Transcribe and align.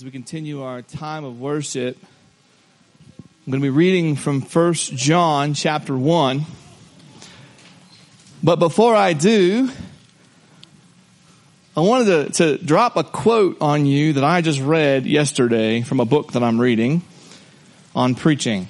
as 0.00 0.04
we 0.06 0.10
continue 0.10 0.62
our 0.62 0.80
time 0.80 1.24
of 1.24 1.38
worship. 1.38 1.98
I'm 3.20 3.50
going 3.50 3.60
to 3.60 3.66
be 3.66 3.68
reading 3.68 4.16
from 4.16 4.40
First 4.40 4.96
John 4.96 5.52
chapter 5.52 5.94
1. 5.94 6.46
But 8.42 8.56
before 8.56 8.96
I 8.96 9.12
do, 9.12 9.68
I 11.76 11.80
wanted 11.80 12.32
to, 12.32 12.56
to 12.56 12.64
drop 12.64 12.96
a 12.96 13.04
quote 13.04 13.58
on 13.60 13.84
you 13.84 14.14
that 14.14 14.24
I 14.24 14.40
just 14.40 14.60
read 14.60 15.04
yesterday 15.04 15.82
from 15.82 16.00
a 16.00 16.06
book 16.06 16.32
that 16.32 16.42
I'm 16.42 16.58
reading 16.58 17.02
on 17.94 18.14
preaching. 18.14 18.68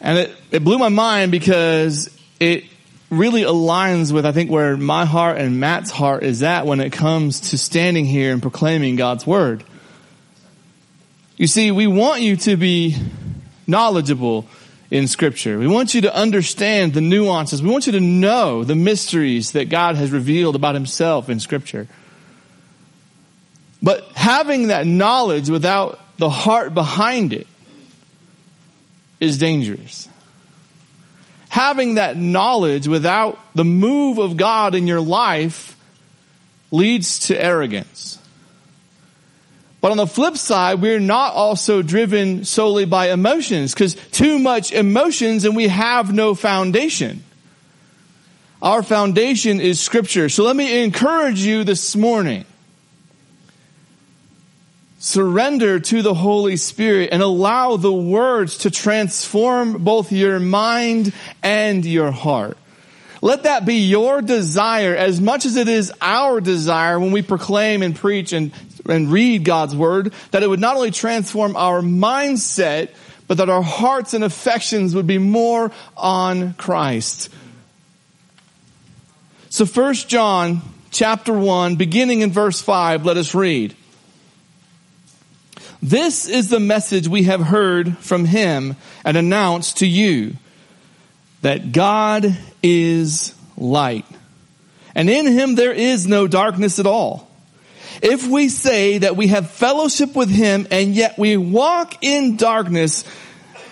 And 0.00 0.16
it, 0.16 0.36
it 0.52 0.62
blew 0.62 0.78
my 0.78 0.90
mind 0.90 1.32
because 1.32 2.16
it 2.38 2.66
really 3.10 3.42
aligns 3.42 4.12
with, 4.12 4.26
I 4.26 4.32
think, 4.32 4.50
where 4.50 4.76
my 4.76 5.04
heart 5.04 5.38
and 5.38 5.60
Matt's 5.60 5.90
heart 5.90 6.22
is 6.22 6.42
at 6.42 6.66
when 6.66 6.80
it 6.80 6.92
comes 6.92 7.50
to 7.50 7.58
standing 7.58 8.04
here 8.04 8.32
and 8.32 8.42
proclaiming 8.42 8.96
God's 8.96 9.26
word. 9.26 9.64
You 11.36 11.46
see, 11.46 11.70
we 11.70 11.86
want 11.86 12.22
you 12.22 12.36
to 12.36 12.56
be 12.56 12.96
knowledgeable 13.66 14.46
in 14.90 15.06
scripture. 15.06 15.58
We 15.58 15.66
want 15.66 15.94
you 15.94 16.02
to 16.02 16.14
understand 16.14 16.94
the 16.94 17.00
nuances. 17.00 17.62
We 17.62 17.70
want 17.70 17.86
you 17.86 17.92
to 17.92 18.00
know 18.00 18.64
the 18.64 18.76
mysteries 18.76 19.52
that 19.52 19.68
God 19.68 19.96
has 19.96 20.10
revealed 20.10 20.56
about 20.56 20.74
himself 20.74 21.28
in 21.28 21.40
scripture. 21.40 21.88
But 23.82 24.04
having 24.14 24.68
that 24.68 24.86
knowledge 24.86 25.50
without 25.50 26.00
the 26.18 26.30
heart 26.30 26.72
behind 26.74 27.32
it 27.32 27.46
is 29.20 29.38
dangerous 29.38 30.08
having 31.56 31.94
that 31.94 32.18
knowledge 32.18 32.86
without 32.86 33.38
the 33.54 33.64
move 33.64 34.18
of 34.18 34.36
God 34.36 34.74
in 34.74 34.86
your 34.86 35.00
life 35.00 35.74
leads 36.70 37.28
to 37.28 37.42
arrogance. 37.42 38.18
But 39.80 39.90
on 39.90 39.96
the 39.96 40.06
flip 40.06 40.36
side, 40.36 40.82
we're 40.82 41.00
not 41.00 41.32
also 41.32 41.80
driven 41.80 42.44
solely 42.44 42.84
by 42.84 43.10
emotions 43.10 43.72
because 43.72 43.94
too 43.94 44.38
much 44.38 44.70
emotions 44.70 45.46
and 45.46 45.56
we 45.56 45.68
have 45.68 46.12
no 46.12 46.34
foundation. 46.34 47.24
Our 48.60 48.82
foundation 48.82 49.58
is 49.58 49.80
scripture. 49.80 50.28
So 50.28 50.44
let 50.44 50.56
me 50.56 50.84
encourage 50.84 51.40
you 51.40 51.64
this 51.64 51.96
morning 51.96 52.44
surrender 54.98 55.78
to 55.78 56.02
the 56.02 56.14
Holy 56.14 56.56
Spirit 56.56 57.10
and 57.12 57.22
allow 57.22 57.76
the 57.76 57.92
words 57.92 58.58
to 58.58 58.70
transform 58.70 59.84
both 59.84 60.12
your 60.12 60.40
mind 60.40 61.12
and 61.42 61.84
your 61.84 62.10
heart. 62.10 62.56
Let 63.22 63.44
that 63.44 63.64
be 63.64 63.86
your 63.86 64.22
desire 64.22 64.94
as 64.94 65.20
much 65.20 65.46
as 65.46 65.56
it 65.56 65.68
is 65.68 65.92
our 66.00 66.40
desire 66.40 67.00
when 67.00 67.12
we 67.12 67.22
proclaim 67.22 67.82
and 67.82 67.96
preach 67.96 68.32
and, 68.32 68.52
and 68.88 69.10
read 69.10 69.44
God's 69.44 69.74
word, 69.74 70.12
that 70.30 70.42
it 70.42 70.48
would 70.48 70.60
not 70.60 70.76
only 70.76 70.90
transform 70.90 71.56
our 71.56 71.80
mindset, 71.80 72.90
but 73.26 73.38
that 73.38 73.48
our 73.48 73.62
hearts 73.62 74.14
and 74.14 74.22
affections 74.22 74.94
would 74.94 75.06
be 75.06 75.18
more 75.18 75.72
on 75.96 76.54
Christ. 76.54 77.30
So 79.48 79.66
first 79.66 80.08
John 80.08 80.60
chapter 80.90 81.32
1, 81.32 81.76
beginning 81.76 82.20
in 82.20 82.30
verse 82.30 82.60
5, 82.60 83.04
let 83.04 83.16
us 83.16 83.34
read. 83.34 83.74
This 85.82 86.26
is 86.26 86.48
the 86.48 86.60
message 86.60 87.08
we 87.08 87.24
have 87.24 87.40
heard 87.40 87.98
from 87.98 88.24
him 88.24 88.76
and 89.04 89.16
announced 89.16 89.78
to 89.78 89.86
you 89.86 90.36
that 91.42 91.72
God 91.72 92.36
is 92.62 93.34
light 93.56 94.06
and 94.96 95.10
in 95.10 95.26
him 95.26 95.54
there 95.54 95.74
is 95.74 96.08
no 96.08 96.26
darkness 96.26 96.78
at 96.78 96.86
all. 96.86 97.28
If 98.02 98.26
we 98.26 98.48
say 98.48 98.98
that 98.98 99.14
we 99.14 99.28
have 99.28 99.50
fellowship 99.50 100.16
with 100.16 100.30
him 100.30 100.66
and 100.70 100.94
yet 100.94 101.18
we 101.18 101.36
walk 101.36 102.02
in 102.02 102.36
darkness, 102.36 103.04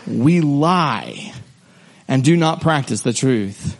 we 0.07 0.43
lie 0.43 1.33
and 2.07 2.23
do 2.23 2.37
not 2.37 2.61
practice 2.61 3.01
the 3.01 3.15
truth. 3.15 3.79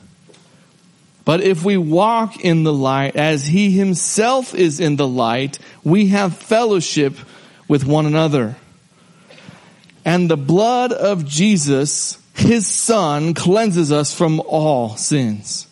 But 1.27 1.43
if 1.43 1.65
we 1.65 1.77
walk 1.77 2.41
in 2.41 2.65
the 2.65 2.73
light 2.73 3.15
as 3.17 3.47
he 3.47 3.71
himself 3.71 4.55
is 4.55 4.81
in 4.81 4.97
the 4.97 5.09
light, 5.09 5.59
we 5.83 6.09
have 6.09 6.37
fellowship 6.37 7.15
with 7.69 7.85
one 7.85 8.07
another. 8.07 8.57
And 10.05 10.31
the 10.31 10.37
blood 10.37 10.93
of 10.93 11.25
Jesus, 11.25 12.19
his 12.35 12.67
son, 12.67 13.35
cleanses 13.35 13.91
us 13.91 14.15
from 14.15 14.41
all 14.41 14.97
sins. 14.97 15.67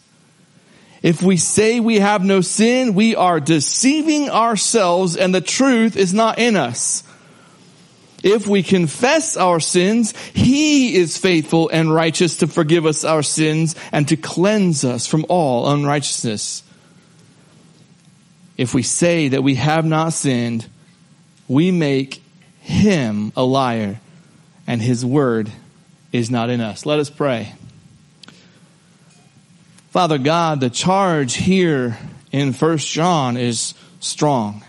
If 1.02 1.20
we 1.20 1.36
say 1.36 1.80
we 1.80 1.98
have 1.98 2.24
no 2.24 2.40
sin, 2.40 2.94
we 2.94 3.16
are 3.16 3.40
deceiving 3.40 4.30
ourselves 4.30 5.16
and 5.16 5.34
the 5.34 5.40
truth 5.40 5.96
is 5.96 6.14
not 6.14 6.38
in 6.38 6.56
us. 6.56 7.02
If 8.22 8.46
we 8.46 8.62
confess 8.62 9.36
our 9.36 9.58
sins, 9.58 10.16
He 10.32 10.94
is 10.94 11.18
faithful 11.18 11.68
and 11.70 11.92
righteous 11.92 12.38
to 12.38 12.46
forgive 12.46 12.86
us 12.86 13.04
our 13.04 13.22
sins 13.22 13.74
and 13.90 14.06
to 14.08 14.16
cleanse 14.16 14.84
us 14.84 15.06
from 15.06 15.26
all 15.28 15.68
unrighteousness. 15.70 16.62
If 18.56 18.74
we 18.74 18.82
say 18.82 19.28
that 19.28 19.42
we 19.42 19.56
have 19.56 19.84
not 19.84 20.12
sinned, 20.12 20.68
we 21.48 21.70
make 21.70 22.22
him 22.60 23.32
a 23.36 23.42
liar 23.42 24.00
and 24.66 24.80
his 24.80 25.04
word 25.04 25.50
is 26.12 26.30
not 26.30 26.50
in 26.50 26.60
us. 26.60 26.86
Let 26.86 26.98
us 26.98 27.10
pray. 27.10 27.52
Father 29.90 30.18
God, 30.18 30.60
the 30.60 30.70
charge 30.70 31.34
here 31.34 31.98
in 32.30 32.52
First 32.52 32.88
John 32.88 33.36
is 33.36 33.74
strong. 34.00 34.64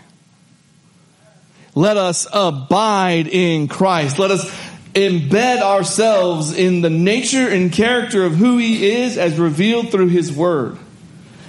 Let 1.74 1.96
us 1.96 2.26
abide 2.32 3.26
in 3.26 3.68
Christ. 3.68 4.18
Let 4.18 4.30
us 4.30 4.50
embed 4.94 5.60
ourselves 5.60 6.56
in 6.56 6.82
the 6.82 6.90
nature 6.90 7.48
and 7.48 7.72
character 7.72 8.24
of 8.24 8.36
who 8.36 8.58
he 8.58 8.92
is 8.92 9.18
as 9.18 9.38
revealed 9.38 9.90
through 9.90 10.08
his 10.08 10.32
word, 10.32 10.78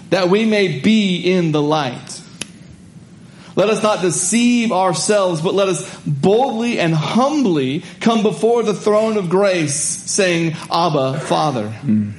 that 0.10 0.30
we 0.30 0.46
may 0.46 0.80
be 0.80 1.18
in 1.32 1.52
the 1.52 1.62
light. 1.62 2.22
Let 3.56 3.70
us 3.70 3.82
not 3.82 4.02
deceive 4.02 4.72
ourselves, 4.72 5.42
but 5.42 5.54
let 5.54 5.70
us 5.70 6.00
boldly 6.06 6.78
and 6.80 6.94
humbly 6.94 7.84
come 8.02 8.22
before 8.22 8.64
the 8.64 8.74
throne 8.74 9.18
of 9.18 9.30
grace 9.30 9.76
saying, 9.76 10.56
Abba, 10.70 11.22
Father. 11.22 11.70
Mm. 11.82 12.14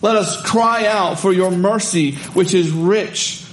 Let 0.00 0.14
us 0.14 0.40
cry 0.42 0.86
out 0.86 1.18
for 1.18 1.32
your 1.32 1.50
mercy, 1.50 2.12
which 2.12 2.54
is 2.54 2.70
rich. 2.70 3.44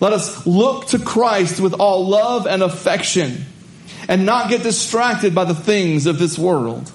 Let 0.00 0.12
us 0.12 0.46
look 0.46 0.88
to 0.88 0.98
Christ 0.98 1.60
with 1.60 1.74
all 1.74 2.08
love 2.08 2.46
and 2.46 2.62
affection 2.62 3.44
and 4.08 4.26
not 4.26 4.48
get 4.48 4.62
distracted 4.62 5.34
by 5.34 5.44
the 5.44 5.54
things 5.54 6.06
of 6.06 6.18
this 6.18 6.36
world. 6.38 6.90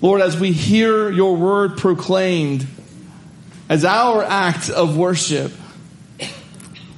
Lord, 0.00 0.20
as 0.20 0.38
we 0.38 0.52
hear 0.52 1.10
your 1.10 1.36
word 1.36 1.76
proclaimed 1.76 2.66
as 3.68 3.84
our 3.84 4.22
act 4.22 4.70
of 4.70 4.96
worship, 4.96 5.52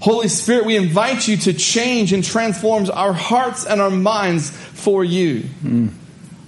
Holy 0.01 0.29
Spirit, 0.29 0.65
we 0.65 0.77
invite 0.77 1.29
you 1.29 1.37
to 1.37 1.53
change 1.53 2.13
and 2.13 2.25
transform 2.25 2.91
our 2.93 3.13
hearts 3.13 3.67
and 3.67 3.81
our 3.81 3.91
minds 3.91 4.51
for 4.51 5.05
you. 5.05 5.41
Mm. 5.63 5.91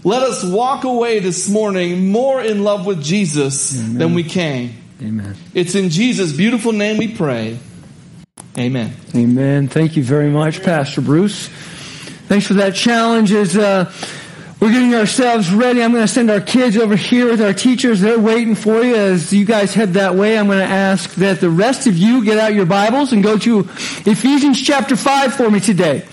Let 0.05 0.23
us 0.23 0.43
walk 0.43 0.85
away 0.85 1.21
this 1.21 1.49
morning 1.49 2.11
more 2.11 2.43
in 2.43 2.65
love 2.65 2.87
with 2.87 3.03
Jesus 3.03 3.79
Amen. 3.79 3.99
than 3.99 4.15
we 4.15 4.25
came. 4.25 4.75
Amen. 5.03 5.37
It's 5.55 5.75
in 5.75 5.91
Jesus' 5.91 6.33
beautiful 6.33 6.73
name 6.73 6.97
we 6.97 7.15
pray. 7.15 7.59
Amen. 8.59 8.95
Amen. 9.15 9.69
Thank 9.69 9.97
you 9.97 10.03
very 10.03 10.29
much, 10.29 10.63
Pastor 10.63 11.01
Bruce. 11.01 11.49
Thanks 12.29 12.47
for 12.47 12.55
that 12.55 12.75
challenge. 12.75 13.33
As 13.33 13.57
uh, 13.57 13.93
we're 14.63 14.71
getting 14.71 14.95
ourselves 14.95 15.53
ready. 15.53 15.83
I'm 15.83 15.91
going 15.91 16.05
to 16.05 16.13
send 16.13 16.31
our 16.31 16.41
kids 16.41 16.77
over 16.77 16.95
here 16.95 17.29
with 17.29 17.43
our 17.43 17.53
teachers. 17.53 18.01
They're 18.01 18.17
waiting 18.17 18.55
for 18.55 18.81
you 18.81 18.95
as 18.95 19.33
you 19.33 19.45
guys 19.45 19.75
head 19.75 19.95
that 19.95 20.15
way. 20.15 20.39
I'm 20.39 20.47
going 20.47 20.61
to 20.61 20.65
ask 20.65 21.17
that 21.17 21.41
the 21.41 21.51
rest 21.51 21.89
of 21.89 21.99
you 21.99 22.25
get 22.25 22.39
out 22.39 22.55
your 22.55 22.65
Bibles 22.65 23.13
and 23.13 23.25
go 23.25 23.37
to 23.39 23.59
Ephesians 23.59 24.63
chapter 24.63 24.95
5 24.95 25.35
for 25.35 25.51
me 25.51 25.59
today. 25.59 26.05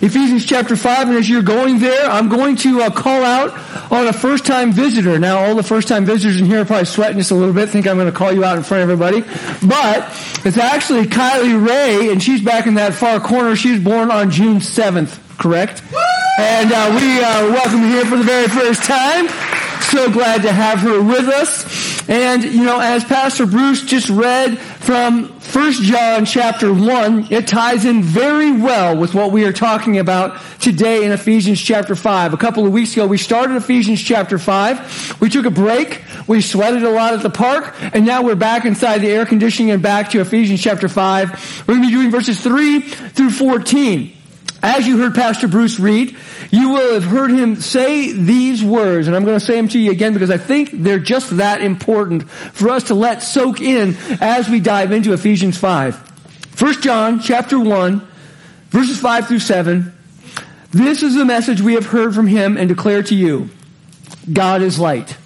Ephesians 0.00 0.46
chapter 0.46 0.74
5, 0.74 1.08
and 1.08 1.18
as 1.18 1.28
you're 1.28 1.42
going 1.42 1.80
there, 1.80 2.08
I'm 2.08 2.30
going 2.30 2.56
to 2.56 2.80
uh, 2.80 2.88
call 2.88 3.22
out 3.22 3.52
on 3.92 4.06
a 4.06 4.14
first 4.14 4.46
time 4.46 4.72
visitor. 4.72 5.18
Now, 5.18 5.40
all 5.40 5.54
the 5.54 5.62
first 5.62 5.86
time 5.86 6.06
visitors 6.06 6.40
in 6.40 6.46
here 6.46 6.62
are 6.62 6.64
probably 6.64 6.86
sweating 6.86 7.18
just 7.18 7.30
a 7.30 7.34
little 7.34 7.52
bit, 7.52 7.68
think 7.68 7.86
I'm 7.86 7.98
going 7.98 8.10
to 8.10 8.16
call 8.16 8.32
you 8.32 8.42
out 8.42 8.56
in 8.56 8.62
front 8.62 8.84
of 8.84 8.88
everybody. 8.88 9.20
But 9.68 10.08
it's 10.46 10.56
actually 10.56 11.04
Kylie 11.08 11.62
Ray, 11.62 12.10
and 12.10 12.22
she's 12.22 12.40
back 12.40 12.66
in 12.66 12.72
that 12.76 12.94
far 12.94 13.20
corner. 13.20 13.54
She 13.54 13.72
was 13.72 13.84
born 13.84 14.10
on 14.10 14.30
June 14.30 14.60
7th 14.60 15.26
correct? 15.38 15.82
And 16.38 16.70
uh, 16.70 16.96
we 17.00 17.18
uh, 17.18 17.50
welcome 17.50 17.80
her 17.80 17.88
here 17.88 18.04
for 18.04 18.16
the 18.16 18.22
very 18.22 18.46
first 18.46 18.84
time. 18.84 19.26
So 19.90 20.08
glad 20.08 20.42
to 20.42 20.52
have 20.52 20.78
her 20.78 21.02
with 21.02 21.26
us. 21.26 22.08
And, 22.08 22.44
you 22.44 22.64
know, 22.64 22.78
as 22.78 23.02
Pastor 23.02 23.44
Bruce 23.44 23.82
just 23.82 24.08
read 24.08 24.56
from 24.56 25.36
First 25.40 25.82
John 25.82 26.26
chapter 26.26 26.72
1. 26.72 27.32
It 27.32 27.48
ties 27.48 27.84
in 27.84 28.02
very 28.02 28.52
well 28.52 28.96
with 28.96 29.14
what 29.14 29.32
we 29.32 29.46
are 29.46 29.52
talking 29.52 29.98
about 29.98 30.40
today 30.60 31.04
in 31.04 31.10
Ephesians 31.10 31.60
chapter 31.60 31.96
5. 31.96 32.34
A 32.34 32.36
couple 32.36 32.66
of 32.66 32.72
weeks 32.72 32.92
ago, 32.92 33.06
we 33.06 33.18
started 33.18 33.56
Ephesians 33.56 34.00
chapter 34.00 34.38
5. 34.38 35.20
We 35.20 35.30
took 35.30 35.44
a 35.44 35.50
break. 35.50 36.02
We 36.28 36.40
sweated 36.40 36.84
a 36.84 36.90
lot 36.90 37.14
at 37.14 37.22
the 37.22 37.30
park. 37.30 37.74
And 37.80 38.06
now 38.06 38.22
we're 38.22 38.36
back 38.36 38.64
inside 38.64 38.98
the 38.98 39.08
air 39.08 39.26
conditioning 39.26 39.72
and 39.72 39.82
back 39.82 40.10
to 40.10 40.20
Ephesians 40.20 40.62
chapter 40.62 40.88
5. 40.88 41.64
We're 41.66 41.74
going 41.74 41.82
to 41.82 41.88
be 41.88 41.94
doing 41.94 42.10
verses 42.12 42.40
3 42.40 42.80
through 42.80 43.30
14. 43.30 44.17
As 44.62 44.88
you 44.88 44.98
heard 44.98 45.14
Pastor 45.14 45.46
Bruce 45.46 45.78
read, 45.78 46.16
you 46.50 46.70
will 46.70 46.94
have 46.94 47.04
heard 47.04 47.30
him 47.30 47.56
say 47.56 48.12
these 48.12 48.64
words, 48.64 49.06
and 49.06 49.14
I'm 49.14 49.24
going 49.24 49.38
to 49.38 49.44
say 49.44 49.54
them 49.54 49.68
to 49.68 49.78
you 49.78 49.92
again 49.92 50.14
because 50.14 50.30
I 50.30 50.36
think 50.36 50.70
they're 50.72 50.98
just 50.98 51.36
that 51.36 51.60
important 51.60 52.28
for 52.28 52.70
us 52.70 52.84
to 52.84 52.94
let 52.94 53.22
soak 53.22 53.60
in 53.60 53.96
as 54.20 54.48
we 54.48 54.58
dive 54.58 54.90
into 54.90 55.12
Ephesians 55.12 55.56
5. 55.56 56.60
1 56.60 56.82
John 56.82 57.20
chapter 57.20 57.58
1, 57.60 58.08
verses 58.70 58.98
5 59.00 59.28
through 59.28 59.38
7. 59.38 59.92
This 60.72 61.04
is 61.04 61.14
the 61.14 61.24
message 61.24 61.60
we 61.60 61.74
have 61.74 61.86
heard 61.86 62.12
from 62.14 62.26
him 62.26 62.56
and 62.56 62.68
declare 62.68 63.04
to 63.04 63.14
you. 63.14 63.50
God 64.30 64.62
is 64.62 64.78
light. 64.78 65.16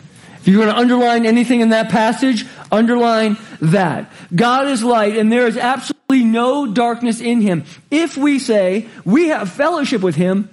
If 0.40 0.48
you're 0.48 0.62
going 0.62 0.74
to 0.74 0.78
underline 0.78 1.24
anything 1.24 1.60
in 1.60 1.70
that 1.70 1.88
passage, 1.88 2.44
underline 2.72 3.36
that. 3.60 4.10
God 4.34 4.66
is 4.66 4.82
light 4.82 5.16
and 5.16 5.30
there 5.30 5.46
is 5.46 5.56
absolutely 5.56 6.24
no 6.24 6.66
darkness 6.66 7.20
in 7.20 7.42
him. 7.42 7.64
If 7.90 8.16
we 8.16 8.38
say 8.38 8.88
we 9.04 9.28
have 9.28 9.52
fellowship 9.52 10.00
with 10.00 10.16
him 10.16 10.48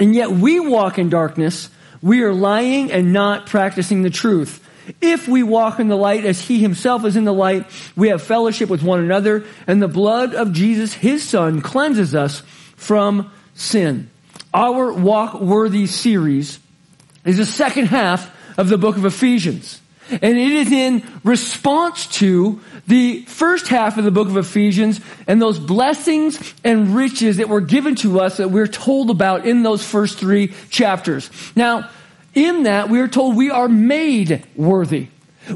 and 0.00 0.14
yet 0.14 0.30
we 0.30 0.60
walk 0.60 0.98
in 0.98 1.10
darkness, 1.10 1.68
we 2.00 2.22
are 2.22 2.32
lying 2.32 2.92
and 2.92 3.12
not 3.12 3.46
practicing 3.46 4.02
the 4.02 4.10
truth. 4.10 4.60
If 5.00 5.26
we 5.26 5.42
walk 5.42 5.80
in 5.80 5.88
the 5.88 5.96
light 5.96 6.24
as 6.24 6.40
he 6.40 6.60
himself 6.60 7.04
is 7.04 7.16
in 7.16 7.24
the 7.24 7.32
light, 7.32 7.66
we 7.96 8.08
have 8.08 8.22
fellowship 8.22 8.68
with 8.68 8.82
one 8.82 9.00
another 9.00 9.44
and 9.66 9.82
the 9.82 9.88
blood 9.88 10.34
of 10.34 10.52
Jesus, 10.52 10.92
his 10.92 11.26
son, 11.26 11.60
cleanses 11.60 12.14
us 12.14 12.40
from 12.76 13.32
sin. 13.54 14.10
Our 14.52 14.92
walk 14.92 15.40
worthy 15.40 15.86
series 15.86 16.60
is 17.24 17.38
the 17.38 17.46
second 17.46 17.86
half 17.86 18.30
of 18.58 18.68
the 18.68 18.78
book 18.78 18.96
of 18.96 19.04
Ephesians. 19.04 19.80
And 20.10 20.22
it 20.38 20.52
is 20.52 20.70
in 20.70 21.02
response 21.24 22.06
to 22.18 22.60
the 22.86 23.22
first 23.22 23.68
half 23.68 23.96
of 23.96 24.04
the 24.04 24.10
book 24.10 24.28
of 24.28 24.36
Ephesians 24.36 25.00
and 25.26 25.40
those 25.40 25.58
blessings 25.58 26.54
and 26.62 26.94
riches 26.94 27.38
that 27.38 27.48
were 27.48 27.62
given 27.62 27.94
to 27.96 28.20
us 28.20 28.36
that 28.36 28.50
we're 28.50 28.66
told 28.66 29.10
about 29.10 29.46
in 29.46 29.62
those 29.62 29.84
first 29.84 30.18
three 30.18 30.52
chapters. 30.68 31.30
Now, 31.56 31.88
in 32.34 32.64
that, 32.64 32.90
we 32.90 33.00
are 33.00 33.08
told 33.08 33.36
we 33.36 33.50
are 33.50 33.68
made 33.68 34.44
worthy. 34.56 35.08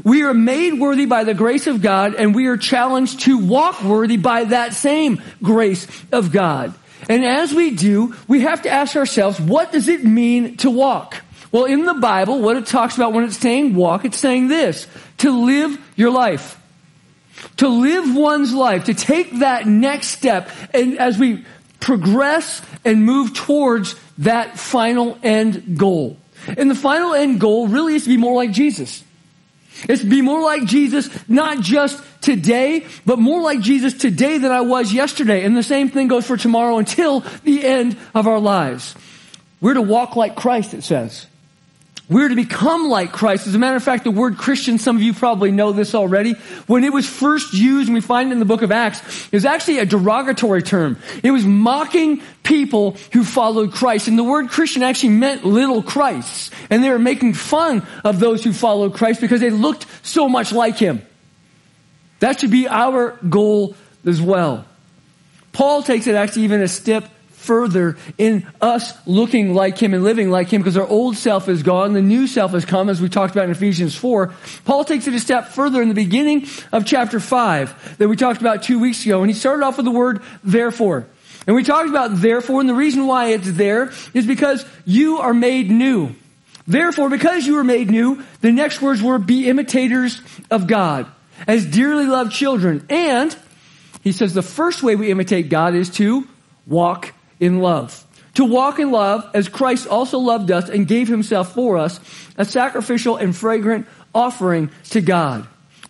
We 0.03 0.23
are 0.23 0.33
made 0.33 0.79
worthy 0.79 1.05
by 1.05 1.23
the 1.23 1.33
grace 1.33 1.67
of 1.67 1.81
God, 1.81 2.15
and 2.15 2.33
we 2.33 2.47
are 2.47 2.57
challenged 2.57 3.21
to 3.21 3.37
walk 3.37 3.83
worthy 3.83 4.17
by 4.17 4.45
that 4.45 4.73
same 4.73 5.21
grace 5.41 5.87
of 6.11 6.31
God. 6.31 6.73
And 7.07 7.25
as 7.25 7.53
we 7.53 7.71
do, 7.71 8.15
we 8.27 8.41
have 8.41 8.63
to 8.63 8.69
ask 8.69 8.95
ourselves, 8.95 9.39
what 9.39 9.71
does 9.71 9.87
it 9.87 10.03
mean 10.03 10.57
to 10.57 10.69
walk? 10.69 11.15
Well, 11.51 11.65
in 11.65 11.85
the 11.85 11.95
Bible, 11.95 12.41
what 12.41 12.57
it 12.57 12.67
talks 12.67 12.95
about 12.95 13.13
when 13.13 13.23
it's 13.23 13.37
saying 13.37 13.75
walk, 13.75 14.05
it's 14.05 14.17
saying 14.17 14.47
this 14.47 14.87
to 15.19 15.31
live 15.31 15.79
your 15.95 16.11
life. 16.11 16.57
To 17.57 17.69
live 17.69 18.15
one's 18.15 18.53
life, 18.53 18.85
to 18.85 18.93
take 18.93 19.39
that 19.39 19.65
next 19.65 20.07
step, 20.09 20.49
and 20.73 20.99
as 20.99 21.17
we 21.17 21.45
progress 21.79 22.61
and 22.83 23.05
move 23.05 23.33
towards 23.33 23.95
that 24.19 24.59
final 24.59 25.17
end 25.23 25.77
goal. 25.77 26.17
And 26.57 26.69
the 26.69 26.75
final 26.75 27.13
end 27.13 27.39
goal 27.39 27.67
really 27.67 27.95
is 27.95 28.03
to 28.03 28.09
be 28.09 28.17
more 28.17 28.35
like 28.35 28.51
Jesus. 28.51 29.03
It's 29.87 30.01
to 30.01 30.09
be 30.09 30.21
more 30.21 30.41
like 30.41 30.65
Jesus, 30.65 31.09
not 31.29 31.61
just 31.61 32.03
today, 32.21 32.85
but 33.05 33.19
more 33.19 33.41
like 33.41 33.61
Jesus 33.61 33.93
today 33.93 34.37
than 34.37 34.51
I 34.51 34.61
was 34.61 34.91
yesterday. 34.91 35.45
And 35.45 35.55
the 35.55 35.63
same 35.63 35.89
thing 35.89 36.09
goes 36.09 36.25
for 36.27 36.35
tomorrow 36.35 36.77
until 36.77 37.21
the 37.43 37.63
end 37.63 37.97
of 38.13 38.27
our 38.27 38.39
lives. 38.39 38.95
We're 39.61 39.75
to 39.75 39.81
walk 39.81 40.15
like 40.15 40.35
Christ, 40.35 40.73
it 40.73 40.83
says. 40.83 41.27
We're 42.09 42.29
to 42.29 42.35
become 42.35 42.89
like 42.89 43.11
Christ. 43.11 43.45
As 43.45 43.53
a 43.53 43.59
matter 43.59 43.75
of 43.75 43.83
fact, 43.83 44.03
the 44.03 44.09
word 44.09 44.37
Christian, 44.37 44.79
some 44.79 44.95
of 44.95 45.03
you 45.03 45.13
probably 45.13 45.51
know 45.51 45.71
this 45.71 45.93
already. 45.93 46.33
When 46.65 46.83
it 46.83 46.91
was 46.91 47.07
first 47.07 47.53
used, 47.53 47.87
and 47.87 47.93
we 47.93 48.01
find 48.01 48.29
it 48.29 48.33
in 48.33 48.39
the 48.39 48.45
book 48.45 48.63
of 48.63 48.71
Acts, 48.71 49.27
it 49.27 49.33
was 49.33 49.45
actually 49.45 49.77
a 49.77 49.85
derogatory 49.85 50.63
term. 50.63 50.97
It 51.23 51.29
was 51.29 51.45
mocking 51.45 52.23
people 52.41 52.97
who 53.13 53.23
followed 53.23 53.73
Christ. 53.73 54.07
And 54.07 54.17
the 54.17 54.23
word 54.23 54.49
Christian 54.49 54.81
actually 54.81 55.09
meant 55.09 55.45
little 55.45 55.83
Christ. 55.83 56.51
And 56.71 56.83
they 56.83 56.89
were 56.89 56.97
making 56.97 57.35
fun 57.35 57.85
of 58.03 58.19
those 58.19 58.43
who 58.43 58.53
followed 58.53 58.95
Christ 58.95 59.21
because 59.21 59.39
they 59.39 59.51
looked 59.51 59.85
so 60.01 60.27
much 60.27 60.51
like 60.51 60.77
him. 60.77 61.03
That 62.21 62.39
should 62.39 62.51
be 62.51 62.67
our 62.67 63.19
goal 63.29 63.75
as 64.03 64.19
well. 64.19 64.65
Paul 65.51 65.83
takes 65.83 66.07
it 66.07 66.15
actually 66.15 66.43
even 66.43 66.61
a 66.61 66.67
step 66.67 67.07
further 67.39 67.97
in 68.17 68.45
us 68.61 68.93
looking 69.07 69.53
like 69.53 69.77
him 69.77 69.93
and 69.93 70.03
living 70.03 70.29
like 70.29 70.49
him 70.49 70.61
because 70.61 70.77
our 70.77 70.87
old 70.87 71.15
self 71.15 71.47
is 71.47 71.63
gone, 71.63 71.93
the 71.93 72.01
new 72.01 72.27
self 72.27 72.51
has 72.51 72.65
come, 72.65 72.89
as 72.89 73.01
we 73.01 73.09
talked 73.09 73.33
about 73.33 73.45
in 73.45 73.51
Ephesians 73.51 73.95
4. 73.95 74.33
Paul 74.65 74.83
takes 74.83 75.07
it 75.07 75.13
a 75.13 75.19
step 75.19 75.47
further 75.47 75.81
in 75.81 75.87
the 75.87 75.95
beginning 75.95 76.47
of 76.71 76.85
chapter 76.85 77.19
5 77.19 77.97
that 77.97 78.07
we 78.07 78.15
talked 78.15 78.41
about 78.41 78.63
two 78.63 78.79
weeks 78.79 79.05
ago, 79.05 79.21
and 79.21 79.31
he 79.31 79.37
started 79.37 79.63
off 79.63 79.77
with 79.77 79.85
the 79.85 79.91
word 79.91 80.21
therefore. 80.43 81.07
And 81.47 81.55
we 81.55 81.63
talked 81.63 81.89
about 81.89 82.17
therefore, 82.17 82.59
and 82.59 82.69
the 82.69 82.75
reason 82.75 83.07
why 83.07 83.27
it's 83.29 83.49
there 83.51 83.91
is 84.13 84.27
because 84.27 84.65
you 84.85 85.19
are 85.19 85.33
made 85.33 85.71
new. 85.71 86.13
Therefore, 86.67 87.09
because 87.09 87.47
you 87.47 87.57
are 87.57 87.63
made 87.63 87.89
new, 87.89 88.23
the 88.41 88.51
next 88.51 88.81
words 88.81 89.01
were 89.01 89.17
be 89.17 89.49
imitators 89.49 90.21
of 90.51 90.67
God 90.67 91.07
as 91.47 91.65
dearly 91.65 92.05
loved 92.05 92.31
children. 92.31 92.85
And 92.89 93.35
he 94.03 94.11
says 94.11 94.33
the 94.33 94.43
first 94.43 94.83
way 94.83 94.95
we 94.95 95.09
imitate 95.09 95.49
God 95.49 95.73
is 95.73 95.89
to 95.91 96.27
walk 96.67 97.13
in 97.39 97.59
love. 97.59 98.05
To 98.35 98.45
walk 98.45 98.79
in 98.79 98.91
love 98.91 99.29
as 99.33 99.49
Christ 99.49 99.87
also 99.87 100.19
loved 100.19 100.51
us 100.51 100.69
and 100.69 100.87
gave 100.87 101.07
himself 101.07 101.53
for 101.53 101.77
us, 101.77 101.99
a 102.37 102.45
sacrificial 102.45 103.17
and 103.17 103.35
fragrant 103.35 103.87
offering 104.13 104.69
to 104.91 105.01
God. 105.01 105.47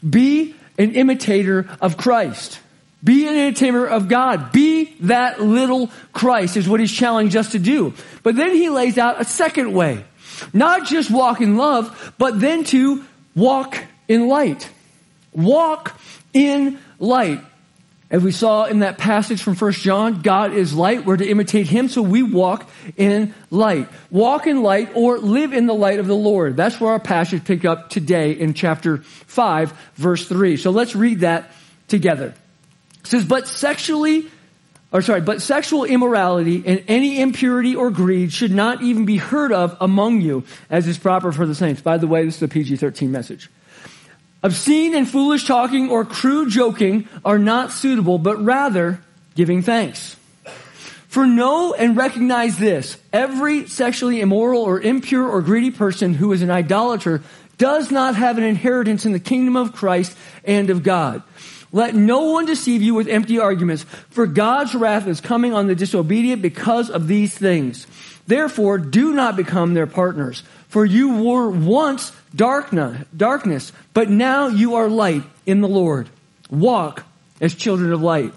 Be 0.08 0.56
an 0.78 0.96
imitator 0.96 1.68
of 1.82 1.98
Christ. 1.98 2.60
Be 3.04 3.28
an 3.28 3.36
imitator 3.36 3.86
of 3.86 4.08
God. 4.08 4.52
Be 4.52 4.96
that 5.02 5.42
little 5.42 5.92
Christ 6.12 6.58
is 6.58 6.68
what 6.68 6.80
he's 6.80 6.92
challenged 6.92 7.36
us 7.36 7.52
to 7.52 7.60
do. 7.60 7.94
But 8.24 8.36
then 8.36 8.54
he 8.54 8.70
lays 8.70 8.98
out 8.98 9.22
a 9.22 9.26
second 9.26 9.74
way. 9.74 10.04
Not 10.54 10.86
just 10.86 11.12
walk 11.12 11.42
in 11.42 11.58
love, 11.58 12.14
but 12.18 12.40
then 12.40 12.64
to 12.66 13.06
walk 13.36 13.78
in 14.08 14.28
light. 14.28 14.70
Walk 15.34 15.98
in 16.34 16.80
light. 17.00 17.42
As 18.12 18.24
we 18.24 18.32
saw 18.32 18.66
in 18.66 18.80
that 18.80 18.98
passage 18.98 19.44
from 19.44 19.56
1 19.56 19.72
John, 19.74 20.22
God 20.24 20.52
is 20.52 20.74
light. 20.74 21.06
We're 21.06 21.18
to 21.18 21.30
imitate 21.30 21.68
Him, 21.68 21.90
so 21.90 22.02
we 22.02 22.24
walk 22.24 22.68
in 22.98 23.36
light. 23.52 23.88
Walk 24.10 24.48
in 24.48 24.64
light 24.64 24.90
or 24.96 25.20
live 25.20 25.54
in 25.54 25.68
the 25.68 25.76
light 25.76 26.00
of 26.00 26.08
the 26.08 26.16
Lord. 26.16 26.58
That's 26.58 26.82
where 26.82 26.92
our 26.92 27.00
passage 27.00 27.46
pick 27.46 27.66
up 27.66 27.92
today 27.92 28.32
in 28.32 28.56
chapter 28.56 28.98
5, 28.98 29.74
verse 29.94 30.28
3. 30.28 30.58
So 30.58 30.72
let's 30.72 30.96
read 30.96 31.20
that 31.20 31.52
together. 31.88 32.34
It 33.02 33.08
says, 33.08 33.26
but 33.26 33.48
sexually, 33.48 34.26
or 34.92 35.04
sorry, 35.04 35.22
but 35.22 35.40
sexual 35.44 35.84
immorality 35.84 36.64
and 36.66 36.84
any 36.88 37.22
impurity 37.22 37.76
or 37.76 37.92
greed 37.92 38.34
should 38.34 38.52
not 38.52 38.82
even 38.82 39.06
be 39.06 39.18
heard 39.18 39.52
of 39.52 39.78
among 39.80 40.22
you, 40.22 40.46
as 40.72 40.88
is 40.88 40.98
proper 40.98 41.32
for 41.32 41.46
the 41.46 41.54
saints. 41.54 41.80
By 41.80 42.00
the 42.00 42.08
way, 42.08 42.26
this 42.26 42.38
is 42.38 42.42
a 42.42 42.48
PG-13 42.48 43.10
message. 43.10 43.52
Obscene 44.42 44.96
and 44.96 45.10
foolish 45.10 45.46
talking 45.46 45.90
or 45.90 46.06
crude 46.06 46.50
joking 46.50 47.08
are 47.26 47.40
not 47.40 47.72
suitable, 47.72 48.18
but 48.18 48.44
rather 48.44 49.02
giving 49.36 49.62
thanks. 49.62 50.16
For 51.10 51.26
know 51.26 51.74
and 51.74 51.98
recognize 51.98 52.58
this 52.58 52.98
every 53.12 53.68
sexually 53.68 54.22
immoral 54.22 54.62
or 54.62 54.80
impure 54.80 55.28
or 55.28 55.42
greedy 55.42 55.72
person 55.72 56.14
who 56.14 56.32
is 56.32 56.42
an 56.42 56.52
idolater 56.52 57.22
does 57.58 57.92
not 57.92 58.16
have 58.16 58.38
an 58.38 58.44
inheritance 58.44 59.06
in 59.06 59.12
the 59.12 59.20
kingdom 59.20 59.56
of 59.56 59.74
Christ 59.74 60.16
and 60.46 60.70
of 60.70 60.84
God. 60.84 61.24
Let 61.72 61.94
no 61.94 62.32
one 62.32 62.46
deceive 62.46 62.82
you 62.82 62.96
with 62.96 63.08
empty 63.08 63.40
arguments, 63.40 63.84
for 64.10 64.26
God's 64.26 64.74
wrath 64.74 65.08
is 65.08 65.22
coming 65.22 65.54
on 65.54 65.68
the 65.68 65.76
disobedient 65.76 66.42
because 66.42 66.90
of 66.90 67.08
these 67.08 67.38
things. 67.38 67.86
Therefore, 68.26 68.78
do 68.78 69.14
not 69.14 69.36
become 69.36 69.74
their 69.74 69.88
partners. 69.88 70.44
For 70.70 70.86
you 70.86 71.24
were 71.24 71.50
once 71.50 72.12
darkness, 72.34 73.72
but 73.94 74.10
now 74.10 74.48
you 74.48 74.76
are 74.76 74.88
light 74.88 75.24
in 75.46 75.62
the 75.62 75.68
Lord. 75.68 76.08
Walk 76.50 77.04
as 77.42 77.56
children 77.56 77.92
of 77.92 78.02
light. 78.02 78.34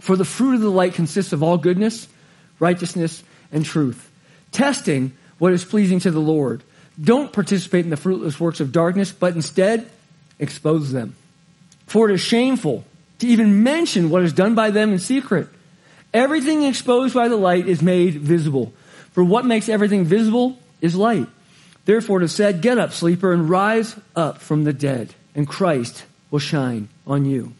For 0.00 0.16
the 0.16 0.24
fruit 0.24 0.54
of 0.54 0.60
the 0.62 0.70
light 0.70 0.94
consists 0.94 1.32
of 1.32 1.42
all 1.42 1.58
goodness, 1.58 2.08
righteousness, 2.58 3.22
and 3.52 3.64
truth. 3.64 4.10
Testing 4.50 5.12
what 5.38 5.52
is 5.52 5.64
pleasing 5.64 6.00
to 6.00 6.10
the 6.10 6.20
Lord. 6.20 6.62
Don't 7.02 7.32
participate 7.32 7.84
in 7.84 7.90
the 7.90 7.96
fruitless 7.96 8.40
works 8.40 8.60
of 8.60 8.72
darkness, 8.72 9.12
but 9.12 9.34
instead 9.34 9.90
expose 10.38 10.90
them. 10.90 11.14
For 11.86 12.08
it 12.08 12.14
is 12.14 12.20
shameful 12.20 12.84
to 13.18 13.26
even 13.26 13.62
mention 13.62 14.10
what 14.10 14.22
is 14.22 14.32
done 14.32 14.54
by 14.54 14.70
them 14.70 14.92
in 14.92 14.98
secret. 14.98 15.48
Everything 16.14 16.62
exposed 16.62 17.14
by 17.14 17.28
the 17.28 17.36
light 17.36 17.66
is 17.66 17.82
made 17.82 18.14
visible. 18.14 18.72
For 19.12 19.22
what 19.22 19.44
makes 19.44 19.68
everything 19.68 20.04
visible 20.04 20.58
is 20.80 20.94
light. 20.94 21.26
Therefore 21.84 22.20
it 22.20 22.24
is 22.24 22.34
said, 22.34 22.62
Get 22.62 22.78
up, 22.78 22.92
sleeper, 22.92 23.32
and 23.32 23.48
rise 23.48 23.96
up 24.16 24.38
from 24.38 24.64
the 24.64 24.72
dead, 24.72 25.14
and 25.34 25.46
Christ 25.46 26.04
will 26.30 26.38
shine 26.38 26.88
on 27.06 27.24
you. 27.24 27.52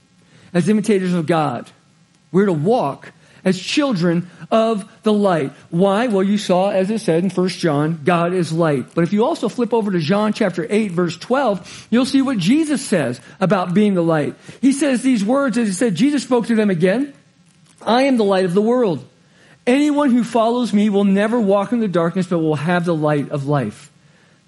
as 0.54 0.68
imitators 0.68 1.12
of 1.12 1.26
God. 1.26 1.70
We're 2.32 2.46
to 2.46 2.52
walk 2.52 3.12
as 3.44 3.60
children 3.60 4.30
of 4.50 4.90
the 5.02 5.12
light. 5.12 5.52
Why? 5.70 6.06
Well, 6.06 6.22
you 6.22 6.38
saw, 6.38 6.70
as 6.70 6.90
it 6.90 7.00
said 7.00 7.22
in 7.24 7.30
1 7.30 7.48
John, 7.48 8.00
God 8.04 8.32
is 8.32 8.52
light. 8.52 8.94
But 8.94 9.04
if 9.04 9.12
you 9.12 9.24
also 9.24 9.48
flip 9.48 9.74
over 9.74 9.90
to 9.90 9.98
John 9.98 10.32
chapter 10.32 10.66
8, 10.68 10.92
verse 10.92 11.16
12, 11.16 11.88
you'll 11.90 12.06
see 12.06 12.22
what 12.22 12.38
Jesus 12.38 12.84
says 12.84 13.20
about 13.40 13.74
being 13.74 13.94
the 13.94 14.02
light. 14.02 14.34
He 14.62 14.72
says 14.72 15.02
these 15.02 15.24
words, 15.24 15.58
as 15.58 15.68
he 15.68 15.74
said, 15.74 15.94
Jesus 15.94 16.22
spoke 16.22 16.46
to 16.46 16.54
them 16.54 16.70
again, 16.70 17.12
I 17.82 18.02
am 18.04 18.16
the 18.16 18.24
light 18.24 18.46
of 18.46 18.54
the 18.54 18.62
world. 18.62 19.04
Anyone 19.66 20.10
who 20.10 20.24
follows 20.24 20.72
me 20.72 20.88
will 20.88 21.04
never 21.04 21.38
walk 21.38 21.72
in 21.72 21.80
the 21.80 21.88
darkness, 21.88 22.26
but 22.26 22.38
will 22.38 22.54
have 22.54 22.84
the 22.84 22.94
light 22.94 23.30
of 23.30 23.46
life. 23.46 23.90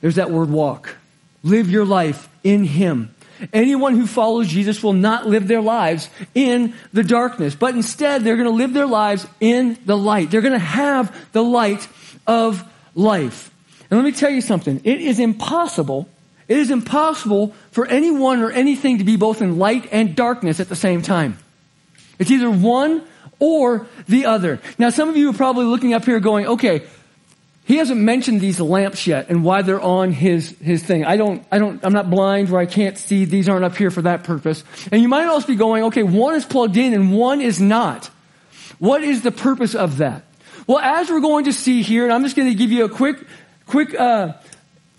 There's 0.00 0.16
that 0.16 0.30
word 0.30 0.50
walk. 0.50 0.96
Live 1.42 1.70
your 1.70 1.84
life 1.84 2.28
in 2.42 2.64
Him. 2.64 3.14
Anyone 3.52 3.96
who 3.96 4.06
follows 4.06 4.48
Jesus 4.48 4.82
will 4.82 4.94
not 4.94 5.26
live 5.26 5.46
their 5.46 5.60
lives 5.60 6.08
in 6.34 6.74
the 6.92 7.02
darkness, 7.02 7.54
but 7.54 7.74
instead 7.74 8.24
they're 8.24 8.36
going 8.36 8.48
to 8.48 8.54
live 8.54 8.72
their 8.72 8.86
lives 8.86 9.26
in 9.40 9.78
the 9.84 9.96
light. 9.96 10.30
They're 10.30 10.40
going 10.40 10.52
to 10.52 10.58
have 10.58 11.32
the 11.32 11.44
light 11.44 11.86
of 12.26 12.64
life. 12.94 13.50
And 13.90 13.98
let 14.00 14.04
me 14.04 14.12
tell 14.12 14.30
you 14.30 14.40
something. 14.40 14.80
It 14.84 15.00
is 15.00 15.20
impossible. 15.20 16.08
It 16.48 16.56
is 16.58 16.70
impossible 16.70 17.54
for 17.72 17.86
anyone 17.86 18.42
or 18.42 18.50
anything 18.50 18.98
to 18.98 19.04
be 19.04 19.16
both 19.16 19.42
in 19.42 19.58
light 19.58 19.88
and 19.92 20.16
darkness 20.16 20.58
at 20.60 20.68
the 20.68 20.76
same 20.76 21.02
time. 21.02 21.38
It's 22.18 22.30
either 22.30 22.50
one 22.50 23.02
or 23.38 23.86
the 24.08 24.26
other. 24.26 24.60
Now, 24.78 24.90
some 24.90 25.08
of 25.08 25.16
you 25.16 25.30
are 25.30 25.34
probably 25.34 25.66
looking 25.66 25.92
up 25.92 26.04
here 26.04 26.20
going, 26.20 26.46
okay, 26.46 26.86
he 27.66 27.78
hasn't 27.78 28.00
mentioned 28.00 28.40
these 28.40 28.60
lamps 28.60 29.08
yet 29.08 29.28
and 29.28 29.42
why 29.42 29.62
they're 29.62 29.80
on 29.80 30.12
his, 30.12 30.56
his 30.60 30.84
thing. 30.84 31.04
I 31.04 31.16
don't, 31.16 31.44
I 31.50 31.58
don't, 31.58 31.84
I'm 31.84 31.92
not 31.92 32.08
blind 32.08 32.48
where 32.48 32.60
I 32.60 32.66
can't 32.66 32.96
see. 32.96 33.24
These 33.24 33.48
aren't 33.48 33.64
up 33.64 33.76
here 33.76 33.90
for 33.90 34.02
that 34.02 34.22
purpose. 34.22 34.62
And 34.92 35.02
you 35.02 35.08
might 35.08 35.26
also 35.26 35.48
be 35.48 35.56
going, 35.56 35.82
okay, 35.84 36.04
one 36.04 36.36
is 36.36 36.44
plugged 36.44 36.76
in 36.76 36.94
and 36.94 37.12
one 37.12 37.40
is 37.40 37.60
not. 37.60 38.06
What 38.78 39.02
is 39.02 39.22
the 39.22 39.32
purpose 39.32 39.74
of 39.74 39.98
that? 39.98 40.22
Well, 40.68 40.78
as 40.78 41.10
we're 41.10 41.20
going 41.20 41.46
to 41.46 41.52
see 41.52 41.82
here, 41.82 42.04
and 42.04 42.12
I'm 42.12 42.22
just 42.22 42.36
going 42.36 42.48
to 42.48 42.54
give 42.54 42.70
you 42.70 42.84
a 42.84 42.88
quick, 42.88 43.18
quick, 43.66 43.98
uh, 43.98 44.34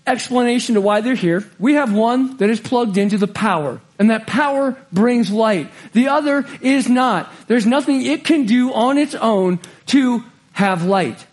explanation 0.06 0.74
to 0.74 0.80
why 0.82 1.00
they're 1.00 1.14
here. 1.14 1.48
We 1.58 1.74
have 1.74 1.92
one 1.92 2.36
that 2.38 2.50
is 2.50 2.60
plugged 2.60 2.98
into 2.98 3.18
the 3.18 3.28
power, 3.28 3.80
and 3.98 4.10
that 4.10 4.26
power 4.26 4.76
brings 4.92 5.30
light. 5.30 5.70
The 5.92 6.08
other 6.08 6.46
is 6.60 6.88
not. 6.88 7.32
There's 7.46 7.66
nothing 7.66 8.04
it 8.04 8.24
can 8.24 8.44
do 8.44 8.72
on 8.72 8.98
its 8.98 9.14
own 9.14 9.60
to 9.86 10.24
have 10.52 10.84
light. 10.84 11.26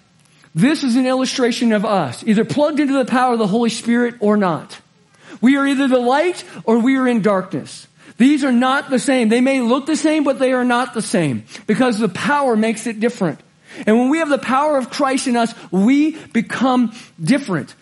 This 0.56 0.86
is 0.86 0.96
an 0.96 1.06
illustration 1.06 1.74
of 1.74 1.84
us, 1.84 2.24
either 2.26 2.46
plugged 2.46 2.80
into 2.80 2.94
the 2.94 3.04
power 3.04 3.34
of 3.34 3.40
the 3.40 3.48
Holy 3.48 3.70
Spirit 3.70 4.16
or 4.22 4.38
not. 4.38 4.80
We 5.42 5.58
are 5.58 5.68
either 5.68 5.90
the 5.90 6.00
light 6.00 6.46
or 6.64 6.80
we 6.80 6.96
are 6.96 7.08
in 7.08 7.22
darkness. 7.22 7.88
These 8.18 8.46
are 8.46 8.54
not 8.54 8.90
the 8.90 8.98
same. 8.98 9.28
They 9.28 9.42
may 9.42 9.60
look 9.60 9.86
the 9.86 9.98
same, 9.98 10.24
but 10.24 10.40
they 10.40 10.54
are 10.54 10.64
not 10.64 10.94
the 10.94 11.02
same 11.02 11.44
because 11.68 12.00
the 12.00 12.08
power 12.08 12.56
makes 12.56 12.88
it 12.88 13.02
different. 13.02 13.42
And 13.86 14.00
when 14.00 14.10
we 14.10 14.20
have 14.20 14.30
the 14.30 14.38
power 14.38 14.78
of 14.78 14.90
Christ 14.90 15.28
in 15.28 15.36
us, 15.36 15.54
we 15.72 16.12
become 16.28 16.96
different. 17.22 17.76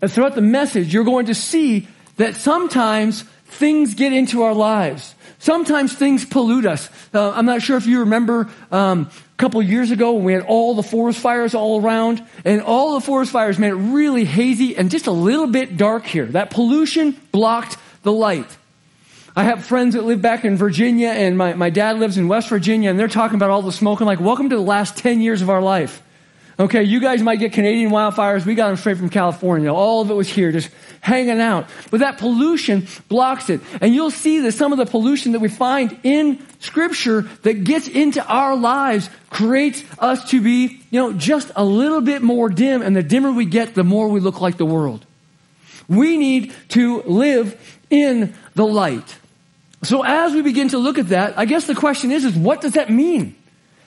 And 0.00 0.10
throughout 0.10 0.36
the 0.36 0.40
message, 0.40 0.94
you're 0.94 1.02
going 1.02 1.26
to 1.26 1.34
see 1.34 1.88
that 2.16 2.36
sometimes 2.36 3.22
things 3.46 3.94
get 3.94 4.12
into 4.12 4.44
our 4.44 4.54
lives. 4.54 5.16
Sometimes 5.40 5.94
things 5.94 6.24
pollute 6.24 6.66
us. 6.66 6.88
Uh, 7.12 7.32
I'm 7.32 7.46
not 7.46 7.62
sure 7.62 7.76
if 7.76 7.86
you 7.86 8.00
remember 8.00 8.48
um, 8.70 9.10
couple 9.40 9.62
years 9.62 9.90
ago 9.90 10.12
when 10.12 10.24
we 10.24 10.32
had 10.34 10.42
all 10.42 10.74
the 10.74 10.82
forest 10.82 11.18
fires 11.18 11.54
all 11.54 11.80
around, 11.80 12.22
and 12.44 12.60
all 12.60 12.94
the 12.94 13.00
forest 13.00 13.32
fires 13.32 13.58
made 13.58 13.70
it 13.70 13.74
really 13.74 14.24
hazy 14.24 14.76
and 14.76 14.90
just 14.90 15.06
a 15.06 15.12
little 15.12 15.46
bit 15.46 15.76
dark 15.76 16.04
here. 16.04 16.26
That 16.26 16.50
pollution 16.50 17.18
blocked 17.32 17.76
the 18.02 18.12
light. 18.12 18.56
I 19.34 19.44
have 19.44 19.64
friends 19.64 19.94
that 19.94 20.04
live 20.04 20.20
back 20.20 20.44
in 20.44 20.56
Virginia, 20.56 21.08
and 21.08 21.38
my, 21.38 21.54
my 21.54 21.70
dad 21.70 21.98
lives 21.98 22.18
in 22.18 22.28
West 22.28 22.48
Virginia, 22.48 22.90
and 22.90 22.98
they're 22.98 23.08
talking 23.08 23.36
about 23.36 23.50
all 23.50 23.62
the 23.62 23.72
smoke. 23.72 24.00
I'm 24.00 24.06
like, 24.06 24.20
welcome 24.20 24.50
to 24.50 24.56
the 24.56 24.62
last 24.62 24.98
10 24.98 25.20
years 25.20 25.40
of 25.40 25.48
our 25.48 25.62
life. 25.62 26.02
Okay, 26.60 26.82
you 26.82 27.00
guys 27.00 27.22
might 27.22 27.36
get 27.36 27.54
Canadian 27.54 27.90
wildfires. 27.90 28.44
We 28.44 28.54
got 28.54 28.68
them 28.68 28.76
straight 28.76 28.98
from 28.98 29.08
California. 29.08 29.72
All 29.72 30.02
of 30.02 30.10
it 30.10 30.14
was 30.14 30.28
here, 30.28 30.52
just 30.52 30.68
hanging 31.00 31.40
out. 31.40 31.66
But 31.90 32.00
that 32.00 32.18
pollution 32.18 32.86
blocks 33.08 33.48
it. 33.48 33.62
And 33.80 33.94
you'll 33.94 34.10
see 34.10 34.40
that 34.40 34.52
some 34.52 34.70
of 34.70 34.76
the 34.76 34.84
pollution 34.84 35.32
that 35.32 35.38
we 35.38 35.48
find 35.48 35.98
in 36.02 36.46
scripture 36.58 37.22
that 37.44 37.64
gets 37.64 37.88
into 37.88 38.22
our 38.26 38.54
lives 38.56 39.08
creates 39.30 39.82
us 39.98 40.28
to 40.32 40.42
be, 40.42 40.82
you 40.90 41.00
know, 41.00 41.14
just 41.14 41.50
a 41.56 41.64
little 41.64 42.02
bit 42.02 42.20
more 42.20 42.50
dim. 42.50 42.82
And 42.82 42.94
the 42.94 43.02
dimmer 43.02 43.32
we 43.32 43.46
get, 43.46 43.74
the 43.74 43.82
more 43.84 44.08
we 44.08 44.20
look 44.20 44.42
like 44.42 44.58
the 44.58 44.66
world. 44.66 45.06
We 45.88 46.18
need 46.18 46.52
to 46.70 47.00
live 47.04 47.80
in 47.88 48.34
the 48.54 48.66
light. 48.66 49.16
So 49.82 50.04
as 50.04 50.34
we 50.34 50.42
begin 50.42 50.68
to 50.68 50.78
look 50.78 50.98
at 50.98 51.08
that, 51.08 51.38
I 51.38 51.46
guess 51.46 51.66
the 51.66 51.74
question 51.74 52.10
is, 52.10 52.26
is 52.26 52.36
what 52.36 52.60
does 52.60 52.72
that 52.72 52.90
mean? 52.90 53.34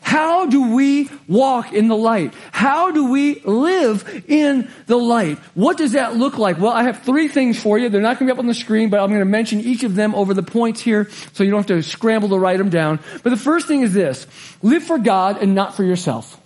How 0.03 0.45
do 0.45 0.75
we 0.75 1.09
walk 1.27 1.71
in 1.71 1.87
the 1.87 1.95
light? 1.95 2.33
How 2.51 2.91
do 2.91 3.09
we 3.09 3.39
live 3.39 4.23
in 4.27 4.69
the 4.85 4.97
light? 4.97 5.39
What 5.55 5.77
does 5.77 5.93
that 5.93 6.15
look 6.17 6.37
like? 6.37 6.59
Well, 6.59 6.73
I 6.73 6.83
have 6.83 7.03
three 7.03 7.29
things 7.29 7.57
for 7.57 7.79
you. 7.79 7.87
They're 7.87 8.01
not 8.01 8.19
going 8.19 8.27
to 8.27 8.33
be 8.33 8.37
up 8.37 8.39
on 8.39 8.47
the 8.47 8.53
screen, 8.53 8.89
but 8.89 8.99
I'm 8.99 9.07
going 9.07 9.19
to 9.21 9.25
mention 9.25 9.61
each 9.61 9.83
of 9.83 9.95
them 9.95 10.13
over 10.13 10.33
the 10.33 10.43
points 10.43 10.81
here 10.81 11.09
so 11.31 11.43
you 11.43 11.51
don't 11.51 11.67
have 11.67 11.77
to 11.77 11.81
scramble 11.81 12.29
to 12.29 12.37
write 12.37 12.57
them 12.57 12.69
down. 12.69 12.99
But 13.23 13.29
the 13.29 13.37
first 13.37 13.67
thing 13.67 13.81
is 13.81 13.93
this. 13.93 14.27
Live 14.61 14.83
for 14.83 14.99
God 14.99 15.41
and 15.41 15.55
not 15.55 15.75
for 15.75 15.83
yourself. 15.83 16.39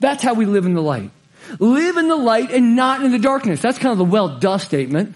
That's 0.00 0.22
how 0.22 0.34
we 0.34 0.44
live 0.44 0.66
in 0.66 0.74
the 0.74 0.82
light. 0.82 1.10
Live 1.60 1.96
in 1.96 2.08
the 2.08 2.16
light 2.16 2.50
and 2.50 2.76
not 2.76 3.04
in 3.04 3.12
the 3.12 3.18
darkness. 3.18 3.62
That's 3.62 3.78
kind 3.78 3.92
of 3.92 3.98
the 3.98 4.04
well 4.04 4.38
duh 4.38 4.58
statement. 4.58 5.14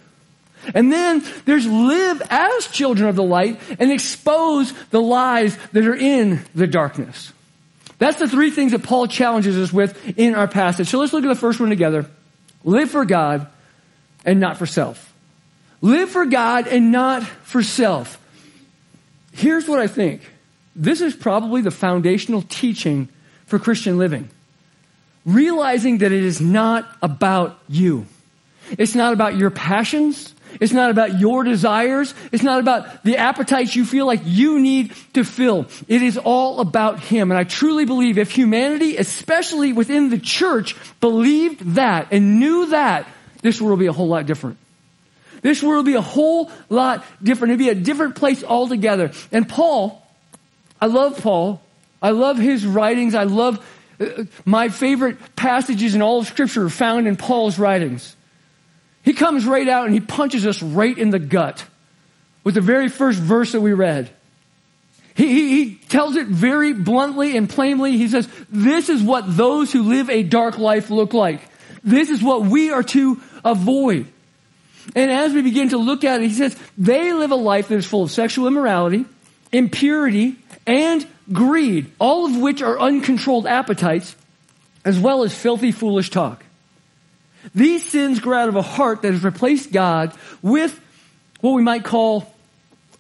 And 0.75 0.93
then 0.93 1.25
there's 1.45 1.67
live 1.67 2.23
as 2.31 2.69
children 2.69 3.09
of 3.09 3.17
the 3.17 3.23
light 3.23 3.61
and 3.79 3.91
expose 3.91 4.73
the 4.91 5.01
lies 5.01 5.57
that 5.73 5.87
are 5.87 5.95
in 5.95 6.45
the 6.55 6.67
darkness. 6.67 7.33
That's 7.99 8.19
the 8.19 8.29
three 8.29 8.51
things 8.51 8.73
that 8.73 8.83
Paul 8.83 9.07
challenges 9.07 9.57
us 9.57 9.73
with 9.73 10.19
in 10.19 10.35
our 10.35 10.49
passage. 10.49 10.89
So 10.89 10.99
let's 10.99 11.13
look 11.13 11.25
at 11.25 11.29
the 11.29 11.35
first 11.35 11.61
one 11.61 11.71
together. 11.71 12.07
Live 12.65 12.91
for 12.91 13.05
God 13.05 13.47
and 14.25 14.41
not 14.41 14.57
for 14.57 14.67
self. 14.67 15.13
Live 15.81 16.11
for 16.11 16.27
God 16.27 16.67
and 16.67 16.93
not 16.93 17.25
for 17.25 17.63
self. 17.63 18.19
Here's 19.33 19.69
what 19.69 19.81
I 19.81 19.87
think. 19.87 20.23
This 20.75 21.01
is 21.01 21.15
probably 21.15 21.61
the 21.61 21.71
foundational 21.71 22.43
teaching 22.43 23.09
for 23.47 23.59
Christian 23.59 23.99
living. 23.99 24.31
Realizing 25.25 25.99
that 25.99 26.13
it 26.13 26.25
is 26.25 26.41
not 26.41 26.89
about 27.03 27.59
you. 27.69 28.07
It's 28.79 28.95
not 28.95 29.13
about 29.13 29.37
your 29.37 29.51
passions. 29.51 30.32
It's 30.61 30.73
not 30.73 30.91
about 30.91 31.19
your 31.19 31.45
desires. 31.45 32.15
It's 32.31 32.43
not 32.43 32.61
about 32.61 33.05
the 33.05 33.17
appetites 33.17 33.75
you 33.77 33.85
feel 33.85 34.07
like 34.07 34.21
you 34.25 34.61
need 34.61 34.93
to 35.15 35.25
fill. 35.25 35.67
It 35.89 36.03
is 36.03 36.19
all 36.19 36.61
about 36.61 37.01
Him. 37.01 37.31
And 37.31 37.39
I 37.39 37.45
truly 37.45 37.85
believe 37.85 38.19
if 38.19 38.31
humanity, 38.31 38.97
especially 38.97 39.73
within 39.73 40.11
the 40.11 40.19
church, 40.19 40.77
believed 41.01 41.61
that 41.75 42.09
and 42.11 42.39
knew 42.39 42.67
that, 42.67 43.07
this 43.43 43.61
world 43.61 43.79
would 43.79 43.85
be 43.85 43.89
a 43.89 43.93
whole 43.93 44.09
lot 44.09 44.27
different. 44.27 44.59
This 45.43 45.63
world 45.63 45.85
would 45.85 45.91
be 45.91 45.97
a 45.97 46.01
whole 46.01 46.51
lot 46.69 47.05
different. 47.23 47.51
It'd 47.53 47.59
be 47.59 47.69
a 47.69 47.75
different 47.75 48.15
place 48.15 48.45
altogether. 48.45 49.11
And 49.33 49.49
Paul, 49.49 50.07
I 50.81 50.87
love 50.87 51.21
Paul. 51.21 51.61
I 52.01 52.11
love 52.11 52.39
his 52.39 52.65
writings. 52.65 53.15
I 53.15 53.25
love 53.25 53.65
uh, 54.01 54.25
my 54.45 54.69
favorite 54.69 55.19
passages 55.37 55.95
in 55.95 56.03
all 56.03 56.21
of 56.21 56.27
Scripture 56.27 56.67
are 56.67 56.71
found 56.71 57.07
in 57.07 57.17
Paul's 57.17 57.59
writings. 57.59 58.17
He 59.03 59.13
comes 59.13 59.45
right 59.45 59.69
out 59.69 59.87
and 59.87 59.95
he 59.95 60.01
punches 60.01 60.47
us 60.47 60.63
right 60.63 60.97
in 60.97 61.11
the 61.11 61.19
gut 61.19 61.65
with 62.45 62.55
the 62.55 62.61
very 62.61 62.89
first 62.89 63.19
verse 63.19 63.53
that 63.53 63.61
we 63.61 63.73
read. 63.73 64.11
He, 65.15 65.29
he, 65.29 65.65
he, 65.65 65.75
tells 65.93 66.17
it 66.17 66.27
very 66.27 66.73
bluntly 66.73 67.37
and 67.37 67.51
plainly. 67.51 67.99
He 67.99 68.09
says, 68.09 68.27
this 68.51 68.89
is 68.89 69.03
what 69.03 69.37
those 69.37 69.71
who 69.71 69.83
live 69.83 70.09
a 70.09 70.23
dark 70.23 70.57
life 70.57 70.89
look 70.89 71.13
like. 71.13 71.43
This 71.85 72.09
is 72.09 72.23
what 72.23 72.43
we 72.43 72.71
are 72.71 72.83
to 72.83 73.21
avoid. 73.45 74.07
And 74.97 75.11
as 75.11 75.35
we 75.35 75.43
begin 75.43 75.71
to 75.71 75.77
look 75.77 76.03
at 76.05 76.23
it, 76.23 76.29
he 76.29 76.35
says, 76.35 76.57
they 76.79 77.13
live 77.13 77.31
a 77.31 77.37
life 77.37 77.69
that 77.69 77.77
is 77.77 77.87
full 77.87 78.05
of 78.05 78.11
sexual 78.11 78.47
immorality, 78.47 79.05
impurity, 79.53 80.37
and 80.67 81.07
greed, 81.31 81.93
all 81.99 82.27
of 82.27 82.37
which 82.37 82.63
are 82.63 82.79
uncontrolled 82.81 83.47
appetites, 83.47 84.17
as 84.85 84.99
well 84.99 85.25
as 85.25 85.35
filthy, 85.35 85.73
foolish 85.73 86.11
talk. 86.11 86.43
These 87.55 87.89
sins 87.89 88.21
grow 88.21 88.39
out 88.39 88.49
of 88.49 88.57
a 88.57 88.63
heart 88.63 89.03
that 89.03 89.13
has 89.13 89.25
replaced 89.25 89.73
God 89.73 90.15
with 90.41 90.79
what 91.41 91.53
we 91.53 91.63
might 91.63 91.85
call, 91.85 92.33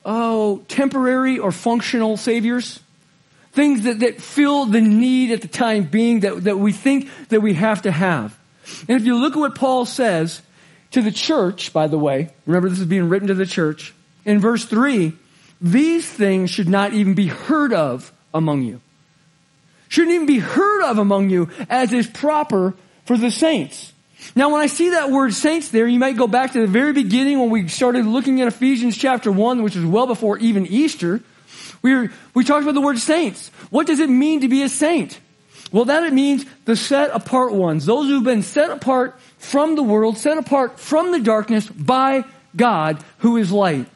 oh, 0.05 0.65
temporary 0.69 1.39
or 1.39 1.53
functional 1.53 2.17
saviors. 2.17 2.81
Things 3.53 3.83
that, 3.83 4.01
that 4.01 4.21
fill 4.21 4.67
the 4.67 4.81
need 4.81 5.31
at 5.31 5.43
the 5.43 5.49
time 5.49 5.85
being 5.85 6.21
that, 6.21 6.45
that 6.45 6.59
we 6.59 6.73
think 6.73 7.09
that 7.29 7.41
we 7.41 7.55
have 7.55 7.83
to 7.83 7.91
have. 7.91 8.39
And 8.89 9.01
if 9.01 9.05
you 9.05 9.17
look 9.17 9.35
at 9.35 9.39
what 9.39 9.55
Paul 9.55 9.85
says 9.85 10.43
to 10.93 11.03
the 11.03 11.13
church, 11.13 11.73
by 11.73 11.87
the 11.87 11.99
way, 11.99 12.31
remember 12.47 12.69
this 12.69 12.81
is 12.81 12.87
being 12.87 13.09
written 13.09 13.29
to 13.29 13.35
the 13.35 13.47
church, 13.47 13.95
in 14.25 14.41
verse 14.41 14.65
3, 14.65 15.13
these 15.61 16.09
things 16.09 16.51
should 16.51 16.69
not 16.69 16.93
even 16.93 17.15
be 17.15 17.27
heard 17.27 17.73
of 17.73 18.13
among 18.35 18.63
you. 18.63 18.81
Shouldn't 19.89 20.15
even 20.15 20.27
be 20.27 20.39
heard 20.39 20.85
of 20.85 20.99
among 20.99 21.31
you 21.31 21.51
as 21.69 21.93
is 21.93 22.07
proper 22.07 22.75
for 23.05 23.17
the 23.17 23.31
saints. 23.31 23.92
Now, 24.35 24.51
when 24.51 24.61
I 24.61 24.67
see 24.67 24.91
that 24.91 25.11
word 25.11 25.35
saints 25.35 25.69
there, 25.69 25.87
you 25.87 25.99
might 25.99 26.17
go 26.17 26.27
back 26.27 26.53
to 26.53 26.61
the 26.61 26.67
very 26.67 26.93
beginning 26.93 27.39
when 27.41 27.51
we 27.51 27.69
started 27.69 28.07
looking 28.07 28.41
at 28.41 28.49
Ephesians 28.49 28.97
chapter 28.97 29.31
1, 29.31 29.63
which 29.63 29.77
was 29.77 29.85
well 29.85 30.07
before 30.07 30.39
even 30.39 30.67
Easter, 30.67 31.21
We, 31.83 31.95
were, 31.95 32.13
we 32.35 32.45
talked 32.45 32.63
about 32.63 32.75
the 32.75 32.81
word 32.81 32.99
saints. 32.99 33.49
What 33.71 33.87
does 33.87 33.99
it 33.99 34.09
mean 34.09 34.41
to 34.41 34.49
be 34.49 34.63
a 34.63 34.69
saint? 34.69 35.19
Well, 35.73 35.87
that 35.87 36.03
it 36.05 36.13
means 36.13 36.45
the 36.65 36.77
set 36.77 37.11
apart 37.13 37.53
ones, 37.53 37.87
those 37.87 38.07
who've 38.07 38.23
been 38.23 38.43
set 38.43 38.71
apart 38.71 39.19
from 39.39 39.75
the 39.75 39.83
world, 39.83 40.19
set 40.19 40.39
apart 40.39 40.79
from 40.79 41.13
the 41.13 41.21
darkness 41.21 41.67
by 41.67 42.25
God 42.55 43.03
who 43.19 43.39
is 43.39 43.51
light. 43.51 43.87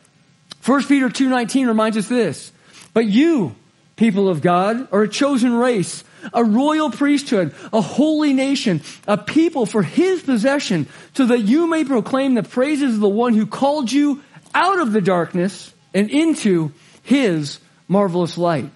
1 0.64 0.85
Peter 0.85 1.09
2.19 1.09 1.68
reminds 1.68 1.97
us 1.97 2.09
this. 2.09 2.50
But 2.95 3.06
you, 3.06 3.54
people 3.97 4.28
of 4.28 4.40
God, 4.40 4.88
are 4.90 5.02
a 5.02 5.09
chosen 5.09 5.54
race, 5.54 6.02
a 6.32 6.44
royal 6.44 6.90
priesthood, 6.90 7.54
a 7.73 7.80
holy 7.80 8.32
nation, 8.32 8.82
a 9.06 9.16
people 9.16 9.66
for 9.66 9.82
his 9.82 10.23
possession, 10.23 10.87
so 11.14 11.26
that 11.26 11.40
you 11.40 11.66
may 11.68 11.85
proclaim 11.85 12.35
the 12.35 12.42
praises 12.42 12.94
of 12.94 13.00
the 13.00 13.08
one 13.08 13.35
who 13.35 13.46
called 13.46 13.90
you 13.90 14.23
out 14.54 14.80
of 14.80 14.92
the 14.92 15.00
darkness 15.00 15.73
and 15.94 16.11
into 16.11 16.73
his 17.02 17.58
marvelous 17.88 18.37
light. 18.37 18.70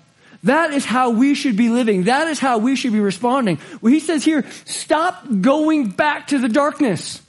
That 0.44 0.72
is 0.72 0.84
how 0.84 1.10
we 1.10 1.34
should 1.34 1.56
be 1.56 1.68
living. 1.68 2.04
That 2.04 2.28
is 2.28 2.38
how 2.38 2.58
we 2.58 2.76
should 2.76 2.92
be 2.92 3.00
responding. 3.00 3.58
Well, 3.80 3.92
he 3.92 4.00
says 4.00 4.24
here, 4.24 4.46
stop 4.64 5.24
going 5.40 5.90
back 5.90 6.28
to 6.28 6.38
the 6.38 6.48
darkness. 6.48 7.20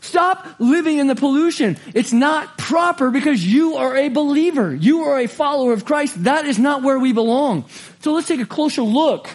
Stop 0.00 0.46
living 0.58 0.98
in 0.98 1.06
the 1.06 1.14
pollution. 1.14 1.76
It's 1.94 2.12
not 2.12 2.56
proper 2.56 3.10
because 3.10 3.44
you 3.44 3.76
are 3.76 3.96
a 3.96 4.08
believer. 4.08 4.74
You 4.74 5.02
are 5.02 5.18
a 5.18 5.26
follower 5.26 5.72
of 5.72 5.84
Christ. 5.84 6.24
That 6.24 6.46
is 6.46 6.58
not 6.58 6.82
where 6.82 6.98
we 6.98 7.12
belong. 7.12 7.64
So 8.00 8.12
let's 8.12 8.28
take 8.28 8.40
a 8.40 8.46
closer 8.46 8.82
look 8.82 9.28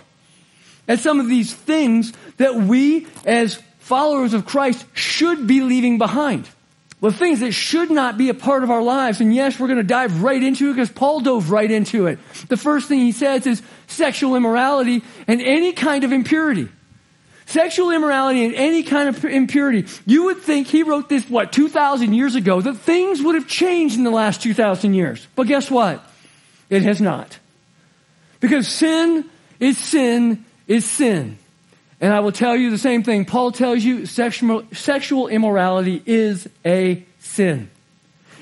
at 0.87 0.99
some 0.99 1.19
of 1.19 1.27
these 1.27 1.53
things 1.53 2.13
that 2.37 2.55
we 2.55 3.07
as 3.25 3.61
followers 3.79 4.33
of 4.33 4.45
Christ 4.45 4.85
should 4.93 5.47
be 5.47 5.61
leaving 5.61 5.97
behind. 5.97 6.47
The 7.01 7.11
things 7.11 7.39
that 7.39 7.51
should 7.51 7.89
not 7.89 8.17
be 8.17 8.29
a 8.29 8.33
part 8.35 8.63
of 8.63 8.69
our 8.69 8.83
lives. 8.83 9.21
And 9.21 9.33
yes, 9.33 9.59
we're 9.59 9.67
going 9.67 9.77
to 9.77 9.83
dive 9.83 10.21
right 10.21 10.41
into 10.41 10.69
it 10.69 10.73
because 10.73 10.91
Paul 10.91 11.21
dove 11.21 11.49
right 11.49 11.69
into 11.69 12.05
it. 12.05 12.19
The 12.47 12.57
first 12.57 12.87
thing 12.87 12.99
he 12.99 13.11
says 13.11 13.47
is 13.47 13.61
sexual 13.87 14.35
immorality 14.35 15.03
and 15.27 15.41
any 15.41 15.73
kind 15.73 16.03
of 16.03 16.11
impurity. 16.11 16.69
Sexual 17.47 17.91
immorality 17.91 18.45
and 18.45 18.53
any 18.53 18.83
kind 18.83 19.09
of 19.09 19.25
impurity. 19.25 19.85
You 20.05 20.25
would 20.25 20.37
think 20.37 20.67
he 20.67 20.83
wrote 20.83 21.09
this, 21.09 21.27
what, 21.27 21.51
2,000 21.51 22.13
years 22.13 22.35
ago, 22.35 22.61
that 22.61 22.75
things 22.75 23.21
would 23.21 23.35
have 23.35 23.47
changed 23.47 23.97
in 23.97 24.03
the 24.03 24.11
last 24.11 24.43
2,000 24.43 24.93
years. 24.93 25.27
But 25.35 25.47
guess 25.47 25.71
what? 25.71 26.05
It 26.69 26.83
has 26.83 27.01
not. 27.01 27.39
Because 28.39 28.67
sin 28.67 29.25
is 29.59 29.77
sin 29.77 30.45
is 30.71 30.89
sin. 30.89 31.37
And 31.99 32.13
I 32.13 32.21
will 32.21 32.31
tell 32.31 32.55
you 32.55 32.71
the 32.71 32.77
same 32.77 33.03
thing. 33.03 33.25
Paul 33.25 33.51
tells 33.51 33.83
you 33.83 34.05
sexual, 34.05 34.63
sexual 34.71 35.27
immorality 35.27 36.01
is 36.05 36.47
a 36.65 37.03
sin. 37.19 37.69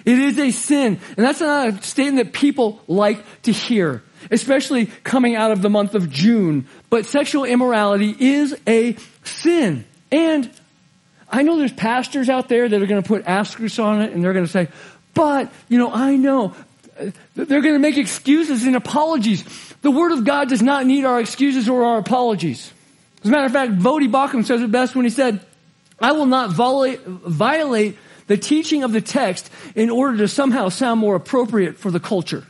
It 0.06 0.18
is 0.18 0.38
a 0.38 0.52
sin. 0.52 1.00
And 1.18 1.26
that's 1.26 1.42
not 1.42 1.68
a 1.68 1.82
statement 1.82 2.24
that 2.24 2.34
people 2.34 2.82
like 2.88 3.42
to 3.42 3.52
hear, 3.52 4.04
especially 4.32 4.86
coming 5.04 5.36
out 5.36 5.52
of 5.52 5.62
the 5.62 5.70
month 5.70 5.96
of 5.96 6.10
June. 6.10 6.68
But 6.90 7.06
sexual 7.06 7.44
immorality 7.44 8.16
is 8.18 8.56
a 8.66 8.96
sin. 9.24 9.84
And 10.12 10.50
I 11.30 11.42
know 11.42 11.58
there's 11.58 11.74
pastors 11.74 12.30
out 12.30 12.48
there 12.48 12.70
that 12.70 12.82
are 12.82 12.88
going 12.88 13.02
to 13.02 13.08
put 13.08 13.26
asterisks 13.26 13.80
on 13.80 14.02
it 14.02 14.14
and 14.14 14.24
they're 14.24 14.34
going 14.34 14.46
to 14.46 14.52
say, 14.52 14.70
but, 15.14 15.52
you 15.68 15.80
know, 15.80 15.92
I 15.92 16.16
know. 16.16 16.56
They're 17.36 17.62
going 17.62 17.76
to 17.76 17.80
make 17.80 17.98
excuses 17.98 18.66
and 18.66 18.76
apologies. 18.76 19.44
The 19.82 19.92
Word 19.92 20.12
of 20.12 20.26
God 20.26 20.50
does 20.50 20.62
not 20.62 20.86
need 20.86 21.06
our 21.06 21.20
excuses 21.20 21.70
or 21.70 21.84
our 21.84 21.98
apologies. 21.98 22.72
As 23.24 23.30
a 23.30 23.32
matter 23.32 23.46
of 23.46 23.52
fact, 23.52 23.74
Voddie 23.74 24.12
Baucham 24.12 24.46
says 24.46 24.62
it 24.62 24.72
best 24.72 24.96
when 24.96 25.06
he 25.06 25.12
said, 25.12 25.40
I 26.00 26.12
will 26.14 26.26
not 26.26 26.52
violate 26.52 27.98
the 28.28 28.38
teaching 28.38 28.84
of 28.84 28.92
the 28.92 29.02
text 29.02 29.50
in 29.76 29.90
order 29.90 30.18
to 30.20 30.28
somehow 30.28 30.70
sound 30.70 31.00
more 31.00 31.16
appropriate 31.16 31.78
for 31.78 31.92
the 31.92 32.00
culture. 32.00 32.46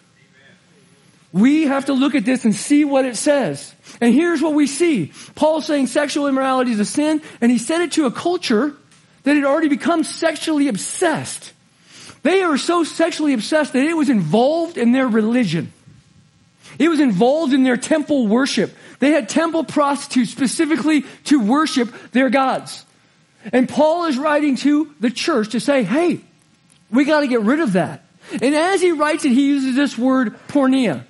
We 1.32 1.64
have 1.68 1.86
to 1.86 1.94
look 1.94 2.16
at 2.16 2.26
this 2.26 2.44
and 2.44 2.56
see 2.56 2.86
what 2.86 3.06
it 3.06 3.16
says. 3.16 3.74
And 4.02 4.14
here's 4.14 4.42
what 4.42 4.56
we 4.56 4.66
see. 4.66 5.12
Paul 5.36 5.62
saying 5.62 5.88
sexual 5.88 6.28
immorality 6.28 6.72
is 6.72 6.80
a 6.80 6.86
sin, 6.86 7.22
and 7.40 7.52
he 7.52 7.60
said 7.60 7.82
it 7.82 7.92
to 7.94 8.08
a 8.08 8.12
culture 8.12 8.76
that 9.24 9.36
had 9.36 9.46
already 9.46 9.70
become 9.70 10.04
sexually 10.04 10.68
obsessed. 10.68 11.54
They 12.22 12.42
are 12.44 12.58
so 12.58 12.84
sexually 12.84 13.34
obsessed 13.34 13.74
that 13.74 13.84
it 13.84 13.96
was 13.96 14.10
involved 14.10 14.78
in 14.78 14.92
their 14.92 15.08
religion. 15.08 15.72
It 16.78 16.90
was 16.90 17.00
involved 17.00 17.54
in 17.54 17.64
their 17.64 17.78
temple 17.78 18.28
worship. 18.28 18.74
They 19.00 19.12
had 19.12 19.30
temple 19.30 19.64
prostitutes 19.64 20.32
specifically 20.32 21.06
to 21.26 21.40
worship 21.40 21.94
their 22.12 22.30
gods. 22.30 22.86
And 23.54 23.68
Paul 23.68 24.06
is 24.06 24.18
writing 24.18 24.58
to 24.58 24.94
the 25.00 25.10
church 25.10 25.50
to 25.50 25.60
say, 25.60 25.84
hey, 25.84 26.22
we 26.92 27.06
got 27.06 27.22
to 27.22 27.28
get 27.28 27.42
rid 27.42 27.60
of 27.60 27.74
that. 27.74 28.04
And 28.42 28.56
as 28.56 28.82
he 28.82 28.92
writes 28.92 29.26
it, 29.26 29.32
he 29.32 29.48
uses 29.48 29.76
this 29.76 29.98
word 29.98 30.36
porneia. 30.50 31.04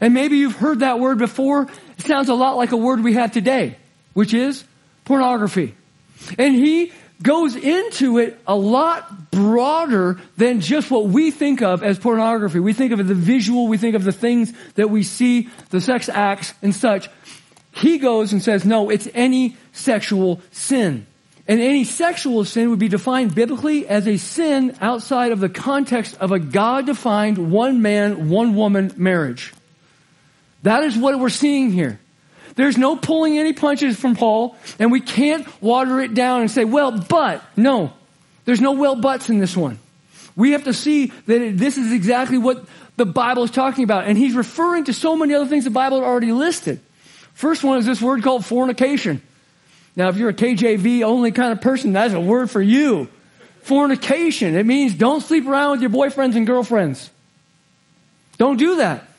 And 0.00 0.14
maybe 0.14 0.36
you've 0.38 0.56
heard 0.56 0.80
that 0.80 1.00
word 1.00 1.18
before. 1.18 1.68
It 1.98 2.06
sounds 2.06 2.28
a 2.28 2.34
lot 2.34 2.56
like 2.56 2.72
a 2.72 2.76
word 2.76 3.02
we 3.02 3.14
have 3.14 3.32
today, 3.32 3.76
which 4.12 4.34
is 4.34 4.62
pornography. 5.04 5.74
And 6.38 6.54
he 6.54 6.92
goes 7.22 7.54
into 7.54 8.18
it 8.18 8.40
a 8.46 8.56
lot 8.56 9.30
broader 9.30 10.20
than 10.36 10.60
just 10.60 10.90
what 10.90 11.06
we 11.06 11.30
think 11.30 11.62
of 11.62 11.82
as 11.82 11.98
pornography. 11.98 12.60
We 12.60 12.72
think 12.72 12.92
of 12.92 13.06
the 13.06 13.14
visual, 13.14 13.68
we 13.68 13.78
think 13.78 13.94
of 13.94 14.04
the 14.04 14.12
things 14.12 14.52
that 14.74 14.90
we 14.90 15.02
see, 15.02 15.48
the 15.70 15.80
sex 15.80 16.08
acts 16.08 16.54
and 16.62 16.74
such. 16.74 17.08
He 17.72 17.98
goes 17.98 18.32
and 18.32 18.42
says, 18.42 18.64
no, 18.64 18.90
it's 18.90 19.08
any 19.14 19.56
sexual 19.72 20.40
sin. 20.50 21.06
And 21.46 21.60
any 21.60 21.84
sexual 21.84 22.44
sin 22.44 22.70
would 22.70 22.78
be 22.78 22.88
defined 22.88 23.34
biblically 23.34 23.86
as 23.88 24.06
a 24.06 24.16
sin 24.16 24.76
outside 24.80 25.32
of 25.32 25.40
the 25.40 25.48
context 25.48 26.16
of 26.20 26.32
a 26.32 26.38
God 26.38 26.86
defined 26.86 27.50
one 27.50 27.82
man, 27.82 28.30
one 28.30 28.54
woman 28.54 28.92
marriage. 28.96 29.52
That 30.62 30.84
is 30.84 30.96
what 30.96 31.18
we're 31.18 31.28
seeing 31.28 31.72
here. 31.72 31.98
There's 32.60 32.76
no 32.76 32.94
pulling 32.94 33.38
any 33.38 33.52
punches 33.52 33.98
from 33.98 34.14
Paul, 34.14 34.54
and 34.78 34.92
we 34.92 35.00
can't 35.00 35.46
water 35.62 36.00
it 36.00 36.12
down 36.12 36.42
and 36.42 36.50
say, 36.50 36.64
well, 36.64 36.92
but, 36.92 37.42
no. 37.56 37.92
There's 38.44 38.60
no 38.60 38.72
well 38.72 38.96
buts 38.96 39.30
in 39.30 39.38
this 39.38 39.56
one. 39.56 39.78
We 40.36 40.52
have 40.52 40.64
to 40.64 40.74
see 40.74 41.06
that 41.06 41.56
this 41.56 41.78
is 41.78 41.92
exactly 41.92 42.38
what 42.38 42.64
the 42.96 43.06
Bible 43.06 43.44
is 43.44 43.50
talking 43.50 43.84
about. 43.84 44.04
And 44.04 44.18
he's 44.18 44.34
referring 44.34 44.84
to 44.84 44.92
so 44.92 45.16
many 45.16 45.34
other 45.34 45.46
things 45.46 45.64
the 45.64 45.70
Bible 45.70 46.04
already 46.04 46.32
listed. 46.32 46.80
First 47.32 47.64
one 47.64 47.78
is 47.78 47.86
this 47.86 48.02
word 48.02 48.22
called 48.22 48.44
fornication. 48.44 49.22
Now, 49.96 50.08
if 50.08 50.16
you're 50.16 50.30
a 50.30 50.34
KJV 50.34 51.02
only 51.02 51.32
kind 51.32 51.52
of 51.52 51.60
person, 51.60 51.92
that's 51.92 52.14
a 52.14 52.20
word 52.20 52.50
for 52.50 52.60
you. 52.60 53.08
Fornication. 53.62 54.56
It 54.56 54.66
means 54.66 54.94
don't 54.94 55.22
sleep 55.22 55.46
around 55.46 55.72
with 55.72 55.80
your 55.80 55.90
boyfriends 55.90 56.36
and 56.36 56.46
girlfriends. 56.46 57.10
Don't 58.36 58.56
do 58.56 58.76
that. 58.76 59.09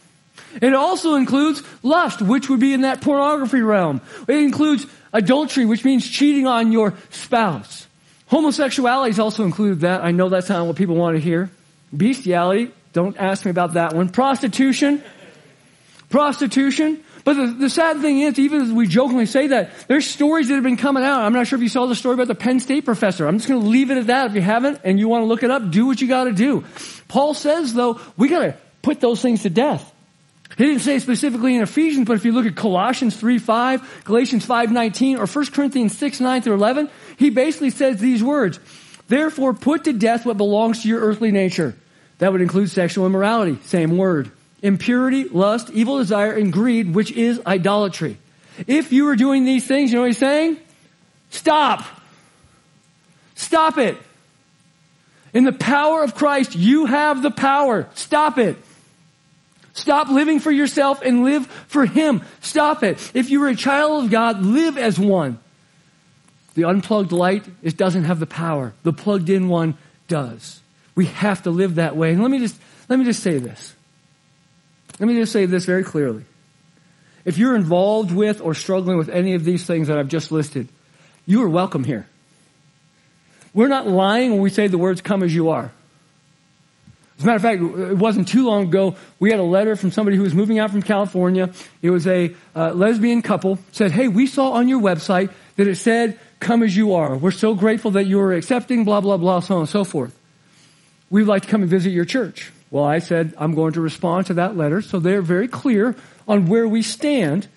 It 0.61 0.73
also 0.73 1.15
includes 1.15 1.63
lust, 1.83 2.21
which 2.21 2.49
would 2.49 2.59
be 2.59 2.73
in 2.73 2.81
that 2.81 3.01
pornography 3.01 3.61
realm. 3.61 4.01
It 4.27 4.37
includes 4.37 4.85
adultery, 5.13 5.65
which 5.65 5.85
means 5.85 6.09
cheating 6.09 6.47
on 6.47 6.71
your 6.71 6.93
spouse. 7.09 7.87
Homosexuality 8.27 9.11
is 9.11 9.19
also 9.19 9.43
included 9.43 9.81
that. 9.81 10.01
I 10.01 10.11
know 10.11 10.29
that's 10.29 10.49
not 10.49 10.65
what 10.65 10.75
people 10.75 10.95
want 10.95 11.17
to 11.17 11.21
hear. 11.21 11.49
Bestiality, 11.95 12.71
don't 12.93 13.17
ask 13.17 13.43
me 13.45 13.51
about 13.51 13.73
that 13.73 13.93
one. 13.93 14.09
Prostitution, 14.09 15.03
prostitution. 16.09 17.03
But 17.23 17.33
the, 17.35 17.47
the 17.47 17.69
sad 17.69 18.01
thing 18.01 18.21
is, 18.21 18.39
even 18.39 18.61
as 18.61 18.71
we 18.71 18.87
jokingly 18.87 19.27
say 19.27 19.47
that, 19.47 19.71
there's 19.87 20.07
stories 20.07 20.47
that 20.47 20.55
have 20.55 20.63
been 20.63 20.77
coming 20.77 21.03
out. 21.03 21.21
I'm 21.21 21.33
not 21.33 21.45
sure 21.45 21.57
if 21.57 21.61
you 21.61 21.69
saw 21.69 21.85
the 21.85 21.95
story 21.95 22.15
about 22.15 22.27
the 22.27 22.35
Penn 22.35 22.59
State 22.59 22.83
professor. 22.83 23.27
I'm 23.27 23.37
just 23.37 23.47
going 23.47 23.61
to 23.61 23.67
leave 23.67 23.91
it 23.91 23.97
at 23.97 24.07
that. 24.07 24.27
If 24.27 24.35
you 24.35 24.41
haven't 24.41 24.81
and 24.83 24.97
you 24.97 25.07
want 25.07 25.21
to 25.21 25.27
look 25.27 25.43
it 25.43 25.51
up, 25.51 25.69
do 25.69 25.85
what 25.85 26.01
you 26.01 26.07
got 26.07 26.23
to 26.23 26.31
do. 26.31 26.63
Paul 27.07 27.33
says, 27.33 27.73
though, 27.73 27.99
we 28.17 28.27
got 28.27 28.39
to 28.39 28.57
put 28.81 29.01
those 29.01 29.21
things 29.21 29.43
to 29.43 29.49
death. 29.49 29.93
He 30.57 30.65
didn't 30.65 30.81
say 30.81 30.99
specifically 30.99 31.55
in 31.55 31.61
Ephesians, 31.61 32.07
but 32.07 32.17
if 32.17 32.25
you 32.25 32.33
look 32.33 32.45
at 32.45 32.55
Colossians 32.55 33.15
3 33.15 33.39
5, 33.39 34.03
Galatians 34.03 34.45
5 34.45 34.71
19, 34.71 35.17
or 35.17 35.25
1 35.25 35.45
Corinthians 35.47 35.97
6 35.97 36.19
9 36.19 36.41
through 36.41 36.53
11, 36.55 36.89
he 37.17 37.29
basically 37.29 37.69
says 37.69 37.99
these 37.99 38.23
words 38.23 38.59
Therefore, 39.07 39.53
put 39.53 39.85
to 39.85 39.93
death 39.93 40.25
what 40.25 40.37
belongs 40.37 40.83
to 40.83 40.87
your 40.87 41.01
earthly 41.01 41.31
nature. 41.31 41.75
That 42.19 42.31
would 42.31 42.41
include 42.41 42.69
sexual 42.69 43.05
immorality, 43.05 43.59
same 43.63 43.97
word. 43.97 44.31
Impurity, 44.61 45.23
lust, 45.25 45.71
evil 45.71 45.97
desire, 45.97 46.33
and 46.33 46.53
greed, 46.53 46.93
which 46.93 47.11
is 47.11 47.41
idolatry. 47.45 48.17
If 48.67 48.93
you 48.93 49.07
are 49.07 49.15
doing 49.15 49.43
these 49.43 49.65
things, 49.65 49.91
you 49.91 49.97
know 49.97 50.01
what 50.01 50.11
he's 50.11 50.17
saying? 50.17 50.57
Stop. 51.31 51.83
Stop 53.35 53.77
it. 53.77 53.97
In 55.33 55.45
the 55.45 55.53
power 55.53 56.03
of 56.03 56.13
Christ, 56.13 56.55
you 56.55 56.85
have 56.85 57.23
the 57.23 57.31
power. 57.31 57.89
Stop 57.95 58.37
it. 58.37 58.57
Stop 59.73 60.09
living 60.09 60.39
for 60.39 60.51
yourself 60.51 61.01
and 61.01 61.23
live 61.23 61.47
for 61.67 61.85
Him. 61.85 62.23
Stop 62.41 62.83
it. 62.83 63.11
If 63.13 63.29
you're 63.29 63.47
a 63.47 63.55
child 63.55 64.05
of 64.05 64.11
God, 64.11 64.41
live 64.41 64.77
as 64.77 64.99
one. 64.99 65.39
The 66.55 66.65
unplugged 66.65 67.11
light, 67.11 67.45
it 67.63 67.77
doesn't 67.77 68.03
have 68.03 68.19
the 68.19 68.25
power. 68.25 68.73
The 68.83 68.91
plugged 68.91 69.29
in 69.29 69.47
one 69.47 69.77
does. 70.07 70.59
We 70.95 71.05
have 71.05 71.43
to 71.43 71.51
live 71.51 71.75
that 71.75 71.95
way. 71.95 72.11
And 72.11 72.21
let 72.21 72.29
me 72.29 72.39
just, 72.39 72.59
let 72.89 72.99
me 72.99 73.05
just 73.05 73.23
say 73.23 73.37
this. 73.37 73.73
Let 74.99 75.07
me 75.07 75.15
just 75.15 75.31
say 75.31 75.45
this 75.45 75.65
very 75.65 75.83
clearly. 75.83 76.25
If 77.23 77.37
you're 77.37 77.55
involved 77.55 78.11
with 78.11 78.41
or 78.41 78.53
struggling 78.53 78.97
with 78.97 79.09
any 79.09 79.35
of 79.35 79.45
these 79.45 79.65
things 79.65 79.87
that 79.87 79.97
I've 79.97 80.09
just 80.09 80.31
listed, 80.31 80.67
you 81.25 81.41
are 81.43 81.49
welcome 81.49 81.83
here. 81.83 82.07
We're 83.53 83.67
not 83.67 83.87
lying 83.87 84.31
when 84.31 84.41
we 84.41 84.49
say 84.49 84.67
the 84.67 84.77
words 84.77 85.01
come 85.01 85.23
as 85.23 85.33
you 85.33 85.49
are. 85.49 85.71
As 87.21 87.25
a 87.25 87.27
matter 87.27 87.35
of 87.35 87.41
fact, 87.43 87.91
it 87.91 87.97
wasn't 87.99 88.27
too 88.27 88.47
long 88.47 88.63
ago, 88.63 88.95
we 89.19 89.29
had 89.29 89.39
a 89.39 89.43
letter 89.43 89.75
from 89.75 89.91
somebody 89.91 90.17
who 90.17 90.23
was 90.23 90.33
moving 90.33 90.57
out 90.57 90.71
from 90.71 90.81
California. 90.81 91.51
It 91.83 91.91
was 91.91 92.07
a 92.07 92.33
uh, 92.55 92.71
lesbian 92.71 93.21
couple. 93.21 93.59
Said, 93.71 93.91
hey, 93.91 94.07
we 94.07 94.25
saw 94.25 94.53
on 94.53 94.67
your 94.67 94.81
website 94.81 95.31
that 95.55 95.67
it 95.67 95.75
said, 95.75 96.19
come 96.39 96.63
as 96.63 96.75
you 96.75 96.95
are. 96.95 97.15
We're 97.15 97.29
so 97.29 97.53
grateful 97.53 97.91
that 97.91 98.05
you're 98.05 98.33
accepting, 98.33 98.85
blah, 98.85 99.01
blah, 99.01 99.17
blah, 99.17 99.39
so 99.41 99.53
on 99.53 99.59
and 99.59 99.69
so 99.69 99.83
forth. 99.83 100.17
We'd 101.11 101.25
like 101.25 101.43
to 101.43 101.47
come 101.47 101.61
and 101.61 101.69
visit 101.69 101.91
your 101.91 102.05
church. 102.05 102.51
Well, 102.71 102.85
I 102.85 102.97
said, 102.97 103.35
I'm 103.37 103.53
going 103.53 103.73
to 103.73 103.81
respond 103.81 104.25
to 104.25 104.33
that 104.33 104.57
letter. 104.57 104.81
So 104.81 104.99
they're 104.99 105.21
very 105.21 105.47
clear 105.47 105.95
on 106.27 106.47
where 106.47 106.67
we 106.67 106.81
stand. 106.81 107.47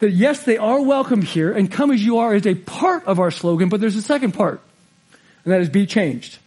That 0.00 0.10
yes, 0.10 0.42
they 0.42 0.58
are 0.58 0.82
welcome 0.82 1.22
here, 1.22 1.50
and 1.50 1.72
come 1.72 1.90
as 1.90 2.04
you 2.04 2.18
are 2.18 2.34
is 2.34 2.46
a 2.46 2.56
part 2.56 3.06
of 3.06 3.20
our 3.20 3.30
slogan, 3.30 3.70
but 3.70 3.80
there's 3.80 3.96
a 3.96 4.02
second 4.02 4.32
part, 4.32 4.60
and 5.44 5.54
that 5.54 5.62
is 5.62 5.70
be 5.70 5.86
changed. 5.86 6.40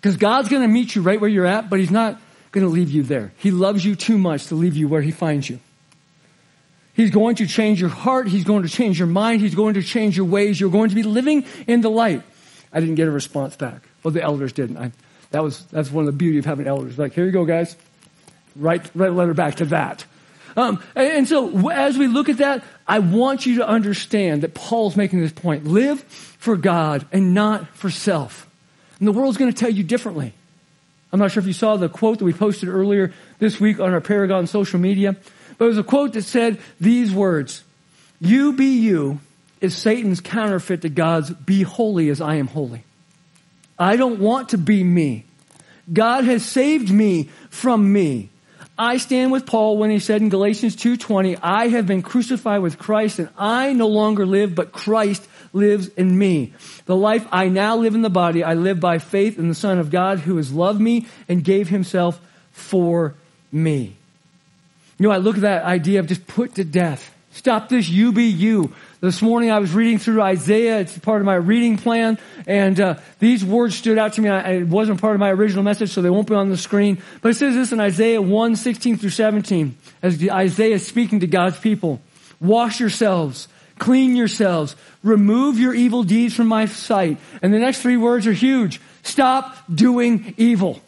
Because 0.00 0.16
God's 0.16 0.48
going 0.48 0.62
to 0.62 0.68
meet 0.68 0.94
you 0.94 1.02
right 1.02 1.20
where 1.20 1.30
you're 1.30 1.46
at, 1.46 1.68
but 1.70 1.80
He's 1.80 1.90
not 1.90 2.20
going 2.52 2.66
to 2.66 2.72
leave 2.72 2.90
you 2.90 3.02
there. 3.02 3.32
He 3.38 3.50
loves 3.50 3.84
you 3.84 3.96
too 3.96 4.18
much 4.18 4.46
to 4.46 4.54
leave 4.54 4.76
you 4.76 4.88
where 4.88 5.02
He 5.02 5.10
finds 5.10 5.48
you. 5.50 5.60
He's 6.94 7.10
going 7.10 7.36
to 7.36 7.46
change 7.46 7.78
your 7.78 7.90
heart. 7.90 8.26
He's 8.26 8.44
going 8.44 8.62
to 8.62 8.70
change 8.70 8.98
your 8.98 9.08
mind. 9.08 9.42
He's 9.42 9.54
going 9.54 9.74
to 9.74 9.82
change 9.82 10.16
your 10.16 10.24
ways. 10.24 10.58
You're 10.58 10.70
going 10.70 10.88
to 10.88 10.94
be 10.94 11.02
living 11.02 11.44
in 11.66 11.82
the 11.82 11.90
light. 11.90 12.22
I 12.72 12.80
didn't 12.80 12.94
get 12.94 13.06
a 13.06 13.10
response 13.10 13.54
back. 13.54 13.82
Well, 14.02 14.12
the 14.12 14.22
elders 14.22 14.54
didn't. 14.54 14.78
I, 14.78 14.92
that 15.30 15.42
was, 15.42 15.62
that's 15.66 15.90
one 15.90 16.02
of 16.02 16.06
the 16.06 16.16
beauty 16.16 16.38
of 16.38 16.46
having 16.46 16.66
elders. 16.66 16.98
Like, 16.98 17.12
here 17.12 17.26
you 17.26 17.32
go, 17.32 17.44
guys. 17.44 17.76
Write, 18.54 18.88
write 18.94 19.10
a 19.10 19.12
letter 19.12 19.34
back 19.34 19.56
to 19.56 19.66
that. 19.66 20.06
Um, 20.56 20.82
and, 20.94 21.08
and 21.08 21.28
so 21.28 21.68
as 21.68 21.98
we 21.98 22.06
look 22.06 22.30
at 22.30 22.38
that, 22.38 22.64
I 22.88 23.00
want 23.00 23.44
you 23.44 23.56
to 23.56 23.68
understand 23.68 24.42
that 24.42 24.54
Paul's 24.54 24.96
making 24.96 25.20
this 25.20 25.32
point. 25.32 25.66
Live 25.66 26.02
for 26.02 26.56
God 26.56 27.06
and 27.12 27.34
not 27.34 27.68
for 27.76 27.90
self. 27.90 28.48
And 28.98 29.08
the 29.08 29.12
world's 29.12 29.36
going 29.36 29.52
to 29.52 29.58
tell 29.58 29.70
you 29.70 29.82
differently. 29.82 30.32
I'm 31.12 31.20
not 31.20 31.30
sure 31.30 31.40
if 31.40 31.46
you 31.46 31.52
saw 31.52 31.76
the 31.76 31.88
quote 31.88 32.18
that 32.18 32.24
we 32.24 32.32
posted 32.32 32.68
earlier 32.68 33.12
this 33.38 33.60
week 33.60 33.80
on 33.80 33.92
our 33.92 34.00
Paragon 34.00 34.46
social 34.46 34.80
media, 34.80 35.16
but 35.58 35.64
it 35.64 35.68
was 35.68 35.78
a 35.78 35.84
quote 35.84 36.12
that 36.14 36.22
said 36.22 36.58
these 36.80 37.12
words 37.12 37.62
You 38.20 38.52
be 38.52 38.78
you 38.78 39.20
is 39.60 39.76
Satan's 39.76 40.20
counterfeit 40.20 40.82
to 40.82 40.88
God's 40.88 41.30
be 41.30 41.62
holy 41.62 42.08
as 42.08 42.20
I 42.20 42.36
am 42.36 42.48
holy. 42.48 42.84
I 43.78 43.96
don't 43.96 44.20
want 44.20 44.50
to 44.50 44.58
be 44.58 44.82
me. 44.82 45.24
God 45.92 46.24
has 46.24 46.44
saved 46.44 46.90
me 46.90 47.30
from 47.50 47.92
me. 47.92 48.30
I 48.78 48.98
stand 48.98 49.32
with 49.32 49.46
Paul 49.46 49.78
when 49.78 49.90
he 49.90 49.98
said 49.98 50.20
in 50.20 50.28
Galatians 50.28 50.76
2:20, 50.76 51.38
I 51.42 51.68
have 51.68 51.86
been 51.86 52.02
crucified 52.02 52.60
with 52.60 52.78
Christ 52.78 53.18
and 53.18 53.30
I 53.38 53.72
no 53.72 53.88
longer 53.88 54.26
live 54.26 54.54
but 54.54 54.72
Christ 54.72 55.26
lives 55.56 55.88
in 55.88 56.16
me. 56.16 56.52
The 56.84 56.94
life 56.94 57.26
I 57.32 57.48
now 57.48 57.76
live 57.76 57.94
in 57.94 58.02
the 58.02 58.10
body, 58.10 58.44
I 58.44 58.54
live 58.54 58.78
by 58.78 58.98
faith 58.98 59.38
in 59.38 59.48
the 59.48 59.54
Son 59.54 59.78
of 59.78 59.90
God 59.90 60.20
who 60.20 60.36
has 60.36 60.52
loved 60.52 60.80
me 60.80 61.06
and 61.28 61.42
gave 61.42 61.68
himself 61.68 62.20
for 62.52 63.14
me. 63.50 63.96
You 64.98 65.08
know, 65.08 65.10
I 65.10 65.18
look 65.18 65.36
at 65.36 65.42
that 65.42 65.64
idea 65.64 66.00
of 66.00 66.06
just 66.06 66.26
put 66.26 66.54
to 66.54 66.64
death. 66.64 67.12
Stop 67.32 67.68
this 67.68 67.88
you 67.88 68.12
be 68.12 68.24
you. 68.24 68.72
This 69.00 69.20
morning 69.20 69.50
I 69.50 69.58
was 69.58 69.74
reading 69.74 69.98
through 69.98 70.22
Isaiah. 70.22 70.80
It's 70.80 70.98
part 70.98 71.20
of 71.20 71.26
my 71.26 71.34
reading 71.34 71.76
plan. 71.76 72.18
And 72.46 72.80
uh, 72.80 72.94
these 73.18 73.44
words 73.44 73.76
stood 73.76 73.98
out 73.98 74.14
to 74.14 74.22
me. 74.22 74.30
I, 74.30 74.52
it 74.52 74.68
wasn't 74.68 75.02
part 75.02 75.14
of 75.14 75.20
my 75.20 75.30
original 75.30 75.62
message, 75.62 75.90
so 75.90 76.00
they 76.00 76.08
won't 76.08 76.28
be 76.28 76.34
on 76.34 76.48
the 76.48 76.56
screen. 76.56 77.02
But 77.20 77.30
it 77.30 77.34
says 77.34 77.54
this 77.54 77.72
in 77.72 77.80
Isaiah 77.80 78.22
1, 78.22 78.56
16 78.56 78.96
through 78.96 79.10
17, 79.10 79.76
as 80.02 80.26
Isaiah 80.30 80.76
is 80.76 80.86
speaking 80.86 81.20
to 81.20 81.26
God's 81.26 81.58
people. 81.58 82.00
Wash 82.40 82.80
yourselves 82.80 83.48
Clean 83.78 84.16
yourselves. 84.16 84.74
Remove 85.02 85.58
your 85.58 85.74
evil 85.74 86.02
deeds 86.02 86.34
from 86.34 86.46
my 86.46 86.66
sight. 86.66 87.18
And 87.42 87.52
the 87.52 87.58
next 87.58 87.82
three 87.82 87.96
words 87.96 88.26
are 88.26 88.32
huge. 88.32 88.80
Stop 89.02 89.56
doing 89.72 90.34
evil. 90.36 90.80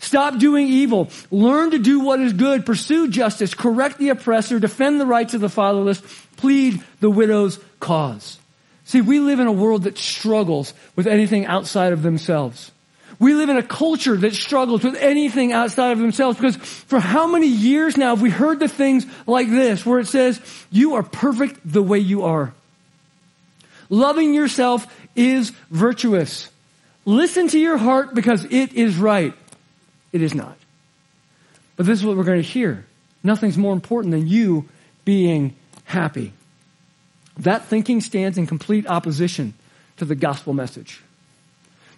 Stop 0.00 0.38
doing 0.38 0.68
evil. 0.68 1.10
Learn 1.30 1.72
to 1.72 1.78
do 1.78 2.00
what 2.00 2.20
is 2.20 2.32
good. 2.32 2.64
Pursue 2.66 3.08
justice. 3.08 3.54
Correct 3.54 3.98
the 3.98 4.10
oppressor. 4.10 4.58
Defend 4.58 5.00
the 5.00 5.06
rights 5.06 5.34
of 5.34 5.40
the 5.40 5.48
fatherless. 5.48 6.00
Plead 6.36 6.82
the 7.00 7.10
widow's 7.10 7.58
cause. 7.80 8.38
See, 8.84 9.00
we 9.00 9.20
live 9.20 9.40
in 9.40 9.46
a 9.46 9.52
world 9.52 9.84
that 9.84 9.98
struggles 9.98 10.72
with 10.96 11.06
anything 11.06 11.46
outside 11.46 11.92
of 11.92 12.02
themselves. 12.02 12.70
We 13.18 13.34
live 13.34 13.48
in 13.48 13.56
a 13.56 13.62
culture 13.62 14.16
that 14.16 14.34
struggles 14.34 14.84
with 14.84 14.94
anything 14.94 15.52
outside 15.52 15.92
of 15.92 15.98
themselves 15.98 16.36
because 16.36 16.56
for 16.56 17.00
how 17.00 17.26
many 17.26 17.48
years 17.48 17.96
now 17.96 18.10
have 18.10 18.22
we 18.22 18.30
heard 18.30 18.60
the 18.60 18.68
things 18.68 19.06
like 19.26 19.48
this 19.48 19.84
where 19.84 19.98
it 19.98 20.06
says, 20.06 20.40
you 20.70 20.94
are 20.94 21.02
perfect 21.02 21.60
the 21.64 21.82
way 21.82 21.98
you 21.98 22.24
are. 22.24 22.54
Loving 23.90 24.34
yourself 24.34 24.86
is 25.16 25.50
virtuous. 25.70 26.48
Listen 27.04 27.48
to 27.48 27.58
your 27.58 27.76
heart 27.76 28.14
because 28.14 28.44
it 28.44 28.74
is 28.74 28.96
right. 28.96 29.34
It 30.12 30.22
is 30.22 30.34
not. 30.34 30.56
But 31.76 31.86
this 31.86 31.98
is 31.98 32.06
what 32.06 32.16
we're 32.16 32.24
going 32.24 32.42
to 32.42 32.48
hear. 32.48 32.86
Nothing's 33.24 33.58
more 33.58 33.72
important 33.72 34.12
than 34.12 34.28
you 34.28 34.68
being 35.04 35.56
happy. 35.84 36.32
That 37.38 37.64
thinking 37.64 38.00
stands 38.00 38.38
in 38.38 38.46
complete 38.46 38.86
opposition 38.86 39.54
to 39.96 40.04
the 40.04 40.14
gospel 40.14 40.52
message 40.52 41.02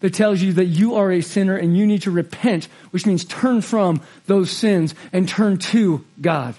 that 0.01 0.15
tells 0.15 0.41
you 0.41 0.55
that 0.55 0.67
you 0.67 0.97
are 0.97 1.13
a 1.13 1.21
sinner 1.21 1.57
and 1.57 1.77
you 1.77 1.87
need 1.87 2.03
to 2.03 2.11
repent, 2.11 2.69
which 2.91 3.07
means 3.07 3.25
turn 3.25 3.61
from 3.61 4.01
those 4.27 4.51
sins 4.51 4.95
and 5.13 5.29
turn 5.29 5.59
to 5.59 6.05
God. 6.21 6.55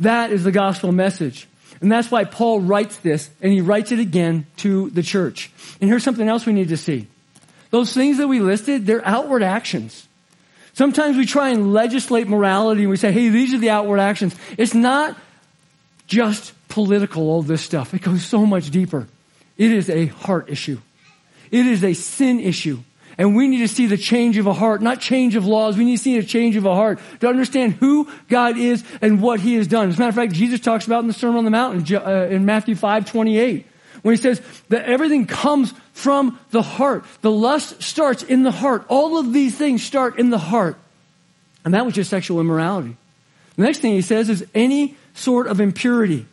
That 0.00 0.32
is 0.32 0.44
the 0.44 0.52
gospel 0.52 0.92
message. 0.92 1.48
And 1.80 1.92
that's 1.92 2.10
why 2.10 2.24
Paul 2.24 2.60
writes 2.60 2.96
this, 2.98 3.28
and 3.42 3.52
he 3.52 3.60
writes 3.60 3.92
it 3.92 3.98
again 3.98 4.46
to 4.58 4.90
the 4.90 5.02
church. 5.02 5.50
And 5.80 5.90
here's 5.90 6.04
something 6.04 6.26
else 6.26 6.46
we 6.46 6.54
need 6.54 6.68
to 6.68 6.76
see. 6.76 7.06
Those 7.70 7.92
things 7.92 8.16
that 8.18 8.28
we 8.28 8.40
listed, 8.40 8.86
they're 8.86 9.06
outward 9.06 9.42
actions. 9.42 10.08
Sometimes 10.72 11.16
we 11.16 11.26
try 11.26 11.50
and 11.50 11.72
legislate 11.72 12.28
morality 12.28 12.82
and 12.82 12.90
we 12.90 12.96
say, 12.96 13.12
hey, 13.12 13.28
these 13.28 13.52
are 13.54 13.58
the 13.58 13.70
outward 13.70 13.98
actions. 13.98 14.34
It's 14.56 14.74
not 14.74 15.16
just 16.06 16.52
political, 16.68 17.28
all 17.28 17.42
this 17.42 17.62
stuff. 17.62 17.92
It 17.94 18.02
goes 18.02 18.24
so 18.24 18.46
much 18.46 18.70
deeper. 18.70 19.06
It 19.56 19.72
is 19.72 19.90
a 19.90 20.06
heart 20.06 20.48
issue. 20.50 20.78
It 21.50 21.66
is 21.66 21.84
a 21.84 21.94
sin 21.94 22.40
issue. 22.40 22.80
And 23.18 23.34
we 23.34 23.48
need 23.48 23.58
to 23.58 23.68
see 23.68 23.86
the 23.86 23.96
change 23.96 24.36
of 24.36 24.46
a 24.46 24.52
heart, 24.52 24.82
not 24.82 25.00
change 25.00 25.36
of 25.36 25.46
laws. 25.46 25.78
We 25.78 25.84
need 25.84 25.96
to 25.96 26.02
see 26.02 26.18
a 26.18 26.22
change 26.22 26.56
of 26.56 26.66
a 26.66 26.74
heart 26.74 27.00
to 27.20 27.28
understand 27.28 27.74
who 27.74 28.10
God 28.28 28.58
is 28.58 28.84
and 29.00 29.22
what 29.22 29.40
He 29.40 29.54
has 29.54 29.66
done. 29.66 29.88
As 29.88 29.96
a 29.96 29.98
matter 29.98 30.10
of 30.10 30.14
fact, 30.14 30.32
Jesus 30.32 30.60
talks 30.60 30.86
about 30.86 31.00
in 31.00 31.08
the 31.08 31.14
Sermon 31.14 31.38
on 31.38 31.44
the 31.44 31.50
Mount 31.50 31.90
in, 31.90 31.96
uh, 31.96 32.38
Matthew 32.40 32.74
5, 32.74 33.06
28, 33.06 33.66
when 34.02 34.14
He 34.14 34.20
says 34.20 34.42
that 34.68 34.84
everything 34.84 35.26
comes 35.26 35.72
from 35.94 36.38
the 36.50 36.60
heart. 36.60 37.04
The 37.22 37.30
lust 37.30 37.82
starts 37.82 38.22
in 38.22 38.42
the 38.42 38.50
heart. 38.50 38.84
All 38.88 39.18
of 39.18 39.32
these 39.32 39.56
things 39.56 39.82
start 39.82 40.18
in 40.18 40.28
the 40.28 40.38
heart. 40.38 40.76
And 41.64 41.72
that 41.72 41.86
was 41.86 41.94
just 41.94 42.10
sexual 42.10 42.38
immorality. 42.38 42.96
The 43.56 43.62
next 43.62 43.78
thing 43.78 43.94
He 43.94 44.02
says 44.02 44.28
is 44.28 44.44
any 44.54 44.94
sort 45.14 45.46
of 45.46 45.58
impurity. 45.58 46.26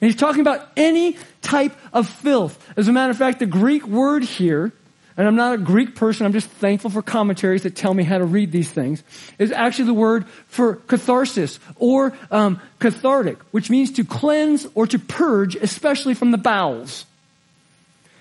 And 0.00 0.10
he's 0.10 0.20
talking 0.20 0.42
about 0.42 0.68
any 0.76 1.16
type 1.40 1.74
of 1.92 2.08
filth. 2.08 2.62
As 2.76 2.88
a 2.88 2.92
matter 2.92 3.10
of 3.10 3.16
fact, 3.16 3.38
the 3.38 3.46
Greek 3.46 3.86
word 3.86 4.24
here, 4.24 4.72
and 5.16 5.26
I'm 5.26 5.36
not 5.36 5.54
a 5.54 5.58
Greek 5.58 5.94
person, 5.94 6.26
I'm 6.26 6.34
just 6.34 6.48
thankful 6.48 6.90
for 6.90 7.00
commentaries 7.00 7.62
that 7.62 7.74
tell 7.74 7.94
me 7.94 8.04
how 8.04 8.18
to 8.18 8.24
read 8.24 8.52
these 8.52 8.70
things, 8.70 9.02
is 9.38 9.52
actually 9.52 9.86
the 9.86 9.94
word 9.94 10.26
for 10.48 10.76
catharsis 10.76 11.58
or 11.76 12.12
um, 12.30 12.60
cathartic, 12.78 13.38
which 13.52 13.70
means 13.70 13.92
to 13.92 14.04
cleanse 14.04 14.66
or 14.74 14.86
to 14.86 14.98
purge, 14.98 15.56
especially 15.56 16.12
from 16.12 16.30
the 16.30 16.38
bowels. 16.38 17.06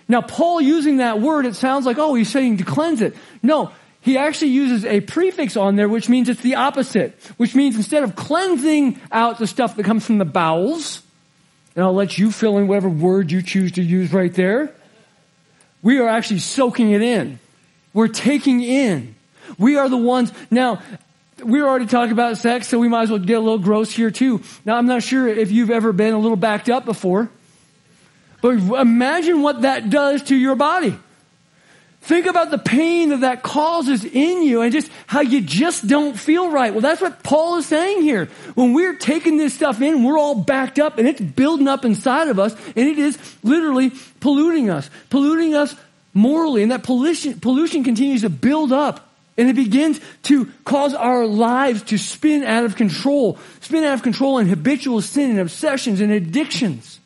Now, 0.08 0.22
Paul 0.22 0.62
using 0.62 0.98
that 0.98 1.20
word, 1.20 1.46
it 1.46 1.56
sounds 1.56 1.86
like, 1.86 1.98
oh, 1.98 2.14
he's 2.14 2.30
saying 2.30 2.58
to 2.58 2.64
cleanse 2.64 3.02
it. 3.02 3.16
No, 3.42 3.72
he 4.02 4.18
actually 4.18 4.52
uses 4.52 4.86
a 4.86 5.02
prefix 5.02 5.58
on 5.58 5.76
there, 5.76 5.90
which 5.90 6.08
means 6.08 6.30
it's 6.30 6.42
the 6.42 6.56
opposite, 6.56 7.20
which 7.38 7.56
means 7.56 7.76
instead 7.76 8.04
of 8.04 8.16
cleansing 8.16 9.02
out 9.12 9.40
the 9.40 9.48
stuff 9.48 9.76
that 9.76 9.84
comes 9.84 10.06
from 10.06 10.20
the 10.20 10.26
bowels, 10.26 11.02
and 11.76 11.84
I'll 11.84 11.94
let 11.94 12.18
you 12.18 12.32
fill 12.32 12.58
in 12.58 12.68
whatever 12.68 12.90
word 12.90 13.32
you 13.32 13.42
choose 13.42 13.74
to 13.74 13.82
use 13.82 14.14
right 14.14 14.34
there. 14.34 14.74
We 15.82 16.00
are 16.00 16.08
actually 16.08 16.40
soaking 16.40 16.92
it 16.92 17.02
in. 17.02 17.40
We're 17.94 18.08
taking 18.08 18.62
in. 18.62 19.16
We 19.58 19.78
are 19.78 19.88
the 19.88 19.98
ones. 19.98 20.32
Now, 20.50 20.82
we 21.44 21.60
are 21.60 21.68
already 21.68 21.86
talking 21.86 22.12
about 22.12 22.38
sex, 22.38 22.68
so 22.68 22.80
we 22.80 22.88
might 22.88 23.04
as 23.04 23.10
well 23.10 23.20
get 23.20 23.38
a 23.38 23.40
little 23.40 23.60
gross 23.60 23.92
here 23.92 24.10
too. 24.10 24.42
Now, 24.64 24.78
I'm 24.78 24.86
not 24.86 25.04
sure 25.04 25.28
if 25.28 25.52
you've 25.52 25.70
ever 25.70 25.92
been 25.92 26.14
a 26.14 26.20
little 26.20 26.38
backed 26.38 26.70
up 26.70 26.86
before, 26.86 27.30
but 28.42 28.52
imagine 28.52 29.42
what 29.42 29.62
that 29.62 29.90
does 29.90 30.24
to 30.24 30.36
your 30.36 30.56
body. 30.56 30.98
Think 32.06 32.28
about 32.28 32.52
the 32.52 32.60
pain 32.60 33.10
that 33.10 33.22
that 33.22 33.42
causes 33.42 34.06
in 34.06 34.44
you 34.44 34.62
and 34.62 34.72
just 34.72 34.92
how 35.08 35.22
you 35.22 35.42
just 35.42 35.88
don't 35.88 36.16
feel 36.16 36.52
right. 36.52 36.72
Well, 36.72 36.82
that's 36.82 37.02
what 37.02 37.24
Paul 37.24 37.58
is 37.58 37.66
saying 37.66 38.04
here. 38.04 38.26
When 38.54 38.74
we're 38.74 38.96
taking 38.96 39.38
this 39.38 39.56
stuff 39.56 39.82
in, 39.82 40.04
we're 40.04 40.20
all 40.20 40.36
backed 40.36 40.78
up 40.78 41.00
and 41.00 41.08
it's 41.08 41.20
building 41.20 41.68
up 41.68 41.84
inside 41.84 42.28
of 42.28 42.38
us 42.38 42.54
and 42.76 42.88
it 42.88 43.00
is 43.00 43.18
literally 43.42 43.92
polluting 44.20 44.70
us, 44.70 44.88
polluting 45.10 45.56
us 45.56 45.76
morally. 46.14 46.62
And 46.62 46.72
that 46.72 46.84
pollution, 46.84 47.40
pollution 47.40 47.84
continues 47.84 48.22
to 48.22 48.30
build 48.30 48.72
up 48.72 49.10
and 49.36 49.50
it 49.50 49.56
begins 49.56 50.00
to 50.24 50.46
cause 50.64 50.94
our 50.94 51.26
lives 51.26 51.82
to 51.86 51.98
spin 51.98 52.44
out 52.44 52.66
of 52.66 52.76
control, 52.76 53.40
spin 53.62 53.84
out 53.84 53.96
of 53.96 54.04
control 54.04 54.38
in 54.38 54.48
habitual 54.48 55.02
sin 55.02 55.32
and 55.32 55.40
obsessions 55.40 56.02
and 56.02 56.12
addictions. 56.12 57.00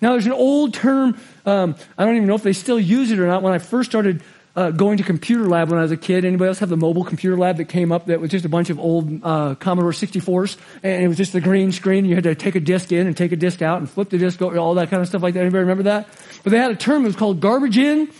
Now, 0.00 0.12
there's 0.12 0.26
an 0.26 0.32
old 0.32 0.72
term 0.72 1.20
um, 1.50 1.76
I 1.98 2.04
don't 2.04 2.16
even 2.16 2.28
know 2.28 2.36
if 2.36 2.42
they 2.42 2.52
still 2.52 2.78
use 2.78 3.10
it 3.10 3.18
or 3.18 3.26
not. 3.26 3.42
When 3.42 3.52
I 3.52 3.58
first 3.58 3.90
started 3.90 4.22
uh, 4.56 4.70
going 4.70 4.98
to 4.98 5.04
computer 5.04 5.46
lab 5.46 5.70
when 5.70 5.78
I 5.78 5.82
was 5.82 5.92
a 5.92 5.96
kid. 5.96 6.24
Anybody 6.24 6.48
else 6.48 6.58
have 6.58 6.68
the 6.68 6.76
mobile 6.76 7.04
computer 7.04 7.36
lab 7.36 7.58
that 7.58 7.66
came 7.66 7.92
up 7.92 8.06
that 8.06 8.20
was 8.20 8.30
just 8.30 8.44
a 8.44 8.48
bunch 8.48 8.70
of 8.70 8.78
old 8.78 9.20
uh, 9.22 9.54
Commodore 9.54 9.92
64s 9.92 10.56
and 10.82 11.02
it 11.02 11.08
was 11.08 11.16
just 11.16 11.32
the 11.32 11.40
green 11.40 11.72
screen. 11.72 12.04
You 12.04 12.14
had 12.14 12.24
to 12.24 12.34
take 12.34 12.56
a 12.56 12.60
disc 12.60 12.90
in 12.92 13.06
and 13.06 13.16
take 13.16 13.32
a 13.32 13.36
disc 13.36 13.62
out 13.62 13.78
and 13.78 13.88
flip 13.88 14.10
the 14.10 14.18
disc, 14.18 14.42
all 14.42 14.74
that 14.74 14.90
kind 14.90 15.02
of 15.02 15.08
stuff 15.08 15.22
like 15.22 15.34
that. 15.34 15.40
Anybody 15.40 15.60
remember 15.60 15.84
that? 15.84 16.08
But 16.42 16.50
they 16.50 16.58
had 16.58 16.70
a 16.70 16.76
term. 16.76 17.04
It 17.04 17.08
was 17.08 17.16
called 17.16 17.40
garbage 17.40 17.78
in, 17.78 18.10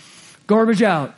garbage 0.47 0.81
out. 0.81 1.13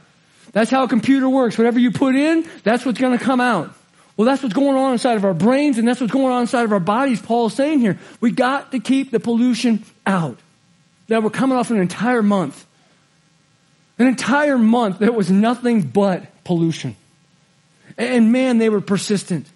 That's 0.52 0.72
how 0.72 0.84
a 0.84 0.88
computer 0.88 1.30
works. 1.30 1.58
Whatever 1.58 1.80
you 1.80 1.92
put 1.92 2.16
in, 2.16 2.48
that's 2.64 2.86
what's 2.86 3.00
going 3.00 3.18
to 3.18 3.24
come 3.24 3.40
out. 3.40 3.74
Well, 4.18 4.28
that's 4.28 4.44
what's 4.44 4.54
going 4.54 4.78
on 4.78 4.94
inside 4.94 5.18
of 5.18 5.26
our 5.26 5.34
brains 5.34 5.80
and 5.80 5.88
that's 5.88 6.00
what's 6.00 6.14
going 6.14 6.32
on 6.32 6.42
inside 6.42 6.66
of 6.66 6.72
our 6.72 6.80
bodies. 6.80 7.22
Paul's 7.22 7.56
saying 7.56 7.80
here, 7.80 7.98
we 8.20 8.32
got 8.32 8.72
to 8.72 8.80
keep 8.80 9.10
the 9.10 9.20
pollution 9.20 9.84
out. 10.06 10.38
Now 11.10 11.20
we're 11.20 11.30
coming 11.30 11.58
off 11.58 11.70
an 11.70 11.80
entire 11.80 12.24
month. 12.24 12.66
An 14.00 14.08
entire 14.08 14.58
month 14.58 15.00
that 15.00 15.14
was 15.14 15.30
nothing 15.30 15.82
but 15.82 16.44
pollution. 16.44 16.96
And 17.98 18.32
man, 18.32 18.58
they 18.58 18.70
were 18.70 18.82
persistent. 18.82 19.48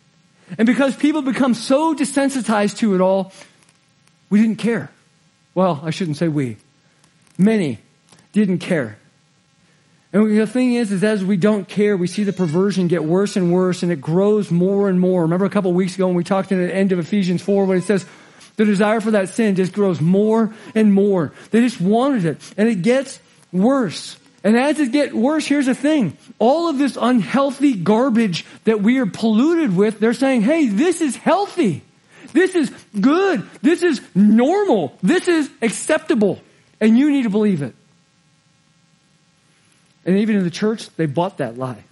And 0.57 0.65
because 0.65 0.95
people 0.95 1.21
become 1.21 1.53
so 1.53 1.95
desensitized 1.95 2.77
to 2.77 2.95
it 2.95 3.01
all, 3.01 3.33
we 4.29 4.41
didn't 4.41 4.57
care. 4.57 4.91
Well, 5.55 5.81
I 5.83 5.89
shouldn't 5.89 6.17
say 6.17 6.27
we. 6.27 6.57
Many 7.38 7.79
didn't 8.31 8.60
care. 8.60 8.97
And 10.13 10.38
the 10.38 10.47
thing 10.47 10.73
is, 10.73 10.91
is 10.91 11.03
as 11.03 11.23
we 11.23 11.36
don't 11.36 11.67
care, 11.67 11.97
we 11.97 12.07
see 12.07 12.23
the 12.23 12.33
perversion 12.33 12.88
get 12.88 13.03
worse 13.03 13.36
and 13.36 13.51
worse, 13.51 13.83
and 13.83 13.91
it 13.91 13.99
grows 13.99 14.51
more 14.51 14.88
and 14.88 14.99
more. 14.99 15.23
Remember 15.23 15.45
a 15.45 15.49
couple 15.49 15.73
weeks 15.73 15.95
ago 15.95 16.07
when 16.07 16.15
we 16.15 16.23
talked 16.23 16.51
in 16.51 16.60
the 16.60 16.73
end 16.73 16.91
of 16.91 16.99
Ephesians 16.99 17.41
4 17.41 17.65
when 17.65 17.77
it 17.77 17.83
says 17.83 18.05
the 18.58 18.65
desire 18.65 19.00
for 19.00 19.12
that 19.12 19.30
sin 19.30 19.56
just 19.56 19.72
grows 19.72 20.02
more 20.02 20.54
and 20.76 20.93
more. 20.93 21.32
They 21.52 21.62
just 21.62 21.80
wanted 21.80 22.26
it, 22.26 22.54
and 22.58 22.67
it 22.67 22.82
gets 22.82 23.20
worse. 23.52 24.17
And 24.43 24.58
as 24.58 24.80
it 24.80 24.91
gets 24.91 25.13
worse, 25.13 25.46
here's 25.46 25.65
the 25.65 25.76
thing. 25.76 26.17
All 26.39 26.70
of 26.70 26.78
this 26.78 26.98
unhealthy 27.00 27.74
garbage 27.74 28.46
that 28.65 28.82
we 28.82 29.00
are 29.00 29.06
polluted 29.06 29.76
with, 29.76 30.00
they're 30.00 30.13
saying, 30.13 30.41
hey, 30.41 30.67
this 30.67 31.02
is 31.02 31.15
healthy. 31.15 31.84
This 32.34 32.56
is 32.56 32.72
good. 33.00 33.48
This 33.62 33.84
is 33.84 34.02
normal. 34.13 34.98
This 35.02 35.28
is 35.28 35.50
acceptable. 35.62 36.39
And 36.80 36.98
you 36.98 37.12
need 37.12 37.24
to 37.24 37.30
believe 37.30 37.62
it. 37.62 37.76
And 40.06 40.17
even 40.20 40.36
in 40.36 40.43
the 40.43 40.52
church, 40.52 40.89
they 40.96 41.06
bought 41.06 41.39
that 41.39 41.58
lie. 41.58 41.84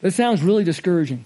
That 0.00 0.12
sounds 0.12 0.42
really 0.42 0.64
discouraging. 0.64 1.24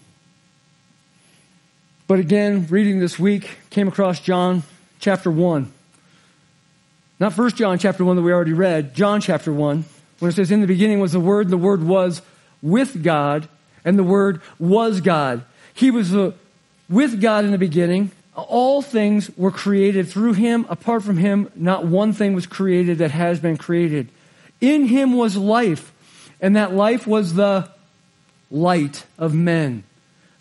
But 2.07 2.21
again, 2.21 2.67
reading 2.71 3.01
this 3.01 3.19
week, 3.19 3.59
came 3.71 3.89
across 3.89 4.21
John 4.21 4.63
chapter 5.01 5.31
1. 5.31 5.73
Not 7.19 7.33
First 7.33 7.57
John 7.57 7.79
chapter 7.79 8.05
1 8.05 8.17
that 8.17 8.23
we 8.23 8.33
already 8.33 8.53
read, 8.53 8.95
John 8.95 9.21
chapter 9.21 9.53
1, 9.53 9.85
when 10.21 10.29
it 10.29 10.35
says, 10.35 10.53
In 10.53 10.61
the 10.61 10.69
beginning 10.69 11.01
was 11.01 11.13
the 11.13 11.21
Word, 11.21 11.47
and 11.47 11.53
the 11.53 11.57
Word 11.57 11.83
was 11.83 12.23
with 12.63 13.03
God, 13.03 13.49
and 13.85 13.99
the 13.99 14.05
Word 14.05 14.41
was 14.59 15.01
God. 15.01 15.45
He 15.75 15.91
was 15.91 16.15
uh, 16.15 16.33
with 16.89 17.21
God 17.21 17.45
in 17.45 17.51
the 17.51 17.59
beginning. 17.59 18.13
All 18.37 18.83
things 18.83 19.31
were 19.37 19.51
created 19.51 20.09
through 20.09 20.35
Him. 20.35 20.65
Apart 20.69 21.03
from 21.03 21.17
Him, 21.17 21.51
not 21.57 21.87
one 21.87 22.13
thing 22.13 22.35
was 22.35 22.47
created 22.47 22.99
that 22.99 23.11
has 23.11 23.41
been 23.41 23.57
created. 23.57 24.11
In 24.61 24.87
him 24.87 25.17
was 25.17 25.37
life, 25.37 25.93
and 26.41 26.57
that 26.57 26.73
life 26.73 27.07
was 27.07 27.35
the 27.35 27.69
light 28.51 29.05
of 29.19 29.35
men. 29.35 29.85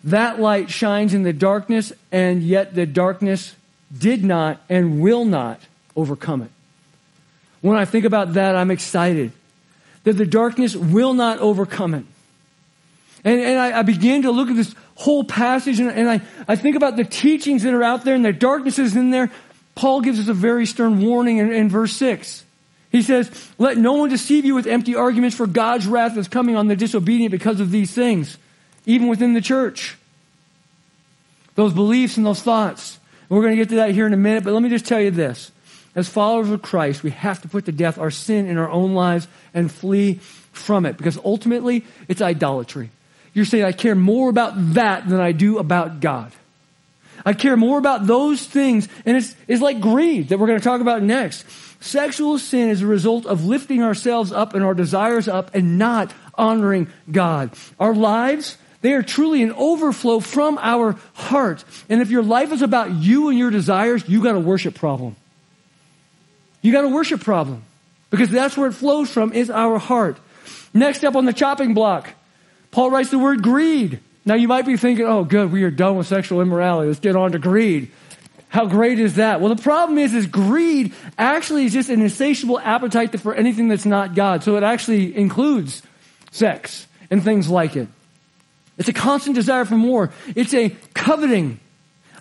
That 0.05 0.39
light 0.39 0.69
shines 0.69 1.13
in 1.13 1.23
the 1.23 1.33
darkness, 1.33 1.91
and 2.11 2.43
yet 2.43 2.75
the 2.75 2.85
darkness 2.85 3.55
did 3.97 4.23
not 4.23 4.61
and 4.69 5.01
will 5.01 5.25
not 5.25 5.59
overcome 5.95 6.43
it. 6.43 6.51
When 7.61 7.77
I 7.77 7.85
think 7.85 8.05
about 8.05 8.33
that, 8.33 8.55
I'm 8.55 8.69
excited 8.71 9.31
that 10.03 10.13
the 10.13 10.25
darkness 10.25 10.75
will 10.75 11.13
not 11.13 11.39
overcome 11.39 11.95
it. 11.95 12.05
And, 13.23 13.41
and 13.41 13.59
I, 13.59 13.79
I 13.79 13.81
begin 13.81 14.21
to 14.21 14.31
look 14.31 14.49
at 14.49 14.55
this 14.55 14.75
whole 14.93 15.23
passage 15.23 15.79
and, 15.79 15.89
and 15.89 16.07
I, 16.07 16.21
I 16.47 16.55
think 16.55 16.75
about 16.75 16.95
the 16.95 17.03
teachings 17.03 17.63
that 17.63 17.73
are 17.73 17.83
out 17.83 18.05
there 18.05 18.13
and 18.13 18.23
the 18.23 18.31
darkness 18.31 18.77
is 18.77 18.95
in 18.95 19.09
there. 19.09 19.31
Paul 19.73 20.01
gives 20.01 20.19
us 20.19 20.27
a 20.27 20.33
very 20.33 20.67
stern 20.67 21.01
warning 21.01 21.39
in, 21.39 21.51
in 21.51 21.67
verse 21.67 21.93
6. 21.93 22.43
He 22.91 23.01
says, 23.01 23.29
let 23.57 23.77
no 23.77 23.93
one 23.93 24.09
deceive 24.09 24.45
you 24.45 24.53
with 24.53 24.67
empty 24.67 24.95
arguments 24.95 25.35
for 25.35 25.47
God's 25.47 25.87
wrath 25.87 26.15
is 26.17 26.27
coming 26.27 26.55
on 26.55 26.67
the 26.67 26.75
disobedient 26.75 27.31
because 27.31 27.59
of 27.59 27.71
these 27.71 27.91
things, 27.91 28.37
even 28.85 29.07
within 29.07 29.33
the 29.33 29.41
church. 29.41 29.97
Those 31.55 31.73
beliefs 31.73 32.17
and 32.17 32.25
those 32.25 32.41
thoughts. 32.41 32.99
And 33.29 33.37
we're 33.37 33.43
going 33.43 33.53
to 33.53 33.61
get 33.61 33.69
to 33.69 33.75
that 33.75 33.91
here 33.91 34.05
in 34.05 34.13
a 34.13 34.17
minute, 34.17 34.43
but 34.43 34.53
let 34.53 34.61
me 34.61 34.69
just 34.69 34.85
tell 34.85 34.99
you 35.01 35.11
this. 35.11 35.51
As 35.95 36.09
followers 36.09 36.49
of 36.49 36.61
Christ, 36.61 37.03
we 37.03 37.11
have 37.11 37.41
to 37.41 37.47
put 37.47 37.65
to 37.65 37.71
death 37.71 37.97
our 37.97 38.11
sin 38.11 38.47
in 38.47 38.57
our 38.57 38.69
own 38.69 38.93
lives 38.93 39.27
and 39.53 39.71
flee 39.71 40.15
from 40.51 40.85
it 40.85 40.97
because 40.97 41.17
ultimately 41.23 41.85
it's 42.07 42.21
idolatry. 42.21 42.89
You're 43.33 43.45
saying, 43.45 43.63
I 43.65 43.71
care 43.71 43.95
more 43.95 44.29
about 44.29 44.53
that 44.73 45.07
than 45.07 45.19
I 45.19 45.31
do 45.31 45.57
about 45.57 45.99
God. 45.99 46.31
I 47.25 47.33
care 47.33 47.57
more 47.57 47.77
about 47.77 48.05
those 48.05 48.45
things, 48.45 48.87
and 49.05 49.17
it's, 49.17 49.35
it's 49.47 49.61
like 49.61 49.79
greed 49.79 50.29
that 50.29 50.37
we're 50.37 50.47
going 50.47 50.59
to 50.59 50.63
talk 50.63 50.81
about 50.81 51.01
next. 51.01 51.45
Sexual 51.81 52.39
sin 52.39 52.69
is 52.69 52.81
a 52.81 52.87
result 52.87 53.25
of 53.25 53.45
lifting 53.45 53.81
ourselves 53.81 54.31
up 54.31 54.53
and 54.53 54.63
our 54.63 54.73
desires 54.73 55.27
up 55.27 55.53
and 55.55 55.77
not 55.77 56.13
honoring 56.35 56.87
God. 57.11 57.51
Our 57.79 57.93
lives, 57.93 58.57
they 58.85 58.93
are 58.93 59.01
truly 59.01 59.41
an 59.41 59.51
overflow 59.53 60.19
from 60.19 60.59
our 60.61 60.95
heart. 61.15 61.63
And 61.89 62.01
if 62.01 62.11
your 62.11 62.21
life 62.21 62.51
is 62.51 62.61
about 62.61 62.91
you 62.91 63.29
and 63.29 63.37
your 63.37 63.49
desires, 63.49 64.07
you 64.07 64.21
got 64.21 64.35
a 64.35 64.39
worship 64.39 64.75
problem. 64.75 65.15
You 66.61 66.71
got 66.71 66.85
a 66.85 66.89
worship 66.89 67.21
problem. 67.21 67.63
Because 68.11 68.29
that's 68.29 68.55
where 68.55 68.67
it 68.67 68.73
flows 68.73 69.09
from, 69.09 69.33
is 69.33 69.49
our 69.49 69.79
heart. 69.79 70.17
Next 70.71 71.03
up 71.03 71.15
on 71.15 71.25
the 71.25 71.33
chopping 71.33 71.73
block, 71.73 72.11
Paul 72.69 72.91
writes 72.91 73.09
the 73.09 73.17
word 73.17 73.41
greed. 73.41 74.01
Now 74.23 74.35
you 74.35 74.47
might 74.47 74.67
be 74.67 74.77
thinking, 74.77 75.05
oh 75.05 75.23
good, 75.23 75.51
we 75.51 75.63
are 75.63 75.71
done 75.71 75.97
with 75.97 76.05
sexual 76.05 76.41
immorality. 76.41 76.87
Let's 76.87 76.99
get 76.99 77.15
on 77.15 77.31
to 77.31 77.39
greed. 77.39 77.91
How 78.49 78.67
great 78.67 78.99
is 78.99 79.15
that? 79.15 79.41
Well, 79.41 79.53
the 79.53 79.61
problem 79.61 79.97
is, 79.97 80.13
is 80.13 80.27
greed 80.27 80.93
actually 81.17 81.65
is 81.65 81.73
just 81.73 81.89
an 81.89 82.01
insatiable 82.01 82.59
appetite 82.59 83.19
for 83.19 83.33
anything 83.33 83.67
that's 83.67 83.85
not 83.85 84.13
God. 84.13 84.43
So 84.43 84.55
it 84.57 84.63
actually 84.63 85.15
includes 85.15 85.81
sex 86.31 86.87
and 87.09 87.23
things 87.23 87.49
like 87.49 87.75
it. 87.75 87.87
It's 88.77 88.89
a 88.89 88.93
constant 88.93 89.35
desire 89.35 89.65
for 89.65 89.75
more. 89.75 90.11
It's 90.35 90.53
a 90.53 90.75
coveting, 90.93 91.59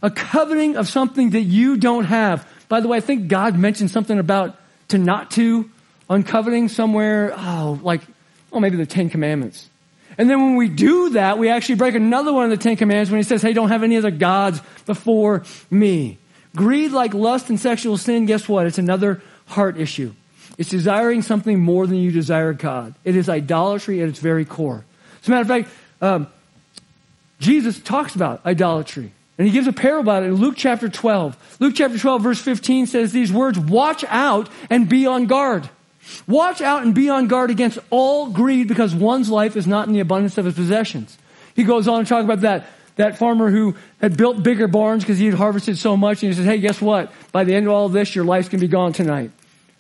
a 0.03 0.11
coveting 0.11 0.77
of 0.77 0.88
something 0.88 1.31
that 1.31 1.43
you 1.43 1.77
don't 1.77 2.05
have. 2.05 2.47
By 2.69 2.81
the 2.81 2.88
way, 2.88 2.99
I 2.99 3.01
think 3.01 3.29
God 3.29 3.59
mentioned 3.59 3.90
something 3.90 4.19
about 4.19 4.57
to 4.88 4.99
not 4.99 5.31
to 5.33 5.71
on 6.09 6.23
coveting 6.23 6.69
somewhere. 6.69 7.33
Oh, 7.37 7.79
like, 7.83 8.03
oh, 8.53 8.61
maybe 8.61 8.77
the 8.77 8.87
Ten 8.87 9.11
Commandments. 9.11 9.69
And 10.17 10.31
then 10.31 10.40
when 10.40 10.57
we 10.57 10.69
do 10.69 11.11
that, 11.11 11.38
we 11.38 11.49
actually 11.49 11.75
break 11.75 11.95
another 11.95 12.33
one 12.33 12.45
of 12.45 12.51
the 12.51 12.57
Ten 12.57 12.77
Commandments 12.77 13.11
when 13.11 13.19
he 13.19 13.25
says, 13.25 13.43
hey, 13.43 13.53
don't 13.53 13.71
have 13.71 13.83
any 13.83 13.97
other 13.97 14.12
gods 14.12 14.61
before 14.87 15.43
me. 15.71 16.19
Greed, 16.55 16.93
like 16.93 17.14
lust 17.14 17.49
and 17.49 17.59
sexual 17.59 17.97
sin, 17.97 18.27
guess 18.27 18.49
what? 18.49 18.67
It's 18.67 18.79
another 18.79 19.21
heart 19.47 19.77
issue. 19.77 20.12
It's 20.57 20.69
desiring 20.69 21.23
something 21.23 21.59
more 21.59 21.87
than 21.88 21.97
you 21.97 22.12
desire 22.12 22.53
God. 22.53 22.95
It 23.03 23.17
is 23.17 23.29
idolatry 23.29 24.01
at 24.03 24.09
its 24.09 24.21
very 24.21 24.45
core. 24.45 24.85
As 25.21 25.27
a 25.27 25.31
matter 25.33 25.43
of 25.43 25.49
fact, 25.49 25.69
um, 26.01 26.29
Jesus 27.38 27.79
talks 27.79 28.14
about 28.14 28.44
idolatry. 28.47 29.12
And 29.37 29.47
he 29.47 29.53
gives 29.53 29.66
a 29.66 29.73
parable 29.73 30.03
about 30.03 30.23
it 30.23 30.27
in 30.27 30.37
Luke 30.37 30.55
chapter 30.57 30.88
12. 30.88 31.57
Luke 31.59 31.75
chapter 31.75 31.99
12, 31.99 32.23
verse 32.23 32.40
15 32.40 32.87
says 32.87 33.12
these 33.12 33.33
words 33.33 33.59
Watch 33.59 34.05
out 34.09 34.49
and 34.70 34.88
be 34.88 35.07
on 35.07 35.27
guard. 35.27 35.68
Watch 36.27 36.61
out 36.61 36.83
and 36.83 36.94
be 36.94 37.09
on 37.09 37.27
guard 37.27 37.51
against 37.51 37.79
all 37.90 38.29
greed 38.29 38.68
because 38.68 38.94
one's 38.94 39.31
life 39.31 39.57
is 39.57 39.66
not 39.66 39.88
in 39.88 39.94
the 39.94 40.01
abundance 40.01 40.38
of 40.38 40.44
his 40.44 40.55
possessions. 40.55 41.16
He 41.57 41.64
goes 41.64 41.88
on 41.88 42.05
to 42.05 42.09
talk 42.09 42.25
about 42.25 42.42
that 42.42 42.66
that 42.97 43.18
farmer 43.18 43.51
who 43.51 43.75
had 44.01 44.16
built 44.16 44.42
bigger 44.42 44.68
barns 44.68 45.03
because 45.03 45.18
he 45.18 45.27
had 45.27 45.35
harvested 45.35 45.77
so 45.77 45.97
much 45.97 46.23
and 46.23 46.33
he 46.33 46.37
says, 46.37 46.47
hey, 46.47 46.59
guess 46.59 46.81
what? 46.81 47.12
By 47.33 47.42
the 47.42 47.55
end 47.55 47.66
of 47.66 47.73
all 47.73 47.87
of 47.87 47.92
this, 47.92 48.14
your 48.14 48.25
life's 48.25 48.49
going 48.49 48.61
to 48.61 48.66
be 48.66 48.70
gone 48.70 48.92
tonight. 48.92 49.33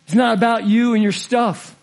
It's 0.06 0.14
not 0.14 0.36
about 0.36 0.64
you 0.64 0.94
and 0.94 1.02
your 1.02 1.12
stuff. 1.12 1.76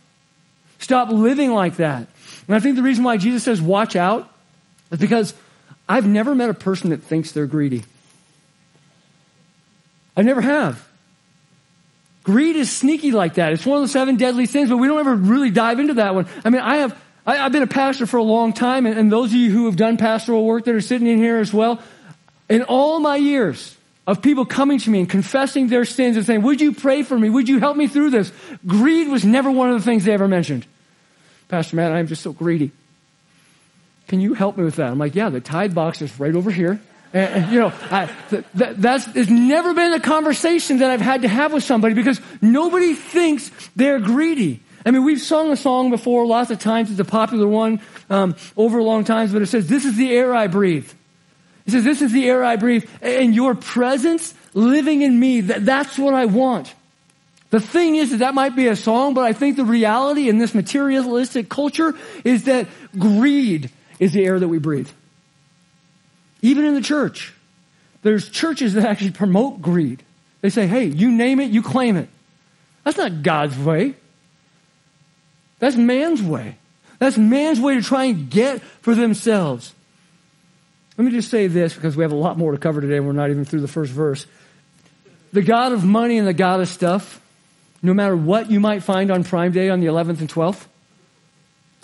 Stop 0.79 1.09
living 1.09 1.53
like 1.53 1.77
that. 1.77 2.07
And 2.47 2.55
I 2.55 2.59
think 2.59 2.75
the 2.75 2.83
reason 2.83 3.03
why 3.03 3.17
Jesus 3.17 3.43
says 3.43 3.61
watch 3.61 3.95
out 3.95 4.29
is 4.91 4.99
because 4.99 5.33
I've 5.91 6.07
never 6.07 6.33
met 6.33 6.49
a 6.49 6.53
person 6.53 6.91
that 6.91 7.03
thinks 7.03 7.33
they're 7.33 7.45
greedy. 7.45 7.83
I 10.15 10.21
never 10.21 10.39
have. 10.39 10.87
Greed 12.23 12.55
is 12.55 12.71
sneaky 12.71 13.11
like 13.11 13.33
that. 13.33 13.51
It's 13.51 13.65
one 13.65 13.75
of 13.75 13.81
the 13.81 13.89
seven 13.89 14.15
deadly 14.15 14.45
sins, 14.45 14.69
but 14.69 14.77
we 14.77 14.87
don't 14.87 15.01
ever 15.01 15.13
really 15.13 15.49
dive 15.49 15.81
into 15.81 15.95
that 15.95 16.15
one. 16.15 16.29
I 16.45 16.49
mean, 16.49 16.61
I 16.61 16.77
have 16.77 16.97
I, 17.25 17.35
have 17.35 17.51
been 17.51 17.63
a 17.63 17.67
pastor 17.67 18.05
for 18.05 18.15
a 18.15 18.23
long 18.23 18.53
time, 18.53 18.85
and, 18.85 18.97
and 18.97 19.11
those 19.11 19.31
of 19.31 19.35
you 19.35 19.51
who 19.51 19.65
have 19.65 19.75
done 19.75 19.97
pastoral 19.97 20.45
work 20.45 20.63
that 20.63 20.73
are 20.73 20.79
sitting 20.79 21.07
in 21.07 21.17
here 21.17 21.39
as 21.39 21.53
well, 21.53 21.81
in 22.49 22.63
all 22.63 23.01
my 23.01 23.17
years 23.17 23.75
of 24.07 24.21
people 24.21 24.45
coming 24.45 24.79
to 24.79 24.89
me 24.89 24.99
and 24.99 25.09
confessing 25.09 25.67
their 25.67 25.83
sins 25.83 26.15
and 26.15 26.25
saying, 26.25 26.41
Would 26.43 26.61
you 26.61 26.71
pray 26.71 27.03
for 27.03 27.19
me? 27.19 27.29
Would 27.29 27.49
you 27.49 27.59
help 27.59 27.75
me 27.75 27.87
through 27.87 28.11
this? 28.11 28.31
Greed 28.65 29.09
was 29.09 29.25
never 29.25 29.51
one 29.51 29.69
of 29.69 29.77
the 29.77 29.83
things 29.83 30.05
they 30.05 30.13
ever 30.13 30.29
mentioned. 30.29 30.65
Pastor 31.49 31.75
Matt, 31.75 31.91
I'm 31.91 32.07
just 32.07 32.21
so 32.21 32.31
greedy. 32.31 32.71
Can 34.07 34.19
you 34.19 34.33
help 34.33 34.57
me 34.57 34.63
with 34.63 34.75
that? 34.75 34.91
I'm 34.91 34.99
like, 34.99 35.15
Yeah, 35.15 35.29
the 35.29 35.41
tide 35.41 35.73
box 35.73 36.01
is 36.01 36.19
right 36.19 36.35
over 36.35 36.51
here. 36.51 36.79
And, 37.13 37.43
and, 37.43 37.51
you 37.51 37.59
know, 37.59 37.73
I, 37.89 38.09
th- 38.29 38.45
th- 38.57 38.75
that's 38.77 39.07
it's 39.15 39.29
never 39.29 39.73
been 39.73 39.93
a 39.93 39.99
conversation 39.99 40.77
that 40.79 40.91
I've 40.91 41.01
had 41.01 41.23
to 41.23 41.27
have 41.27 41.51
with 41.51 41.63
somebody 41.63 41.93
because 41.93 42.21
nobody 42.41 42.93
thinks 42.93 43.51
they're 43.75 43.99
greedy. 43.99 44.61
I 44.85 44.91
mean, 44.91 45.03
we've 45.03 45.21
sung 45.21 45.51
a 45.51 45.57
song 45.57 45.89
before 45.89 46.25
lots 46.25 46.51
of 46.51 46.59
times. 46.59 46.89
It's 46.89 46.99
a 46.99 47.05
popular 47.05 47.47
one 47.47 47.81
um, 48.09 48.35
over 48.55 48.81
long 48.81 49.03
times, 49.03 49.33
but 49.33 49.41
it 49.41 49.47
says, 49.47 49.67
This 49.67 49.85
is 49.85 49.97
the 49.97 50.11
air 50.11 50.33
I 50.33 50.47
breathe. 50.47 50.89
It 51.65 51.71
says, 51.71 51.83
This 51.83 52.01
is 52.01 52.11
the 52.11 52.27
air 52.27 52.43
I 52.43 52.55
breathe. 52.55 52.89
And 53.01 53.35
your 53.35 53.55
presence 53.55 54.33
living 54.53 55.01
in 55.01 55.19
me, 55.19 55.41
that, 55.41 55.65
that's 55.65 55.99
what 55.99 56.13
I 56.13 56.25
want. 56.25 56.73
The 57.49 57.59
thing 57.59 57.95
is 57.95 58.11
that 58.11 58.17
that 58.17 58.33
might 58.33 58.55
be 58.55 58.67
a 58.67 58.77
song, 58.77 59.13
but 59.13 59.25
I 59.25 59.33
think 59.33 59.57
the 59.57 59.65
reality 59.65 60.29
in 60.29 60.37
this 60.37 60.55
materialistic 60.55 61.49
culture 61.49 61.93
is 62.23 62.45
that 62.45 62.67
greed 62.97 63.69
is 64.01 64.11
the 64.11 64.25
air 64.25 64.37
that 64.37 64.47
we 64.49 64.57
breathe. 64.57 64.89
Even 66.41 66.65
in 66.65 66.73
the 66.73 66.81
church. 66.81 67.33
There's 68.01 68.27
churches 68.27 68.73
that 68.73 68.83
actually 68.83 69.11
promote 69.11 69.61
greed. 69.61 70.03
They 70.41 70.49
say, 70.49 70.65
hey, 70.65 70.85
you 70.85 71.11
name 71.11 71.39
it, 71.39 71.51
you 71.51 71.61
claim 71.61 71.95
it. 71.95 72.09
That's 72.83 72.97
not 72.97 73.21
God's 73.21 73.57
way. 73.57 73.93
That's 75.59 75.75
man's 75.75 76.21
way. 76.21 76.57
That's 76.97 77.15
man's 77.15 77.59
way 77.59 77.75
to 77.75 77.83
try 77.83 78.05
and 78.05 78.27
get 78.29 78.61
for 78.81 78.95
themselves. 78.95 79.71
Let 80.97 81.05
me 81.05 81.11
just 81.11 81.29
say 81.29 81.45
this 81.45 81.75
because 81.75 81.95
we 81.95 82.03
have 82.03 82.11
a 82.11 82.15
lot 82.15 82.39
more 82.39 82.51
to 82.51 82.57
cover 82.57 82.81
today 82.81 82.97
and 82.97 83.05
we're 83.05 83.13
not 83.13 83.29
even 83.29 83.45
through 83.45 83.61
the 83.61 83.67
first 83.67 83.91
verse. 83.91 84.25
The 85.31 85.43
God 85.43 85.73
of 85.73 85.85
money 85.85 86.17
and 86.17 86.27
the 86.27 86.33
God 86.33 86.59
of 86.59 86.67
stuff, 86.67 87.21
no 87.83 87.93
matter 87.93 88.17
what 88.17 88.49
you 88.49 88.59
might 88.59 88.81
find 88.81 89.11
on 89.11 89.23
Prime 89.23 89.51
Day 89.51 89.69
on 89.69 89.79
the 89.79 89.85
11th 89.85 90.19
and 90.19 90.29
12th, 90.29 90.65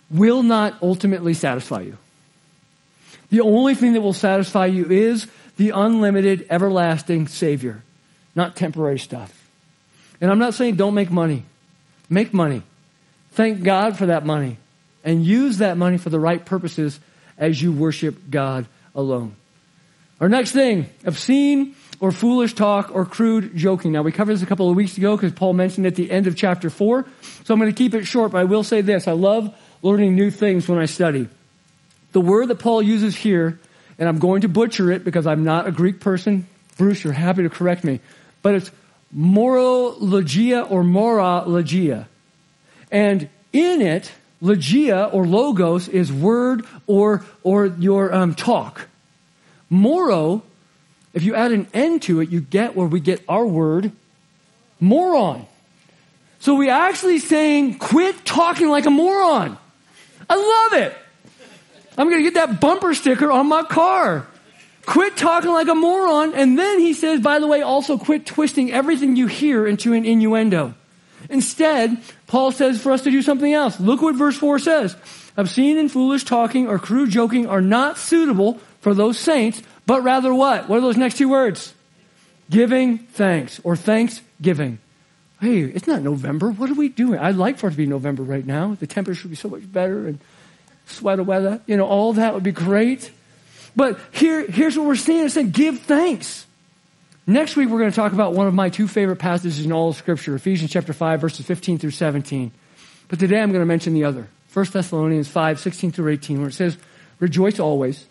will 0.09 0.41
not 0.41 0.75
ultimately 0.81 1.35
satisfy 1.35 1.81
you. 1.81 1.97
The 3.29 3.41
only 3.41 3.75
thing 3.75 3.93
that 3.93 4.01
will 4.01 4.13
satisfy 4.13 4.67
you 4.67 4.89
is 4.89 5.27
the 5.57 5.71
unlimited, 5.71 6.47
everlasting 6.49 7.27
Savior, 7.27 7.83
not 8.35 8.55
temporary 8.55 8.99
stuff. 8.99 9.33
And 10.21 10.31
I'm 10.31 10.39
not 10.39 10.53
saying 10.53 10.75
don't 10.75 10.93
make 10.93 11.11
money. 11.11 11.43
Make 12.09 12.33
money. 12.33 12.63
Thank 13.31 13.63
God 13.63 13.97
for 13.97 14.07
that 14.07 14.25
money. 14.25 14.57
And 15.03 15.25
use 15.25 15.59
that 15.59 15.77
money 15.77 15.97
for 15.97 16.09
the 16.09 16.19
right 16.19 16.43
purposes 16.43 16.99
as 17.37 17.61
you 17.61 17.71
worship 17.71 18.29
God 18.29 18.65
alone. 18.95 19.35
Our 20.19 20.29
next 20.29 20.51
thing 20.51 20.89
obscene 21.05 21.75
or 21.99 22.11
foolish 22.11 22.53
talk 22.53 22.93
or 22.93 23.05
crude 23.05 23.55
joking. 23.55 23.91
Now, 23.91 24.01
we 24.01 24.11
covered 24.11 24.33
this 24.33 24.41
a 24.41 24.47
couple 24.47 24.69
of 24.69 24.75
weeks 24.75 24.97
ago 24.97 25.15
because 25.15 25.31
Paul 25.31 25.53
mentioned 25.53 25.85
at 25.85 25.95
the 25.95 26.09
end 26.09 26.27
of 26.27 26.35
chapter 26.35 26.69
4. 26.69 27.05
So 27.43 27.53
I'm 27.53 27.59
going 27.59 27.71
to 27.71 27.77
keep 27.77 27.93
it 27.93 28.05
short, 28.05 28.31
but 28.31 28.39
I 28.39 28.43
will 28.43 28.63
say 28.63 28.81
this. 28.81 29.07
I 29.07 29.13
love 29.13 29.55
learning 29.81 30.15
new 30.15 30.31
things 30.31 30.67
when 30.67 30.79
I 30.79 30.85
study. 30.85 31.27
The 32.11 32.21
word 32.21 32.47
that 32.47 32.55
Paul 32.59 32.81
uses 32.81 33.15
here, 33.15 33.59
and 33.99 34.07
I'm 34.07 34.19
going 34.19 34.41
to 34.41 34.47
butcher 34.47 34.91
it 34.91 35.03
because 35.03 35.27
I'm 35.27 35.43
not 35.43 35.67
a 35.67 35.71
Greek 35.71 35.99
person. 35.99 36.47
Bruce, 36.77 37.03
you're 37.03 37.13
happy 37.13 37.43
to 37.43 37.49
correct 37.49 37.83
me. 37.83 37.99
But 38.41 38.55
it's 38.55 38.71
morologia 39.11 40.61
or 40.61 40.83
morologia. 40.83 42.07
And 42.91 43.29
in 43.53 43.81
it, 43.81 44.11
logia 44.41 45.05
or 45.05 45.25
logos 45.25 45.87
is 45.87 46.11
word 46.11 46.65
or, 46.85 47.25
or 47.43 47.65
your 47.65 48.13
um, 48.13 48.35
talk. 48.35 48.87
Moro, 49.69 50.43
if 51.13 51.23
you 51.23 51.35
add 51.35 51.51
an 51.51 51.67
N 51.73 51.99
to 52.01 52.21
it, 52.21 52.29
you 52.29 52.41
get 52.41 52.75
where 52.75 52.87
we 52.87 52.99
get 52.99 53.23
our 53.27 53.45
word 53.45 53.91
moron. 54.79 55.45
So 56.39 56.55
we 56.55 56.69
actually 56.69 57.19
saying, 57.19 57.79
quit 57.79 58.23
talking 58.25 58.69
like 58.69 58.85
a 58.85 58.91
moron. 58.91 59.57
I 60.29 60.69
love 60.71 60.81
it. 60.81 60.97
I'm 61.97 62.09
going 62.09 62.23
to 62.23 62.29
get 62.29 62.35
that 62.35 62.61
bumper 62.61 62.93
sticker 62.93 63.31
on 63.31 63.47
my 63.47 63.63
car. 63.63 64.27
Quit 64.85 65.17
talking 65.17 65.51
like 65.51 65.67
a 65.67 65.75
moron. 65.75 66.33
And 66.33 66.57
then 66.57 66.79
he 66.79 66.93
says, 66.93 67.19
by 67.19 67.39
the 67.39 67.47
way, 67.47 67.61
also 67.61 67.97
quit 67.97 68.25
twisting 68.25 68.71
everything 68.71 69.15
you 69.15 69.27
hear 69.27 69.67
into 69.67 69.93
an 69.93 70.05
innuendo. 70.05 70.75
Instead, 71.29 71.97
Paul 72.27 72.51
says 72.51 72.81
for 72.81 72.91
us 72.91 73.01
to 73.01 73.11
do 73.11 73.21
something 73.21 73.51
else. 73.51 73.79
Look 73.79 74.01
what 74.01 74.15
verse 74.15 74.37
4 74.37 74.59
says. 74.59 74.95
Obscene 75.35 75.77
and 75.77 75.91
foolish 75.91 76.23
talking 76.23 76.67
or 76.67 76.79
crude 76.79 77.09
joking 77.09 77.47
are 77.47 77.61
not 77.61 77.97
suitable 77.97 78.59
for 78.81 78.93
those 78.93 79.17
saints, 79.17 79.61
but 79.85 80.03
rather 80.03 80.33
what? 80.33 80.69
What 80.69 80.77
are 80.77 80.81
those 80.81 80.97
next 80.97 81.17
two 81.17 81.29
words? 81.29 81.73
Giving 82.49 82.99
thanks 82.99 83.59
or 83.63 83.75
thanksgiving. 83.75 84.79
Hey, 85.41 85.61
it's 85.61 85.85
not 85.85 86.01
November. 86.01 86.49
What 86.49 86.69
are 86.69 86.75
we 86.75 86.89
doing? 86.89 87.19
I'd 87.19 87.35
like 87.35 87.57
for 87.57 87.67
it 87.67 87.71
to 87.71 87.77
be 87.77 87.85
November 87.85 88.23
right 88.23 88.45
now. 88.45 88.75
The 88.75 88.87
temperature 88.87 89.23
would 89.23 89.31
be 89.31 89.35
so 89.35 89.49
much 89.49 89.71
better 89.71 90.07
and 90.07 90.19
sweater 90.87 91.23
weather. 91.23 91.61
You 91.65 91.77
know, 91.77 91.85
all 91.85 92.13
that 92.13 92.33
would 92.33 92.43
be 92.43 92.51
great. 92.51 93.11
But 93.75 93.99
here, 94.11 94.45
here's 94.45 94.77
what 94.77 94.87
we're 94.87 94.95
seeing. 94.95 95.25
It's 95.25 95.35
saying 95.35 95.51
give 95.51 95.79
thanks. 95.81 96.45
Next 97.27 97.55
week, 97.55 97.69
we're 97.69 97.79
going 97.79 97.91
to 97.91 97.95
talk 97.95 98.13
about 98.13 98.33
one 98.33 98.47
of 98.47 98.53
my 98.53 98.69
two 98.69 98.87
favorite 98.87 99.17
passages 99.17 99.65
in 99.65 99.71
all 99.71 99.89
of 99.89 99.97
Scripture, 99.97 100.33
Ephesians 100.35 100.71
chapter 100.71 100.93
5, 100.93 101.19
verses 101.21 101.45
15 101.45 101.77
through 101.77 101.91
17. 101.91 102.51
But 103.09 103.19
today 103.19 103.39
I'm 103.39 103.51
going 103.51 103.61
to 103.61 103.65
mention 103.65 103.93
the 103.93 104.05
other. 104.05 104.27
1 104.53 104.65
Thessalonians 104.71 105.27
5, 105.27 105.59
16 105.59 105.91
through 105.91 106.13
18, 106.13 106.39
where 106.39 106.49
it 106.49 106.53
says, 106.53 106.77
Rejoice 107.19 107.59
always, 107.59 108.05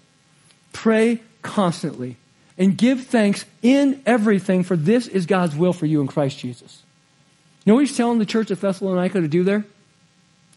pray 0.72 1.20
constantly, 1.42 2.16
and 2.58 2.76
give 2.76 3.06
thanks 3.06 3.44
in 3.62 4.02
everything, 4.06 4.62
for 4.62 4.76
this 4.76 5.06
is 5.06 5.26
God's 5.26 5.56
will 5.56 5.72
for 5.72 5.86
you 5.86 6.00
in 6.00 6.06
Christ 6.06 6.38
Jesus. 6.38 6.82
You 7.64 7.72
know 7.72 7.74
what 7.76 7.86
he's 7.86 7.96
telling 7.96 8.18
the 8.18 8.26
church 8.26 8.50
of 8.50 8.60
Thessalonica 8.60 9.20
to 9.20 9.28
do 9.28 9.44
there? 9.44 9.64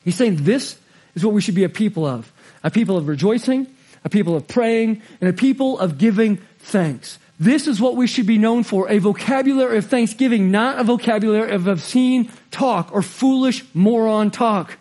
He's 0.03 0.15
saying 0.15 0.43
this 0.43 0.77
is 1.15 1.26
what 1.26 1.34
we 1.34 1.41
should 1.41 1.56
be 1.56 1.63
a 1.63 1.69
people 1.69 2.06
of. 2.06 2.32
A 2.63 2.72
people 2.72 2.98
of 2.98 3.08
rejoicing, 3.08 3.67
a 4.04 4.10
people 4.10 4.36
of 4.36 4.48
praying, 4.48 5.02
and 5.22 5.30
a 5.30 5.34
people 5.34 5.80
of 5.80 5.98
giving 5.98 6.38
thanks. 6.60 7.17
This 7.39 7.67
is 7.67 7.80
what 7.80 7.95
we 7.95 8.06
should 8.06 8.28
be 8.28 8.38
known 8.38 8.63
for, 8.63 8.89
a 8.89 8.98
vocabulary 8.98 9.78
of 9.78 9.86
thanksgiving, 9.86 10.52
not 10.52 10.78
a 10.78 10.84
vocabulary 10.84 11.52
of 11.52 11.67
obscene 11.67 12.30
talk 12.52 12.91
or 12.93 13.02
foolish 13.02 13.63
moron 13.74 14.30
talk. 14.30 14.78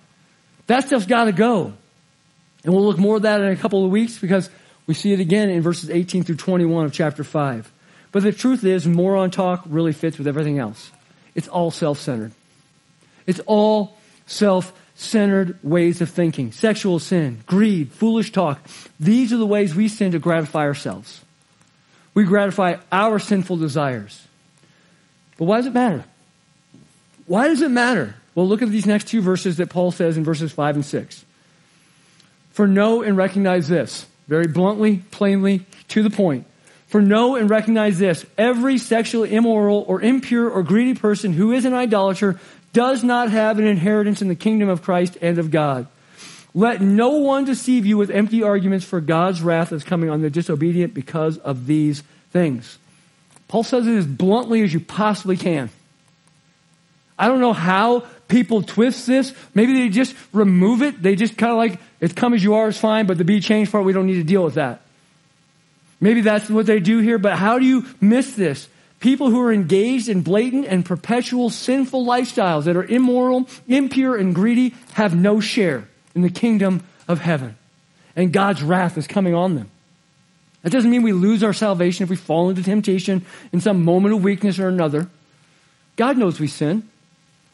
That 0.66 0.86
stuff's 0.86 1.06
gotta 1.06 1.32
go. 1.32 1.72
And 2.64 2.74
we'll 2.74 2.84
look 2.84 2.98
more 2.98 3.16
at 3.16 3.22
that 3.22 3.40
in 3.40 3.48
a 3.48 3.56
couple 3.56 3.84
of 3.84 3.92
weeks 3.92 4.18
because 4.18 4.50
we 4.88 4.94
see 4.94 5.12
it 5.12 5.20
again 5.20 5.50
in 5.50 5.62
verses 5.62 5.88
18 5.88 6.24
through 6.24 6.36
21 6.36 6.86
of 6.86 6.92
chapter 6.92 7.22
5. 7.22 7.72
But 8.10 8.24
the 8.24 8.32
truth 8.32 8.64
is, 8.64 8.86
moron 8.86 9.30
talk 9.30 9.62
really 9.66 9.92
fits 9.92 10.18
with 10.18 10.26
everything 10.26 10.58
else. 10.58 10.90
It's 11.34 11.46
all 11.46 11.70
self-centered. 11.70 12.32
It's 13.26 13.40
all 13.46 13.96
self-centered 14.98 15.56
ways 15.62 16.00
of 16.00 16.10
thinking. 16.10 16.50
Sexual 16.50 16.98
sin, 16.98 17.38
greed, 17.46 17.92
foolish 17.92 18.32
talk. 18.32 18.60
These 18.98 19.32
are 19.32 19.36
the 19.36 19.46
ways 19.46 19.74
we 19.74 19.86
sin 19.86 20.10
to 20.12 20.18
gratify 20.18 20.62
ourselves. 20.62 21.20
We 22.14 22.24
gratify 22.24 22.76
our 22.90 23.20
sinful 23.20 23.58
desires. 23.58 24.26
But 25.36 25.44
why 25.44 25.58
does 25.58 25.66
it 25.66 25.72
matter? 25.72 26.04
Why 27.26 27.46
does 27.46 27.62
it 27.62 27.70
matter? 27.70 28.16
Well, 28.34 28.48
look 28.48 28.60
at 28.60 28.70
these 28.70 28.86
next 28.86 29.06
two 29.06 29.20
verses 29.20 29.58
that 29.58 29.70
Paul 29.70 29.92
says 29.92 30.16
in 30.16 30.24
verses 30.24 30.50
5 30.50 30.76
and 30.76 30.84
6. 30.84 31.24
For 32.50 32.66
know 32.66 33.02
and 33.02 33.16
recognize 33.16 33.68
this, 33.68 34.04
very 34.26 34.48
bluntly, 34.48 35.04
plainly, 35.12 35.64
to 35.88 36.02
the 36.02 36.10
point. 36.10 36.44
For 36.88 37.00
know 37.00 37.36
and 37.36 37.48
recognize 37.48 37.98
this, 37.98 38.26
every 38.36 38.78
sexually 38.78 39.32
immoral 39.32 39.84
or 39.86 40.00
impure 40.00 40.50
or 40.50 40.62
greedy 40.62 40.94
person 40.94 41.34
who 41.34 41.52
is 41.52 41.66
an 41.66 41.74
idolater 41.74 42.40
does 42.72 43.02
not 43.02 43.30
have 43.30 43.58
an 43.58 43.66
inheritance 43.66 44.22
in 44.22 44.28
the 44.28 44.34
kingdom 44.34 44.68
of 44.68 44.82
Christ 44.82 45.16
and 45.20 45.38
of 45.38 45.50
God. 45.50 45.86
Let 46.54 46.80
no 46.80 47.10
one 47.10 47.44
deceive 47.44 47.86
you 47.86 47.96
with 47.96 48.10
empty 48.10 48.42
arguments, 48.42 48.84
for 48.84 49.00
God's 49.00 49.42
wrath 49.42 49.72
is 49.72 49.84
coming 49.84 50.10
on 50.10 50.22
the 50.22 50.30
disobedient 50.30 50.94
because 50.94 51.38
of 51.38 51.66
these 51.66 52.02
things. 52.30 52.78
Paul 53.48 53.62
says 53.62 53.86
it 53.86 53.94
as 53.96 54.06
bluntly 54.06 54.62
as 54.62 54.72
you 54.72 54.80
possibly 54.80 55.36
can. 55.36 55.70
I 57.18 57.28
don't 57.28 57.40
know 57.40 57.52
how 57.52 58.06
people 58.28 58.62
twist 58.62 59.06
this. 59.06 59.34
Maybe 59.54 59.72
they 59.72 59.88
just 59.88 60.14
remove 60.32 60.82
it. 60.82 61.02
They 61.02 61.16
just 61.16 61.36
kind 61.36 61.50
of 61.52 61.58
like, 61.58 61.80
it's 62.00 62.12
come 62.12 62.34
as 62.34 62.44
you 62.44 62.54
are 62.54 62.68
is 62.68 62.78
fine, 62.78 63.06
but 63.06 63.18
the 63.18 63.24
be 63.24 63.40
changed 63.40 63.72
part, 63.72 63.84
we 63.84 63.92
don't 63.92 64.06
need 64.06 64.14
to 64.14 64.24
deal 64.24 64.44
with 64.44 64.54
that. 64.54 64.82
Maybe 66.00 66.20
that's 66.20 66.48
what 66.48 66.66
they 66.66 66.78
do 66.78 66.98
here, 66.98 67.18
but 67.18 67.36
how 67.36 67.58
do 67.58 67.64
you 67.64 67.86
miss 68.00 68.34
this? 68.34 68.68
People 69.00 69.30
who 69.30 69.40
are 69.40 69.52
engaged 69.52 70.08
in 70.08 70.22
blatant 70.22 70.66
and 70.66 70.84
perpetual 70.84 71.50
sinful 71.50 72.04
lifestyles 72.04 72.64
that 72.64 72.76
are 72.76 72.84
immoral, 72.84 73.48
impure, 73.68 74.16
and 74.16 74.34
greedy 74.34 74.74
have 74.94 75.14
no 75.14 75.38
share 75.38 75.88
in 76.14 76.22
the 76.22 76.30
kingdom 76.30 76.82
of 77.06 77.20
heaven. 77.20 77.56
And 78.16 78.32
God's 78.32 78.62
wrath 78.62 78.98
is 78.98 79.06
coming 79.06 79.34
on 79.34 79.54
them. 79.54 79.70
That 80.62 80.70
doesn't 80.70 80.90
mean 80.90 81.02
we 81.02 81.12
lose 81.12 81.44
our 81.44 81.52
salvation 81.52 82.02
if 82.02 82.10
we 82.10 82.16
fall 82.16 82.50
into 82.50 82.64
temptation 82.64 83.24
in 83.52 83.60
some 83.60 83.84
moment 83.84 84.14
of 84.14 84.24
weakness 84.24 84.58
or 84.58 84.68
another. 84.68 85.08
God 85.94 86.18
knows 86.18 86.40
we 86.40 86.48
sin. 86.48 86.88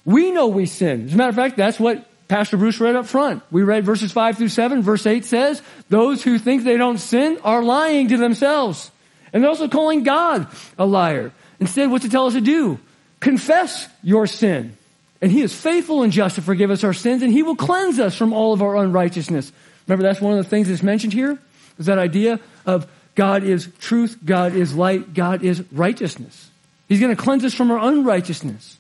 We 0.07 0.31
know 0.31 0.49
we 0.49 0.65
sin. 0.65 1.07
As 1.07 1.15
a 1.15 1.17
matter 1.17 1.31
of 1.31 1.37
fact, 1.37 1.57
that's 1.57 1.79
what 1.79 2.09
Pastor 2.29 2.57
Bruce 2.57 2.81
read 2.81 2.97
up 2.97 3.07
front. 3.07 3.43
We 3.51 3.63
read 3.63 3.85
verses 3.85 4.13
5 4.13 4.39
through 4.39 4.49
7. 4.49 4.83
Verse 4.83 5.07
8 5.07 5.25
says, 5.25 5.63
Those 5.91 6.23
who 6.23 6.39
think 6.39 6.65
they 6.65 6.79
don't 6.79 6.99
sin 6.99 7.39
are 7.45 7.63
lying 7.63 8.09
to 8.09 8.17
themselves. 8.17 8.91
And 9.35 9.43
they're 9.43 9.51
also 9.51 9.69
calling 9.69 10.05
God 10.05 10.47
a 10.79 10.87
liar. 10.87 11.33
Instead, 11.61 11.91
what's 11.91 12.07
it 12.07 12.11
tell 12.11 12.27
us 12.27 12.35
to 12.35 12.41
do? 12.41 12.79
Confess 13.21 13.89
your 14.03 14.27
sin. 14.27 14.77
And 15.21 15.31
he 15.31 15.43
is 15.43 15.53
faithful 15.55 16.03
and 16.03 16.13
just 16.13 16.37
to 16.37 16.43
forgive 16.43 16.71
us 16.71 16.85
our 16.85 16.93
sins, 16.93 17.23
and 17.23 17.33
he 17.33 17.43
will 17.43 17.57
cleanse 17.57 17.99
us 17.99 18.17
from 18.17 18.33
all 18.33 18.53
of 18.53 18.63
our 18.63 18.77
unrighteousness. 18.77 19.53
Remember, 19.87 20.03
that's 20.03 20.21
one 20.21 20.39
of 20.39 20.45
the 20.45 20.49
things 20.49 20.69
that's 20.69 20.83
mentioned 20.83 21.13
here, 21.13 21.39
is 21.79 21.87
that 21.87 21.99
idea 21.99 22.39
of 22.65 22.87
God 23.15 23.43
is 23.43 23.69
truth, 23.81 24.19
God 24.25 24.55
is 24.55 24.75
light, 24.75 25.15
God 25.15 25.43
is 25.43 25.65
righteousness. 25.73 26.51
He's 26.89 27.01
going 27.01 27.15
to 27.15 27.21
cleanse 27.21 27.45
us 27.45 27.55
from 27.55 27.71
our 27.71 27.79
unrighteousness. 27.79 28.77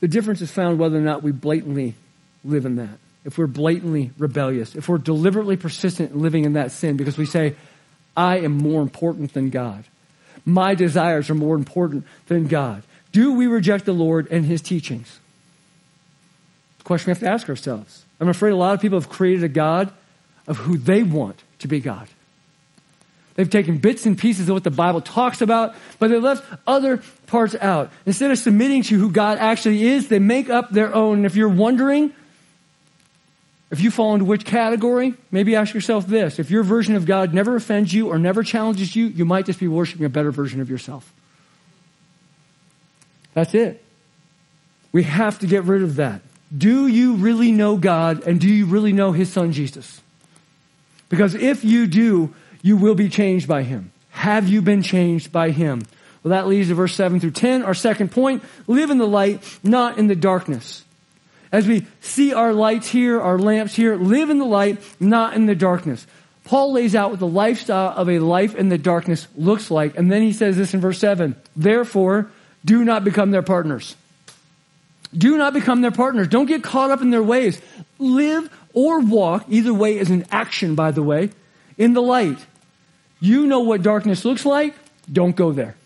The 0.00 0.08
difference 0.08 0.40
is 0.40 0.50
found 0.50 0.78
whether 0.78 0.96
or 0.96 1.02
not 1.02 1.22
we 1.22 1.32
blatantly 1.32 1.94
live 2.44 2.64
in 2.64 2.76
that. 2.76 2.98
If 3.24 3.38
we're 3.38 3.46
blatantly 3.46 4.10
rebellious, 4.18 4.74
if 4.74 4.88
we're 4.88 4.98
deliberately 4.98 5.56
persistent 5.56 6.12
in 6.12 6.20
living 6.20 6.44
in 6.44 6.54
that 6.54 6.72
sin 6.72 6.96
because 6.96 7.16
we 7.16 7.26
say, 7.26 7.54
I 8.16 8.38
am 8.38 8.52
more 8.52 8.82
important 8.82 9.34
than 9.34 9.50
God. 9.50 9.84
My 10.44 10.74
desires 10.74 11.30
are 11.30 11.34
more 11.34 11.54
important 11.54 12.04
than 12.26 12.46
God. 12.46 12.82
Do 13.12 13.34
we 13.34 13.46
reject 13.46 13.84
the 13.84 13.92
Lord 13.92 14.28
and 14.30 14.44
his 14.44 14.60
teachings? 14.60 15.20
The 16.78 16.84
question 16.84 17.10
we 17.10 17.12
have 17.12 17.20
to 17.20 17.30
ask 17.30 17.48
ourselves. 17.48 18.04
I'm 18.20 18.28
afraid 18.28 18.50
a 18.50 18.56
lot 18.56 18.74
of 18.74 18.80
people 18.80 18.98
have 18.98 19.08
created 19.08 19.44
a 19.44 19.48
God 19.48 19.92
of 20.46 20.56
who 20.56 20.76
they 20.76 21.02
want 21.02 21.42
to 21.60 21.68
be 21.68 21.80
God. 21.80 22.08
They've 23.34 23.48
taken 23.48 23.78
bits 23.78 24.04
and 24.04 24.18
pieces 24.18 24.48
of 24.48 24.54
what 24.54 24.64
the 24.64 24.70
Bible 24.70 25.00
talks 25.00 25.40
about, 25.40 25.74
but 25.98 26.10
they 26.10 26.18
left 26.18 26.44
other 26.66 27.02
parts 27.26 27.54
out. 27.60 27.90
Instead 28.04 28.30
of 28.30 28.38
submitting 28.38 28.82
to 28.84 28.98
who 28.98 29.10
God 29.10 29.38
actually 29.38 29.84
is, 29.84 30.08
they 30.08 30.18
make 30.18 30.50
up 30.50 30.70
their 30.70 30.94
own. 30.94 31.18
And 31.18 31.26
if 31.26 31.34
you're 31.34 31.48
wondering 31.48 32.12
if 33.72 33.80
you 33.80 33.90
fall 33.90 34.12
into 34.12 34.26
which 34.26 34.44
category, 34.44 35.14
maybe 35.30 35.56
ask 35.56 35.72
yourself 35.72 36.06
this. 36.06 36.38
If 36.38 36.50
your 36.50 36.62
version 36.62 36.94
of 36.94 37.06
God 37.06 37.32
never 37.32 37.56
offends 37.56 37.92
you 37.92 38.08
or 38.08 38.18
never 38.18 38.42
challenges 38.42 38.94
you, 38.94 39.06
you 39.06 39.24
might 39.24 39.46
just 39.46 39.58
be 39.58 39.66
worshiping 39.66 40.04
a 40.04 40.10
better 40.10 40.30
version 40.30 40.60
of 40.60 40.68
yourself. 40.68 41.10
That's 43.32 43.54
it. 43.54 43.82
We 44.92 45.04
have 45.04 45.38
to 45.38 45.46
get 45.46 45.64
rid 45.64 45.82
of 45.82 45.96
that. 45.96 46.20
Do 46.56 46.86
you 46.86 47.14
really 47.14 47.50
know 47.50 47.78
God 47.78 48.24
and 48.26 48.38
do 48.38 48.46
you 48.46 48.66
really 48.66 48.92
know 48.92 49.12
His 49.12 49.32
Son 49.32 49.52
Jesus? 49.52 50.02
Because 51.08 51.34
if 51.34 51.64
you 51.64 51.86
do, 51.86 52.34
you 52.60 52.76
will 52.76 52.94
be 52.94 53.08
changed 53.08 53.48
by 53.48 53.62
Him. 53.62 53.90
Have 54.10 54.48
you 54.48 54.60
been 54.60 54.82
changed 54.82 55.32
by 55.32 55.50
Him? 55.50 55.80
Well, 56.22 56.32
that 56.32 56.46
leads 56.46 56.68
to 56.68 56.74
verse 56.74 56.94
7 56.94 57.20
through 57.20 57.30
10. 57.30 57.62
Our 57.62 57.72
second 57.72 58.12
point, 58.12 58.42
live 58.66 58.90
in 58.90 58.98
the 58.98 59.08
light, 59.08 59.42
not 59.64 59.96
in 59.96 60.08
the 60.08 60.14
darkness. 60.14 60.84
As 61.52 61.68
we 61.68 61.86
see 62.00 62.32
our 62.32 62.54
lights 62.54 62.88
here, 62.88 63.20
our 63.20 63.38
lamps 63.38 63.76
here, 63.76 63.94
live 63.96 64.30
in 64.30 64.38
the 64.38 64.46
light, 64.46 64.80
not 64.98 65.34
in 65.34 65.44
the 65.44 65.54
darkness. 65.54 66.06
Paul 66.44 66.72
lays 66.72 66.94
out 66.94 67.10
what 67.10 67.20
the 67.20 67.26
lifestyle 67.26 67.92
of 67.96 68.08
a 68.08 68.18
life 68.18 68.54
in 68.54 68.70
the 68.70 68.78
darkness 68.78 69.28
looks 69.36 69.70
like. 69.70 69.96
And 69.96 70.10
then 70.10 70.22
he 70.22 70.32
says 70.32 70.56
this 70.56 70.72
in 70.74 70.80
verse 70.80 70.98
7 70.98 71.36
Therefore, 71.54 72.30
do 72.64 72.84
not 72.84 73.04
become 73.04 73.30
their 73.30 73.42
partners. 73.42 73.96
Do 75.16 75.36
not 75.36 75.52
become 75.52 75.82
their 75.82 75.90
partners. 75.90 76.28
Don't 76.28 76.46
get 76.46 76.62
caught 76.62 76.90
up 76.90 77.02
in 77.02 77.10
their 77.10 77.22
ways. 77.22 77.60
Live 77.98 78.50
or 78.72 79.00
walk, 79.00 79.44
either 79.48 79.74
way 79.74 79.98
is 79.98 80.10
an 80.10 80.24
action, 80.30 80.74
by 80.74 80.90
the 80.90 81.02
way, 81.02 81.30
in 81.76 81.92
the 81.92 82.00
light. 82.00 82.38
You 83.20 83.46
know 83.46 83.60
what 83.60 83.82
darkness 83.82 84.24
looks 84.24 84.46
like. 84.46 84.74
Don't 85.12 85.36
go 85.36 85.52
there. 85.52 85.76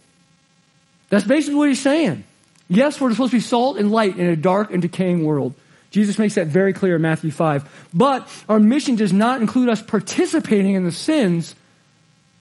That's 1.10 1.24
basically 1.24 1.56
what 1.56 1.68
he's 1.68 1.82
saying. 1.82 2.24
Yes, 2.68 3.00
we're 3.00 3.10
supposed 3.12 3.30
to 3.30 3.36
be 3.36 3.40
salt 3.40 3.78
and 3.78 3.90
light 3.90 4.16
in 4.16 4.26
a 4.26 4.36
dark 4.36 4.72
and 4.72 4.82
decaying 4.82 5.24
world. 5.24 5.54
Jesus 5.90 6.18
makes 6.18 6.34
that 6.34 6.48
very 6.48 6.72
clear 6.72 6.96
in 6.96 7.02
Matthew 7.02 7.30
5. 7.30 7.88
But 7.94 8.28
our 8.48 8.58
mission 8.58 8.96
does 8.96 9.12
not 9.12 9.40
include 9.40 9.68
us 9.68 9.80
participating 9.80 10.74
in 10.74 10.84
the 10.84 10.92
sins 10.92 11.54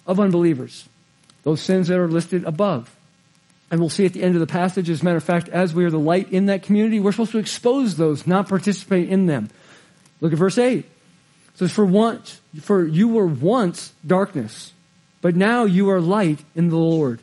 of 0.08 0.20
unbelievers, 0.20 0.88
those 1.44 1.62
sins 1.62 1.88
that 1.88 2.00
are 2.00 2.08
listed 2.08 2.44
above. 2.44 2.94
And 3.72 3.80
we'll 3.80 3.90
see 3.90 4.06
at 4.06 4.14
the 4.14 4.24
end 4.24 4.36
of 4.36 4.40
the 4.40 4.48
passage, 4.48 4.90
as 4.90 5.02
a 5.02 5.06
matter 5.06 5.18
of 5.18 5.24
fact, 5.24 5.50
as 5.50 5.74
we 5.74 5.86
are 5.86 5.90
the 5.90 6.00
light 6.00 6.32
in 6.32 6.48
that 6.48 6.64
community, 6.64 7.00
we're 7.00 7.12
supposed 7.12 7.32
to 7.32 7.40
expose 7.40 7.98
those, 7.98 8.28
not 8.28 8.48
participate 8.48 9.10
in 9.10 9.26
them. 9.26 9.50
Look 10.22 10.34
at 10.34 10.40
verse 10.40 10.58
8. 10.58 10.80
It 10.80 10.86
says, 11.56 11.72
For 11.72 11.86
once, 11.86 12.40
for 12.62 12.86
you 12.86 13.08
were 13.08 13.26
once 13.26 13.94
darkness, 14.06 14.74
but 15.22 15.36
now 15.36 15.64
you 15.64 15.90
are 15.90 16.02
light 16.02 16.40
in 16.56 16.70
the 16.70 16.78
Lord. 16.78 17.22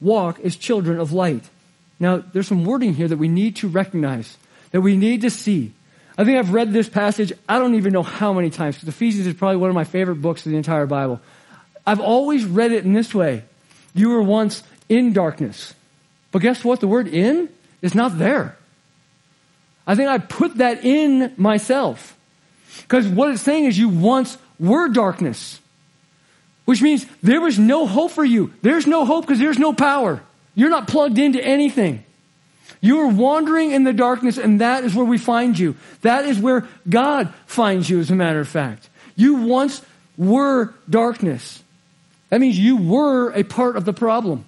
Walk 0.00 0.40
as 0.40 0.56
children 0.56 0.98
of 0.98 1.12
light. 1.12 1.44
Now, 2.00 2.18
there's 2.18 2.48
some 2.48 2.64
wording 2.64 2.94
here 2.94 3.08
that 3.08 3.16
we 3.16 3.28
need 3.28 3.56
to 3.56 3.68
recognize, 3.68 4.36
that 4.72 4.80
we 4.80 4.96
need 4.96 5.22
to 5.22 5.30
see. 5.30 5.72
I 6.16 6.24
think 6.24 6.38
I've 6.38 6.52
read 6.52 6.72
this 6.72 6.88
passage, 6.88 7.32
I 7.48 7.58
don't 7.58 7.74
even 7.74 7.92
know 7.92 8.02
how 8.02 8.32
many 8.32 8.50
times, 8.50 8.76
because 8.76 8.88
Ephesians 8.88 9.26
is 9.26 9.34
probably 9.34 9.56
one 9.56 9.70
of 9.70 9.74
my 9.74 9.84
favorite 9.84 10.16
books 10.16 10.46
of 10.46 10.52
the 10.52 10.58
entire 10.58 10.86
Bible. 10.86 11.20
I've 11.86 12.00
always 12.00 12.44
read 12.44 12.72
it 12.72 12.84
in 12.84 12.92
this 12.92 13.14
way. 13.14 13.44
You 13.94 14.10
were 14.10 14.22
once 14.22 14.62
in 14.88 15.12
darkness. 15.12 15.74
But 16.32 16.42
guess 16.42 16.64
what? 16.64 16.80
The 16.80 16.88
word 16.88 17.08
in 17.08 17.48
is 17.82 17.94
not 17.94 18.18
there. 18.18 18.56
I 19.86 19.94
think 19.94 20.08
I 20.08 20.18
put 20.18 20.56
that 20.58 20.84
in 20.84 21.32
myself. 21.36 22.16
Because 22.82 23.06
what 23.06 23.30
it's 23.30 23.42
saying 23.42 23.66
is 23.66 23.78
you 23.78 23.88
once 23.88 24.38
were 24.58 24.88
darkness. 24.88 25.60
Which 26.64 26.80
means 26.80 27.06
there 27.22 27.40
was 27.40 27.58
no 27.58 27.86
hope 27.86 28.12
for 28.12 28.24
you. 28.24 28.52
There's 28.62 28.86
no 28.86 29.04
hope 29.04 29.26
because 29.26 29.38
there's 29.38 29.58
no 29.58 29.72
power. 29.72 30.22
You're 30.54 30.70
not 30.70 30.88
plugged 30.88 31.18
into 31.18 31.44
anything. 31.44 32.04
You 32.80 33.00
are 33.00 33.08
wandering 33.08 33.70
in 33.70 33.84
the 33.84 33.92
darkness, 33.92 34.36
and 34.36 34.60
that 34.60 34.84
is 34.84 34.94
where 34.94 35.04
we 35.04 35.18
find 35.18 35.58
you. 35.58 35.74
That 36.02 36.26
is 36.26 36.38
where 36.38 36.68
God 36.88 37.32
finds 37.46 37.88
you, 37.88 37.98
as 37.98 38.10
a 38.10 38.14
matter 38.14 38.40
of 38.40 38.48
fact. 38.48 38.88
You 39.16 39.36
once 39.36 39.80
were 40.18 40.74
darkness. 40.88 41.62
That 42.28 42.40
means 42.40 42.58
you 42.58 42.76
were 42.76 43.30
a 43.30 43.42
part 43.42 43.76
of 43.76 43.84
the 43.84 43.92
problem. 43.92 44.44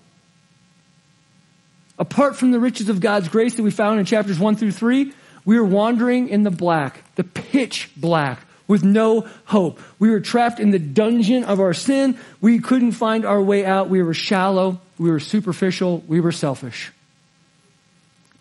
Apart 1.99 2.37
from 2.37 2.51
the 2.51 2.61
riches 2.61 2.89
of 2.89 3.01
God's 3.01 3.29
grace 3.29 3.55
that 3.57 3.63
we 3.63 3.71
found 3.71 3.99
in 3.99 4.05
chapters 4.05 4.39
1 4.39 4.57
through 4.57 4.73
3, 4.73 5.13
we 5.47 5.59
were 5.59 5.65
wandering 5.65 6.29
in 6.29 6.43
the 6.43 6.51
black, 6.51 7.03
the 7.15 7.25
pitch 7.25 7.89
black, 7.97 8.41
with 8.69 8.85
no 8.85 9.27
hope. 9.47 9.81
We 9.99 10.11
were 10.11 10.21
trapped 10.21 10.61
in 10.61 10.73
the 10.73 10.79
dungeon 10.79 11.45
of 11.45 11.61
our 11.61 11.73
sin. 11.73 12.19
We 12.41 12.59
couldn't 12.59 12.93
find 12.93 13.25
our 13.25 13.41
way 13.41 13.65
out. 13.65 13.89
We 13.89 14.03
were 14.03 14.13
shallow. 14.13 14.81
We 14.99 15.11
were 15.11 15.21
superficial. 15.21 16.03
We 16.07 16.21
were 16.21 16.33
selfish. 16.33 16.93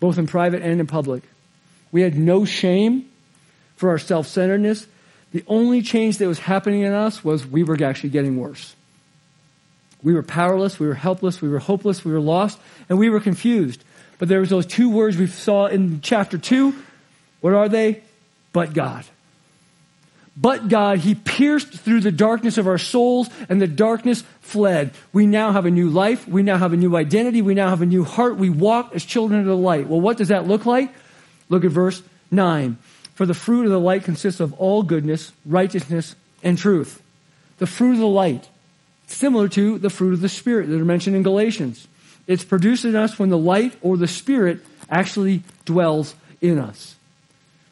Both 0.00 0.18
in 0.18 0.26
private 0.26 0.62
and 0.62 0.80
in 0.80 0.86
public. 0.86 1.22
We 1.92 2.02
had 2.02 2.16
no 2.16 2.44
shame 2.44 3.08
for 3.76 3.90
our 3.90 3.98
self-centeredness. 3.98 4.86
The 5.32 5.44
only 5.46 5.82
change 5.82 6.18
that 6.18 6.26
was 6.26 6.38
happening 6.38 6.82
in 6.82 6.92
us 6.92 7.24
was 7.24 7.46
we 7.46 7.62
were 7.62 7.82
actually 7.82 8.10
getting 8.10 8.36
worse. 8.36 8.74
We 10.02 10.14
were 10.14 10.22
powerless, 10.22 10.78
we 10.78 10.86
were 10.86 10.94
helpless, 10.94 11.42
we 11.42 11.48
were 11.48 11.58
hopeless, 11.58 12.04
we 12.04 12.12
were 12.12 12.20
lost, 12.20 12.58
and 12.88 12.98
we 12.98 13.08
were 13.08 13.20
confused. 13.20 13.82
But 14.18 14.28
there 14.28 14.40
was 14.40 14.50
those 14.50 14.66
two 14.66 14.90
words 14.90 15.16
we 15.16 15.26
saw 15.26 15.66
in 15.66 16.00
chapter 16.00 16.38
2. 16.38 16.74
What 17.40 17.54
are 17.54 17.68
they? 17.68 18.02
But 18.52 18.72
God. 18.72 19.04
But 20.36 20.68
God, 20.68 20.98
He 20.98 21.14
pierced 21.14 21.68
through 21.72 22.00
the 22.00 22.12
darkness 22.12 22.58
of 22.58 22.66
our 22.66 22.78
souls 22.78 23.30
and 23.48 23.60
the 23.60 23.66
darkness 23.66 24.22
fled. 24.40 24.92
We 25.12 25.26
now 25.26 25.52
have 25.52 25.64
a 25.64 25.70
new 25.70 25.88
life. 25.88 26.28
We 26.28 26.42
now 26.42 26.58
have 26.58 26.72
a 26.72 26.76
new 26.76 26.94
identity. 26.96 27.40
We 27.40 27.54
now 27.54 27.70
have 27.70 27.82
a 27.82 27.86
new 27.86 28.04
heart. 28.04 28.36
We 28.36 28.50
walk 28.50 28.94
as 28.94 29.04
children 29.04 29.40
of 29.40 29.46
the 29.46 29.56
light. 29.56 29.88
Well, 29.88 30.00
what 30.00 30.18
does 30.18 30.28
that 30.28 30.46
look 30.46 30.66
like? 30.66 30.92
Look 31.48 31.64
at 31.64 31.70
verse 31.70 32.02
9. 32.30 32.76
For 33.14 33.24
the 33.24 33.34
fruit 33.34 33.64
of 33.64 33.70
the 33.70 33.80
light 33.80 34.04
consists 34.04 34.40
of 34.40 34.52
all 34.54 34.82
goodness, 34.82 35.32
righteousness, 35.46 36.14
and 36.42 36.58
truth. 36.58 37.02
The 37.56 37.66
fruit 37.66 37.92
of 37.92 37.98
the 37.98 38.06
light, 38.06 38.46
similar 39.06 39.48
to 39.48 39.78
the 39.78 39.88
fruit 39.88 40.12
of 40.12 40.20
the 40.20 40.28
Spirit 40.28 40.68
that 40.68 40.78
are 40.78 40.84
mentioned 40.84 41.16
in 41.16 41.22
Galatians. 41.22 41.88
It's 42.26 42.44
produced 42.44 42.84
in 42.84 42.94
us 42.94 43.18
when 43.18 43.30
the 43.30 43.38
light 43.38 43.74
or 43.80 43.96
the 43.96 44.08
Spirit 44.08 44.60
actually 44.90 45.42
dwells 45.64 46.14
in 46.42 46.58
us. 46.58 46.96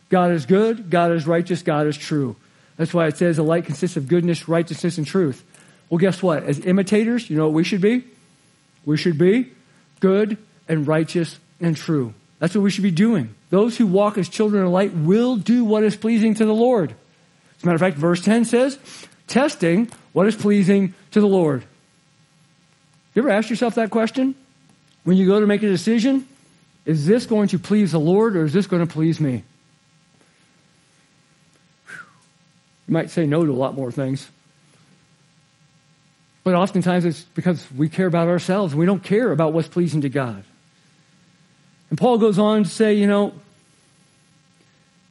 God 0.08 0.30
is 0.30 0.46
good, 0.46 0.88
God 0.88 1.12
is 1.12 1.26
righteous, 1.26 1.62
God 1.62 1.86
is 1.86 1.98
true. 1.98 2.36
That's 2.76 2.92
why 2.92 3.06
it 3.06 3.16
says 3.16 3.36
the 3.36 3.44
light 3.44 3.66
consists 3.66 3.96
of 3.96 4.08
goodness, 4.08 4.48
righteousness, 4.48 4.98
and 4.98 5.06
truth. 5.06 5.44
Well, 5.88 5.98
guess 5.98 6.22
what? 6.22 6.42
As 6.44 6.58
imitators, 6.60 7.30
you 7.30 7.36
know 7.36 7.44
what 7.44 7.54
we 7.54 7.64
should 7.64 7.80
be? 7.80 8.04
We 8.84 8.96
should 8.96 9.18
be 9.18 9.52
good 10.00 10.36
and 10.68 10.86
righteous 10.86 11.38
and 11.60 11.76
true. 11.76 12.14
That's 12.38 12.54
what 12.54 12.62
we 12.62 12.70
should 12.70 12.82
be 12.82 12.90
doing. 12.90 13.34
Those 13.50 13.76
who 13.76 13.86
walk 13.86 14.18
as 14.18 14.28
children 14.28 14.64
of 14.64 14.70
light 14.70 14.92
will 14.92 15.36
do 15.36 15.64
what 15.64 15.84
is 15.84 15.96
pleasing 15.96 16.34
to 16.34 16.44
the 16.44 16.54
Lord. 16.54 16.90
As 17.56 17.62
a 17.62 17.66
matter 17.66 17.76
of 17.76 17.80
fact, 17.80 17.96
verse 17.96 18.20
10 18.20 18.44
says, 18.44 18.78
testing 19.26 19.90
what 20.12 20.26
is 20.26 20.36
pleasing 20.36 20.94
to 21.12 21.20
the 21.20 21.26
Lord. 21.26 21.64
You 23.14 23.22
ever 23.22 23.30
ask 23.30 23.48
yourself 23.48 23.76
that 23.76 23.90
question? 23.90 24.34
When 25.04 25.16
you 25.16 25.26
go 25.26 25.38
to 25.38 25.46
make 25.46 25.62
a 25.62 25.68
decision, 25.68 26.26
is 26.84 27.06
this 27.06 27.26
going 27.26 27.48
to 27.48 27.58
please 27.58 27.92
the 27.92 28.00
Lord 28.00 28.36
or 28.36 28.44
is 28.44 28.52
this 28.52 28.66
going 28.66 28.86
to 28.86 28.92
please 28.92 29.20
me? 29.20 29.44
You 32.88 32.92
might 32.92 33.10
say 33.10 33.26
no 33.26 33.44
to 33.44 33.50
a 33.50 33.54
lot 33.54 33.74
more 33.74 33.90
things. 33.90 34.28
But 36.42 36.54
oftentimes 36.54 37.04
it's 37.06 37.22
because 37.22 37.66
we 37.72 37.88
care 37.88 38.06
about 38.06 38.28
ourselves 38.28 38.74
we 38.74 38.84
don't 38.84 39.02
care 39.02 39.32
about 39.32 39.52
what's 39.52 39.68
pleasing 39.68 40.02
to 40.02 40.10
God. 40.10 40.44
And 41.88 41.98
Paul 41.98 42.18
goes 42.18 42.38
on 42.38 42.64
to 42.64 42.68
say, 42.68 42.94
you 42.94 43.06
know, 43.06 43.32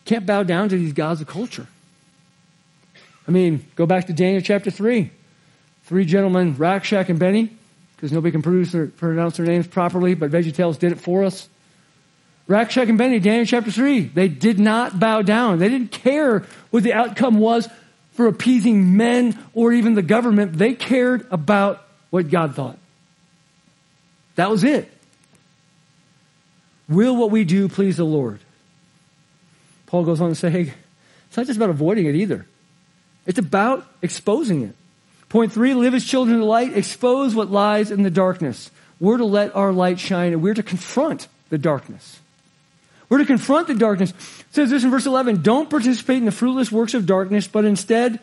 can't 0.06 0.26
bow 0.26 0.44
down 0.44 0.70
to 0.70 0.78
these 0.78 0.94
gods 0.94 1.22
of 1.22 1.28
culture. 1.28 1.68
I 3.28 3.32
mean, 3.32 3.66
go 3.76 3.86
back 3.86 4.08
to 4.08 4.14
Daniel 4.14 4.42
chapter 4.42 4.70
3. 4.70 5.10
Three 5.86 6.06
gentlemen, 6.06 6.56
Rack, 6.58 6.84
Shack 6.84 7.10
and 7.10 7.20
Benny, 7.20 7.50
because 7.96 8.12
nobody 8.12 8.32
can 8.32 8.64
their, 8.72 8.88
pronounce 8.88 9.38
their 9.38 9.46
names 9.46 9.68
properly, 9.68 10.14
but 10.14 10.32
VeggieTales 10.32 10.80
did 10.80 10.92
it 10.92 11.00
for 11.00 11.24
us. 11.24 11.50
Rack, 12.48 12.72
Shack 12.72 12.89
and 12.89 12.98
Benny, 12.98 13.20
Daniel 13.20 13.46
chapter 13.46 13.72
3, 13.72 14.02
they 14.02 14.28
did 14.28 14.60
not 14.60 15.00
bow 15.00 15.22
down. 15.22 15.60
They 15.60 15.70
didn't 15.70 15.91
care 15.91 16.44
what 16.72 16.84
the 16.84 16.94
outcome 16.94 17.39
was 17.39 17.70
for 18.14 18.28
appeasing 18.28 18.98
men 18.98 19.38
or 19.54 19.72
even 19.72 19.94
the 19.94 20.02
government. 20.02 20.54
They 20.54 20.74
cared 20.74 21.26
about 21.32 21.86
what 22.10 22.30
God 22.30 22.56
thought. 22.56 22.78
That 24.36 24.50
was 24.50 24.64
it. 24.64 24.91
Will 26.89 27.16
what 27.16 27.32
we 27.32 27.46
do 27.46 27.70
please 27.70 27.98
the 27.98 28.04
Lord? 28.04 28.39
Paul 29.86 30.04
goes 30.04 30.20
on 30.20 30.30
to 30.30 30.36
say, 30.36 30.50
hey, 30.50 30.74
it's 31.28 31.38
not 31.38 31.46
just 31.46 31.58
about 31.58 31.70
avoiding 31.70 32.08
it 32.08 32.16
either. 32.16 32.46
It's 33.26 33.39
about 33.39 33.88
exposing 34.02 34.64
it. 34.64 34.76
Point 35.30 35.52
three, 35.52 35.74
live 35.74 35.94
as 35.94 36.04
children 36.04 36.36
of 36.36 36.41
the 36.41 36.48
light, 36.48 36.76
expose 36.76 37.34
what 37.34 37.50
lies 37.50 37.89
in 37.89 38.04
the 38.04 38.12
darkness. 38.12 38.70
We're 39.00 39.18
to 39.18 39.26
let 39.26 39.56
our 39.56 39.72
light 39.72 40.00
shine 40.00 40.34
and 40.34 40.44
we're 40.44 40.54
to 40.54 40.64
confront 40.64 41.28
the 41.50 41.58
darkness. 41.58 42.20
We're 43.14 43.20
to 43.20 43.26
confront 43.26 43.68
the 43.68 43.76
darkness. 43.76 44.09
It 44.09 44.55
says 44.55 44.72
this 44.72 44.84
in 44.84 44.89
verse 44.89 45.05
11 45.05 45.43
don't 45.43 45.70
participate 45.70 46.18
in 46.18 46.26
the 46.26 46.32
fruitless 46.32 46.72
works 46.72 46.95
of 46.95 47.05
darkness, 47.05 47.47
but 47.47 47.64
instead 47.64 48.20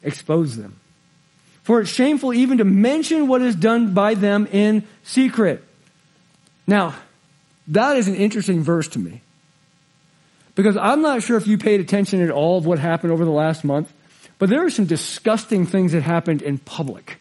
expose 0.00 0.56
them. 0.56 0.78
For 1.64 1.80
it's 1.80 1.90
shameful 1.90 2.32
even 2.32 2.58
to 2.58 2.64
mention 2.64 3.26
what 3.26 3.42
is 3.42 3.56
done 3.56 3.94
by 3.94 4.14
them 4.14 4.46
in 4.52 4.84
secret. 5.02 5.64
Now, 6.68 6.94
that 7.66 7.96
is 7.96 8.06
an 8.06 8.14
interesting 8.14 8.62
verse 8.62 8.86
to 8.90 9.00
me. 9.00 9.22
Because 10.54 10.76
I'm 10.76 11.02
not 11.02 11.24
sure 11.24 11.36
if 11.36 11.48
you 11.48 11.58
paid 11.58 11.80
attention 11.80 12.22
at 12.22 12.30
all 12.30 12.58
of 12.58 12.64
what 12.64 12.78
happened 12.78 13.12
over 13.12 13.24
the 13.24 13.32
last 13.32 13.64
month, 13.64 13.92
but 14.38 14.48
there 14.48 14.64
are 14.64 14.70
some 14.70 14.86
disgusting 14.86 15.66
things 15.66 15.90
that 15.90 16.02
happened 16.02 16.42
in 16.42 16.58
public. 16.58 17.18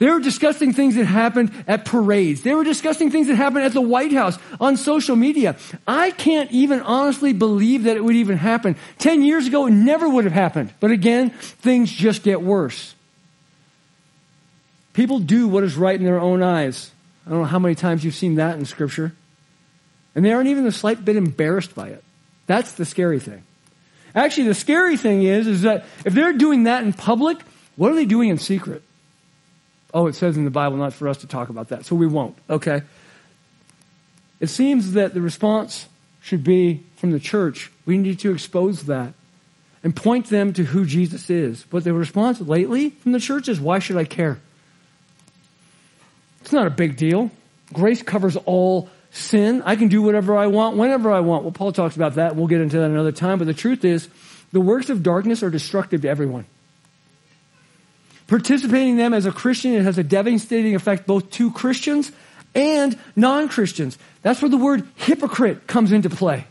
There 0.00 0.14
were 0.14 0.20
disgusting 0.20 0.72
things 0.72 0.94
that 0.94 1.04
happened 1.04 1.52
at 1.68 1.84
parades. 1.84 2.40
There 2.40 2.56
were 2.56 2.64
disgusting 2.64 3.10
things 3.10 3.26
that 3.26 3.36
happened 3.36 3.64
at 3.64 3.74
the 3.74 3.82
White 3.82 4.12
House, 4.12 4.38
on 4.58 4.78
social 4.78 5.14
media. 5.14 5.56
I 5.86 6.10
can't 6.10 6.50
even 6.52 6.80
honestly 6.80 7.34
believe 7.34 7.82
that 7.82 7.98
it 7.98 8.02
would 8.02 8.16
even 8.16 8.38
happen. 8.38 8.76
Ten 8.96 9.22
years 9.22 9.46
ago, 9.46 9.66
it 9.66 9.72
never 9.72 10.08
would 10.08 10.24
have 10.24 10.32
happened. 10.32 10.72
But 10.80 10.90
again, 10.90 11.30
things 11.30 11.92
just 11.92 12.22
get 12.22 12.40
worse. 12.40 12.94
People 14.94 15.18
do 15.18 15.46
what 15.46 15.64
is 15.64 15.76
right 15.76 15.96
in 15.98 16.06
their 16.06 16.18
own 16.18 16.42
eyes. 16.42 16.90
I 17.26 17.30
don't 17.30 17.40
know 17.40 17.44
how 17.44 17.58
many 17.58 17.74
times 17.74 18.02
you've 18.02 18.14
seen 18.14 18.36
that 18.36 18.58
in 18.58 18.64
Scripture. 18.64 19.12
And 20.14 20.24
they 20.24 20.32
aren't 20.32 20.48
even 20.48 20.64
the 20.64 20.72
slight 20.72 21.04
bit 21.04 21.16
embarrassed 21.16 21.74
by 21.74 21.88
it. 21.88 22.02
That's 22.46 22.72
the 22.72 22.86
scary 22.86 23.20
thing. 23.20 23.42
Actually, 24.14 24.48
the 24.48 24.54
scary 24.54 24.96
thing 24.96 25.24
is, 25.24 25.46
is 25.46 25.62
that 25.62 25.84
if 26.06 26.14
they're 26.14 26.32
doing 26.32 26.62
that 26.62 26.84
in 26.84 26.94
public, 26.94 27.38
what 27.76 27.92
are 27.92 27.94
they 27.94 28.06
doing 28.06 28.30
in 28.30 28.38
secret? 28.38 28.82
Oh, 29.92 30.06
it 30.06 30.14
says 30.14 30.36
in 30.36 30.44
the 30.44 30.50
Bible 30.50 30.76
not 30.76 30.92
for 30.92 31.08
us 31.08 31.18
to 31.18 31.26
talk 31.26 31.48
about 31.48 31.68
that, 31.68 31.84
so 31.84 31.96
we 31.96 32.06
won't. 32.06 32.36
Okay. 32.48 32.82
It 34.38 34.48
seems 34.48 34.92
that 34.92 35.14
the 35.14 35.20
response 35.20 35.88
should 36.22 36.44
be 36.44 36.82
from 36.96 37.10
the 37.10 37.20
church. 37.20 37.70
We 37.86 37.98
need 37.98 38.18
to 38.20 38.32
expose 38.32 38.86
that 38.86 39.14
and 39.82 39.94
point 39.94 40.26
them 40.26 40.52
to 40.54 40.64
who 40.64 40.84
Jesus 40.84 41.30
is. 41.30 41.64
But 41.68 41.84
the 41.84 41.92
response 41.92 42.40
lately 42.40 42.90
from 42.90 43.12
the 43.12 43.20
church 43.20 43.48
is, 43.48 43.60
why 43.60 43.78
should 43.78 43.96
I 43.96 44.04
care? 44.04 44.38
It's 46.42 46.52
not 46.52 46.66
a 46.66 46.70
big 46.70 46.96
deal. 46.96 47.30
Grace 47.72 48.02
covers 48.02 48.36
all 48.36 48.88
sin. 49.10 49.62
I 49.64 49.76
can 49.76 49.88
do 49.88 50.02
whatever 50.02 50.36
I 50.36 50.46
want, 50.46 50.76
whenever 50.76 51.10
I 51.10 51.20
want. 51.20 51.44
Well, 51.44 51.52
Paul 51.52 51.72
talks 51.72 51.96
about 51.96 52.14
that. 52.14 52.36
We'll 52.36 52.46
get 52.46 52.60
into 52.60 52.78
that 52.78 52.90
another 52.90 53.12
time. 53.12 53.38
But 53.38 53.46
the 53.46 53.54
truth 53.54 53.84
is, 53.84 54.08
the 54.52 54.60
works 54.60 54.90
of 54.90 55.02
darkness 55.02 55.42
are 55.42 55.50
destructive 55.50 56.02
to 56.02 56.08
everyone. 56.08 56.46
Participating 58.30 58.90
in 58.90 58.96
them 58.96 59.12
as 59.12 59.26
a 59.26 59.32
Christian, 59.32 59.74
it 59.74 59.82
has 59.82 59.98
a 59.98 60.04
devastating 60.04 60.76
effect 60.76 61.04
both 61.04 61.30
to 61.30 61.50
Christians 61.50 62.12
and 62.54 62.96
non 63.16 63.48
Christians. 63.48 63.98
That's 64.22 64.40
where 64.40 64.48
the 64.48 64.56
word 64.56 64.86
hypocrite 64.94 65.66
comes 65.66 65.90
into 65.90 66.08
play. 66.08 66.44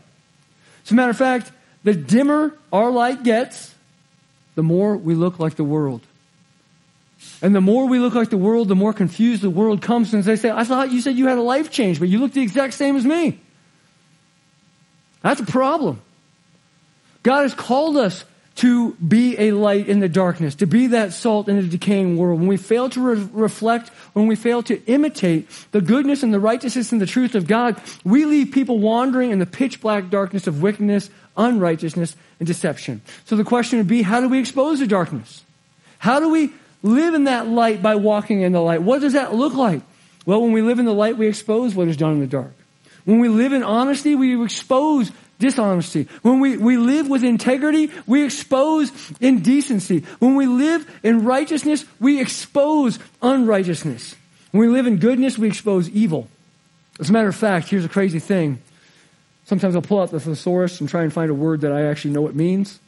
As 0.84 0.90
a 0.90 0.94
matter 0.94 1.08
of 1.08 1.16
fact, 1.16 1.50
the 1.82 1.94
dimmer 1.94 2.54
our 2.70 2.90
light 2.90 3.22
gets, 3.22 3.74
the 4.56 4.62
more 4.62 4.94
we 4.94 5.14
look 5.14 5.38
like 5.38 5.56
the 5.56 5.64
world. 5.64 6.02
And 7.40 7.54
the 7.54 7.62
more 7.62 7.86
we 7.86 7.98
look 7.98 8.14
like 8.14 8.28
the 8.28 8.36
world, 8.36 8.68
the 8.68 8.76
more 8.76 8.92
confused 8.92 9.40
the 9.40 9.48
world 9.48 9.80
comes 9.80 10.10
since 10.10 10.26
they 10.26 10.36
say, 10.36 10.50
I 10.50 10.64
thought 10.64 10.92
you 10.92 11.00
said 11.00 11.16
you 11.16 11.28
had 11.28 11.38
a 11.38 11.42
life 11.42 11.70
change, 11.70 11.98
but 11.98 12.10
you 12.10 12.18
look 12.18 12.34
the 12.34 12.42
exact 12.42 12.74
same 12.74 12.96
as 12.96 13.06
me. 13.06 13.40
That's 15.22 15.40
a 15.40 15.46
problem. 15.46 16.02
God 17.22 17.40
has 17.40 17.54
called 17.54 17.96
us 17.96 18.26
to 18.56 18.92
be 18.94 19.38
a 19.38 19.52
light 19.52 19.88
in 19.88 20.00
the 20.00 20.08
darkness, 20.08 20.54
to 20.56 20.66
be 20.66 20.88
that 20.88 21.12
salt 21.12 21.48
in 21.48 21.56
a 21.56 21.62
decaying 21.62 22.16
world. 22.16 22.40
When 22.40 22.48
we 22.48 22.56
fail 22.56 22.90
to 22.90 23.00
re- 23.00 23.28
reflect, 23.32 23.88
when 24.12 24.26
we 24.26 24.36
fail 24.36 24.62
to 24.64 24.84
imitate 24.86 25.48
the 25.70 25.80
goodness 25.80 26.22
and 26.22 26.34
the 26.34 26.40
righteousness 26.40 26.92
and 26.92 27.00
the 27.00 27.06
truth 27.06 27.34
of 27.34 27.46
God, 27.46 27.80
we 28.04 28.24
leave 28.24 28.52
people 28.52 28.78
wandering 28.78 29.30
in 29.30 29.38
the 29.38 29.46
pitch 29.46 29.80
black 29.80 30.10
darkness 30.10 30.46
of 30.46 30.62
wickedness, 30.62 31.10
unrighteousness, 31.36 32.16
and 32.38 32.46
deception. 32.46 33.00
So 33.24 33.36
the 33.36 33.44
question 33.44 33.78
would 33.78 33.88
be, 33.88 34.02
how 34.02 34.20
do 34.20 34.28
we 34.28 34.40
expose 34.40 34.80
the 34.80 34.86
darkness? 34.86 35.44
How 35.98 36.18
do 36.18 36.28
we 36.28 36.52
live 36.82 37.14
in 37.14 37.24
that 37.24 37.46
light 37.46 37.82
by 37.82 37.96
walking 37.96 38.40
in 38.40 38.52
the 38.52 38.60
light. 38.60 38.82
What 38.82 39.00
does 39.00 39.12
that 39.12 39.34
look 39.34 39.54
like? 39.54 39.82
Well, 40.26 40.42
when 40.42 40.52
we 40.52 40.62
live 40.62 40.78
in 40.78 40.84
the 40.84 40.94
light, 40.94 41.16
we 41.16 41.26
expose 41.26 41.74
what 41.74 41.88
is 41.88 41.96
done 41.96 42.12
in 42.12 42.20
the 42.20 42.26
dark. 42.26 42.52
When 43.04 43.20
we 43.20 43.28
live 43.28 43.52
in 43.52 43.62
honesty, 43.62 44.14
we 44.14 44.42
expose 44.42 45.10
dishonesty. 45.40 46.06
When 46.22 46.38
we, 46.38 46.56
we 46.56 46.76
live 46.76 47.08
with 47.08 47.24
integrity, 47.24 47.90
we 48.06 48.22
expose 48.24 48.92
indecency. 49.20 50.04
When 50.20 50.36
we 50.36 50.46
live 50.46 50.88
in 51.02 51.24
righteousness, 51.24 51.84
we 51.98 52.20
expose 52.20 53.00
unrighteousness. 53.20 54.14
When 54.52 54.60
we 54.60 54.68
live 54.68 54.86
in 54.86 54.98
goodness, 54.98 55.36
we 55.36 55.48
expose 55.48 55.88
evil. 55.88 56.28
As 57.00 57.10
a 57.10 57.12
matter 57.12 57.28
of 57.28 57.34
fact, 57.34 57.68
here's 57.68 57.84
a 57.84 57.88
crazy 57.88 58.20
thing. 58.20 58.60
Sometimes 59.46 59.74
I'll 59.74 59.82
pull 59.82 60.00
out 60.00 60.12
the 60.12 60.20
thesaurus 60.20 60.80
and 60.80 60.88
try 60.88 61.02
and 61.02 61.12
find 61.12 61.30
a 61.30 61.34
word 61.34 61.62
that 61.62 61.72
I 61.72 61.86
actually 61.86 62.12
know 62.12 62.20
what 62.20 62.36
means. 62.36 62.78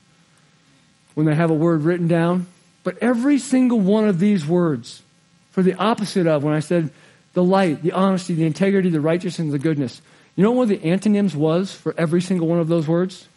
When 1.15 1.27
they 1.27 1.35
have 1.35 1.51
a 1.51 1.55
word 1.55 1.83
written 1.83 2.07
down, 2.07 2.47
but 2.85 2.99
every 2.99 3.39
single 3.39 3.81
one 3.81 4.09
of 4.09 4.19
these 4.19 4.47
words, 4.47 5.03
for 5.51 5.63
the 5.63 5.75
opposite 5.75 6.27
of 6.27 6.45
when 6.45 6.55
I 6.55 6.61
said 6.61 6.91
the 7.33 7.43
light, 7.43 7.83
the 7.83 7.93
honesty, 7.93 8.35
the 8.35 8.47
integrity, 8.47 8.91
the 8.91 9.01
righteousness, 9.01 9.51
the 9.51 9.59
goodness, 9.59 10.01
you 10.37 10.43
know 10.43 10.53
what 10.53 10.69
the 10.69 10.83
antonyms 10.85 11.37
was 11.37 11.73
for 11.73 11.95
every 11.99 12.21
single 12.21 12.47
one 12.47 12.59
of 12.59 12.69
those 12.69 12.89
words? 12.89 13.29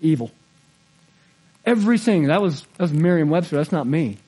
Evil. 0.00 0.30
Every 1.66 1.98
single, 1.98 2.28
that 2.28 2.40
was, 2.40 2.62
that 2.62 2.80
was 2.80 2.92
Merriam 2.92 3.30
Webster, 3.30 3.56
that's 3.56 3.72
not 3.72 3.86
me. 3.86 4.18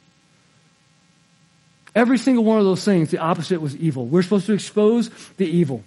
Every 1.95 2.19
single 2.19 2.45
one 2.45 2.59
of 2.59 2.65
those 2.65 2.85
things, 2.85 3.11
the 3.11 3.19
opposite 3.19 3.61
was 3.61 3.77
evil. 3.77 4.07
We're 4.07 4.23
supposed 4.23 4.47
to 4.47 4.53
expose 4.53 5.11
the 5.37 5.47
evil. 5.47 5.83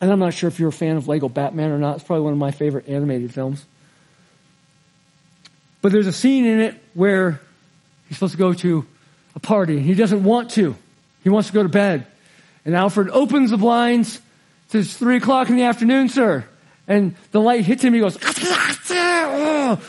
And 0.00 0.10
I'm 0.10 0.18
not 0.18 0.34
sure 0.34 0.48
if 0.48 0.58
you're 0.58 0.68
a 0.68 0.72
fan 0.72 0.96
of 0.96 1.08
Lego 1.08 1.28
Batman 1.28 1.70
or 1.70 1.78
not. 1.78 1.96
It's 1.96 2.04
probably 2.04 2.24
one 2.24 2.32
of 2.32 2.38
my 2.38 2.50
favorite 2.50 2.88
animated 2.88 3.32
films. 3.32 3.64
But 5.80 5.92
there's 5.92 6.06
a 6.06 6.12
scene 6.12 6.44
in 6.44 6.60
it 6.60 6.80
where 6.94 7.40
He's 8.12 8.18
supposed 8.18 8.32
to 8.32 8.38
go 8.38 8.52
to 8.52 8.84
a 9.34 9.40
party. 9.40 9.80
He 9.80 9.94
doesn't 9.94 10.22
want 10.22 10.50
to. 10.50 10.76
He 11.22 11.30
wants 11.30 11.48
to 11.48 11.54
go 11.54 11.62
to 11.62 11.68
bed. 11.70 12.06
And 12.66 12.74
Alfred 12.76 13.08
opens 13.08 13.52
the 13.52 13.56
blinds. 13.56 14.20
It's 14.74 14.96
three 14.96 15.16
o'clock 15.16 15.48
in 15.50 15.56
the 15.56 15.64
afternoon, 15.64 16.08
sir. 16.08 16.44
And 16.88 17.14
the 17.30 17.40
light 17.40 17.64
hits 17.64 17.82
him. 17.82 17.94
He 17.94 18.00
goes, 18.00 18.18
ah, 18.22 18.78
oh. 18.90 19.80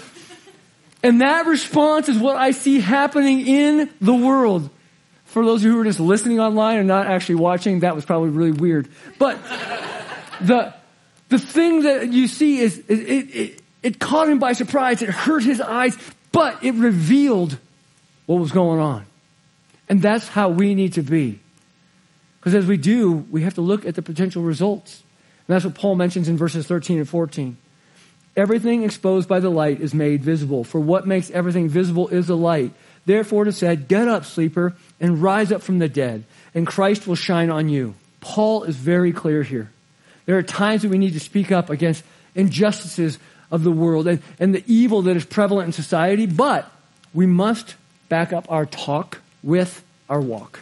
and 1.01 1.21
that 1.21 1.47
response 1.47 2.09
is 2.09 2.17
what 2.17 2.35
I 2.35 2.51
see 2.51 2.79
happening 2.79 3.47
in 3.47 3.89
the 3.99 4.13
world. 4.13 4.69
For 5.25 5.43
those 5.43 5.61
of 5.61 5.65
you 5.65 5.71
who 5.71 5.79
are 5.81 5.85
just 5.85 5.99
listening 5.99 6.39
online 6.39 6.77
and 6.77 6.87
not 6.87 7.07
actually 7.07 7.35
watching, 7.35 7.79
that 7.79 7.95
was 7.95 8.05
probably 8.05 8.29
really 8.29 8.51
weird. 8.51 8.87
But 9.17 9.43
the, 10.41 10.73
the 11.29 11.39
thing 11.39 11.83
that 11.83 12.13
you 12.13 12.27
see 12.27 12.59
is, 12.59 12.77
it, 12.77 12.93
it, 12.93 13.61
it 13.81 13.99
caught 13.99 14.29
him 14.29 14.37
by 14.37 14.53
surprise. 14.53 15.01
It 15.01 15.09
hurt 15.09 15.43
his 15.43 15.59
eyes, 15.59 15.97
but 16.31 16.63
it 16.63 16.75
revealed 16.75 17.57
what 18.27 18.39
was 18.39 18.51
going 18.51 18.79
on. 18.79 19.05
And 19.89 20.01
that's 20.01 20.27
how 20.27 20.49
we 20.49 20.75
need 20.75 20.93
to 20.93 21.01
be. 21.01 21.39
Because 22.43 22.55
as 22.55 22.65
we 22.65 22.75
do, 22.75 23.25
we 23.31 23.43
have 23.43 23.53
to 23.53 23.61
look 23.61 23.85
at 23.85 23.95
the 23.95 24.01
potential 24.01 24.43
results. 24.43 25.01
And 25.47 25.55
that's 25.55 25.63
what 25.63 25.75
Paul 25.75 25.95
mentions 25.95 26.27
in 26.27 26.35
verses 26.35 26.67
13 26.67 26.97
and 26.97 27.07
14. 27.07 27.55
Everything 28.35 28.83
exposed 28.83 29.29
by 29.29 29.39
the 29.39 29.49
light 29.49 29.79
is 29.79 29.93
made 29.93 30.21
visible. 30.21 30.65
For 30.65 30.81
what 30.81 31.07
makes 31.07 31.31
everything 31.31 31.69
visible 31.69 32.09
is 32.09 32.27
the 32.27 32.35
light. 32.35 32.73
Therefore, 33.05 33.43
it 33.43 33.47
is 33.47 33.57
said, 33.57 33.87
Get 33.87 34.09
up, 34.09 34.25
sleeper, 34.25 34.75
and 34.99 35.21
rise 35.21 35.53
up 35.53 35.61
from 35.61 35.79
the 35.79 35.87
dead, 35.87 36.25
and 36.53 36.67
Christ 36.67 37.07
will 37.07 37.15
shine 37.15 37.49
on 37.49 37.69
you. 37.69 37.95
Paul 38.19 38.63
is 38.63 38.75
very 38.75 39.13
clear 39.13 39.43
here. 39.43 39.71
There 40.25 40.37
are 40.37 40.43
times 40.43 40.81
that 40.81 40.89
we 40.89 40.97
need 40.97 41.13
to 41.13 41.21
speak 41.21 41.49
up 41.49 41.69
against 41.69 42.03
injustices 42.35 43.19
of 43.51 43.63
the 43.63 43.71
world 43.71 44.05
and, 44.05 44.21
and 44.37 44.53
the 44.53 44.63
evil 44.67 45.01
that 45.03 45.15
is 45.15 45.23
prevalent 45.23 45.67
in 45.67 45.71
society, 45.71 46.25
but 46.25 46.69
we 47.13 47.25
must 47.25 47.75
back 48.09 48.33
up 48.33 48.51
our 48.51 48.65
talk 48.65 49.21
with 49.41 49.81
our 50.09 50.19
walk. 50.19 50.59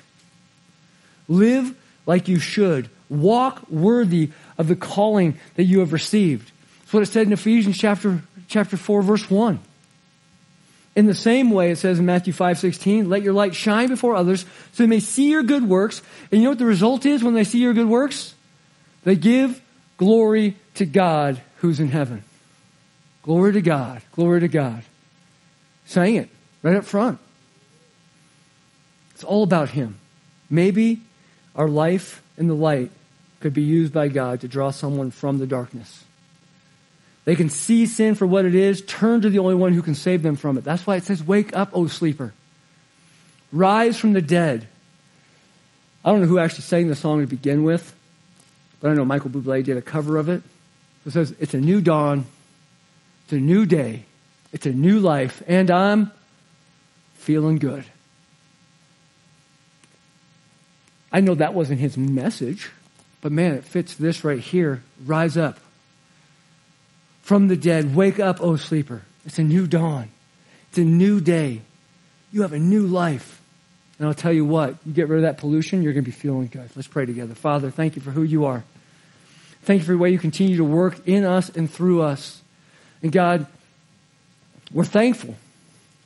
Live 1.32 1.74
like 2.06 2.28
you 2.28 2.40
should. 2.40 2.90
Walk 3.10 3.70
worthy 3.70 4.32
of 4.58 4.68
the 4.68 4.76
calling 4.76 5.40
that 5.56 5.64
you 5.64 5.80
have 5.80 5.94
received. 5.94 6.52
That's 6.82 6.94
what 6.94 7.04
it 7.04 7.08
said 7.08 7.28
in 7.28 7.34
Ephesians 7.34 7.78
chapter, 7.78 8.22
chapter 8.50 8.76
4, 8.76 9.02
verse 9.02 9.30
1. 9.30 9.60
In 10.94 11.06
the 11.06 11.16
same 11.16 11.52
way, 11.52 11.72
it 11.72 11.78
says 11.78 12.00
in 12.00 12.06
Matthew 12.06 12.34
5, 12.34 12.60
16, 12.60 13.10
let 13.10 13.22
your 13.22 13.32
light 13.32 13.56
shine 13.56 13.88
before 13.88 14.14
others 14.14 14.42
so 14.74 14.84
they 14.84 14.88
may 14.88 15.00
see 15.00 15.30
your 15.30 15.42
good 15.42 15.68
works. 15.70 16.02
And 16.32 16.42
you 16.42 16.44
know 16.44 16.52
what 16.52 16.60
the 16.60 16.66
result 16.66 17.06
is 17.06 17.24
when 17.24 17.34
they 17.34 17.46
see 17.46 17.60
your 17.60 17.74
good 17.74 17.88
works? 17.88 18.36
They 19.06 19.16
give 19.16 19.62
glory 19.96 20.58
to 20.76 20.86
God 20.86 21.42
who's 21.58 21.80
in 21.80 21.88
heaven. 21.88 22.26
Glory 23.24 23.54
to 23.54 23.62
God. 23.62 24.02
Glory 24.12 24.42
to 24.42 24.50
God. 24.50 24.84
Saying 25.86 26.16
it 26.16 26.30
right 26.62 26.76
up 26.76 26.84
front. 26.84 27.20
It's 29.16 29.24
all 29.24 29.44
about 29.44 29.70
Him. 29.70 29.98
Maybe 30.50 31.00
our 31.56 31.68
life 31.68 32.22
in 32.38 32.48
the 32.48 32.56
light 32.56 32.92
could 33.40 33.54
be 33.54 33.62
used 33.62 33.94
by 33.94 34.08
God 34.08 34.42
to 34.42 34.48
draw 34.48 34.72
someone 34.72 35.12
from 35.12 35.40
the 35.40 35.48
darkness. 35.48 36.04
They 37.26 37.36
can 37.36 37.50
see 37.50 37.86
sin 37.86 38.16
for 38.16 38.26
what 38.26 38.46
it 38.46 38.56
is, 38.56 38.82
turn 38.82 39.22
to 39.22 39.30
the 39.30 39.40
only 39.40 39.56
one 39.56 39.74
who 39.74 39.82
can 39.82 39.96
save 39.96 40.24
them 40.24 40.36
from 40.36 40.58
it. 40.58 40.64
That's 40.64 40.88
why 40.88 40.96
it 40.96 41.04
says, 41.04 41.24
Wake 41.24 41.56
up, 41.56 41.70
O 41.74 41.88
sleeper. 41.88 42.34
Rise 43.52 43.98
from 43.98 44.14
the 44.14 44.22
dead. 44.22 44.68
I 46.04 46.12
don't 46.12 46.22
know 46.22 46.28
who 46.28 46.40
actually 46.40 46.64
sang 46.64 46.88
the 46.88 46.96
song 46.96 47.22
to 47.22 47.28
begin 47.28 47.64
with, 47.64 47.94
but 48.80 48.90
I 48.90 48.94
know 48.96 49.06
Michael 49.06 49.30
Bublé 49.30 49.64
did 49.64 49.78
a 49.78 49.82
cover 49.82 50.18
of 50.18 50.30
it. 50.30 50.42
It 51.06 51.12
says, 51.12 51.36
It's 51.40 51.54
a 51.54 51.60
new 51.60 51.82
dawn, 51.82 52.26
it's 53.26 53.34
a 53.34 53.40
new 53.40 53.66
day, 53.66 54.06
it's 54.52 54.66
a 54.66 54.72
new 54.72 55.00
life, 55.00 55.44
and 55.48 55.70
I'm 55.70 56.12
feeling 57.16 57.58
good. 57.60 57.86
I 61.12 61.20
know 61.20 61.36
that 61.36 61.54
wasn't 61.54 61.80
his 61.80 61.98
message, 61.98 62.70
but 63.22 63.32
man, 63.32 63.54
it 63.54 63.66
fits 63.66 63.96
this 63.96 64.24
right 64.24 64.40
here. 64.40 64.84
Rise 65.06 65.38
up 65.38 65.60
from 67.22 67.48
the 67.48 67.58
dead. 67.58 67.96
Wake 67.96 68.20
up, 68.20 68.42
O 68.42 68.56
sleeper. 68.56 69.04
It's 69.26 69.40
a 69.40 69.44
new 69.44 69.68
dawn. 69.68 70.10
It's 70.70 70.78
a 70.78 70.84
new 70.84 71.20
day. 71.20 71.62
You 72.32 72.44
have 72.44 72.54
a 72.54 72.60
new 72.60 72.88
life. 72.88 73.42
And 74.00 74.08
I'll 74.08 74.16
tell 74.16 74.34
you 74.34 74.46
what, 74.46 74.76
you 74.86 74.94
get 74.94 75.10
rid 75.10 75.18
of 75.18 75.24
that 75.24 75.38
pollution, 75.38 75.84
you're 75.84 75.94
going 75.94 76.04
to 76.04 76.10
be 76.10 76.16
feeling 76.16 76.48
good. 76.48 76.70
Let's 76.76 76.88
pray 76.88 77.06
together. 77.06 77.36
Father, 77.36 77.70
thank 77.70 77.96
you 77.96 78.02
for 78.02 78.10
who 78.10 78.24
you 78.24 78.46
are. 78.46 78.64
Thank 79.64 79.82
you 79.82 79.86
for 79.86 79.92
the 79.92 80.00
way 80.00 80.10
you 80.10 80.18
continue 80.18 80.58
to 80.58 80.64
work 80.64 81.08
in 81.08 81.24
us 81.24 81.50
and 81.50 81.70
through 81.70 82.02
us. 82.02 82.42
And 83.04 83.12
God, 83.12 83.46
we're 84.72 84.86
thankful. 84.86 85.36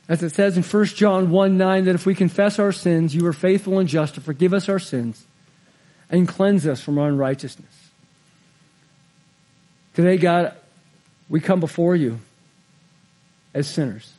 As 0.08 0.22
it 0.22 0.34
says 0.34 0.56
in 0.56 0.62
1 0.62 0.84
John 0.86 1.30
1 1.30 1.58
9, 1.58 1.84
that 1.84 1.94
if 1.94 2.06
we 2.06 2.14
confess 2.14 2.58
our 2.58 2.72
sins, 2.72 3.14
you 3.14 3.26
are 3.26 3.32
faithful 3.32 3.78
and 3.78 3.88
just 3.88 4.14
to 4.14 4.20
forgive 4.20 4.54
us 4.54 4.68
our 4.68 4.78
sins 4.78 5.26
and 6.10 6.28
cleanse 6.28 6.66
us 6.66 6.80
from 6.80 6.98
our 6.98 7.08
unrighteousness. 7.08 7.90
Today, 9.94 10.16
God, 10.16 10.54
we 11.28 11.40
come 11.40 11.58
before 11.58 11.96
you 11.96 12.20
as 13.52 13.66
sinners 13.66 14.12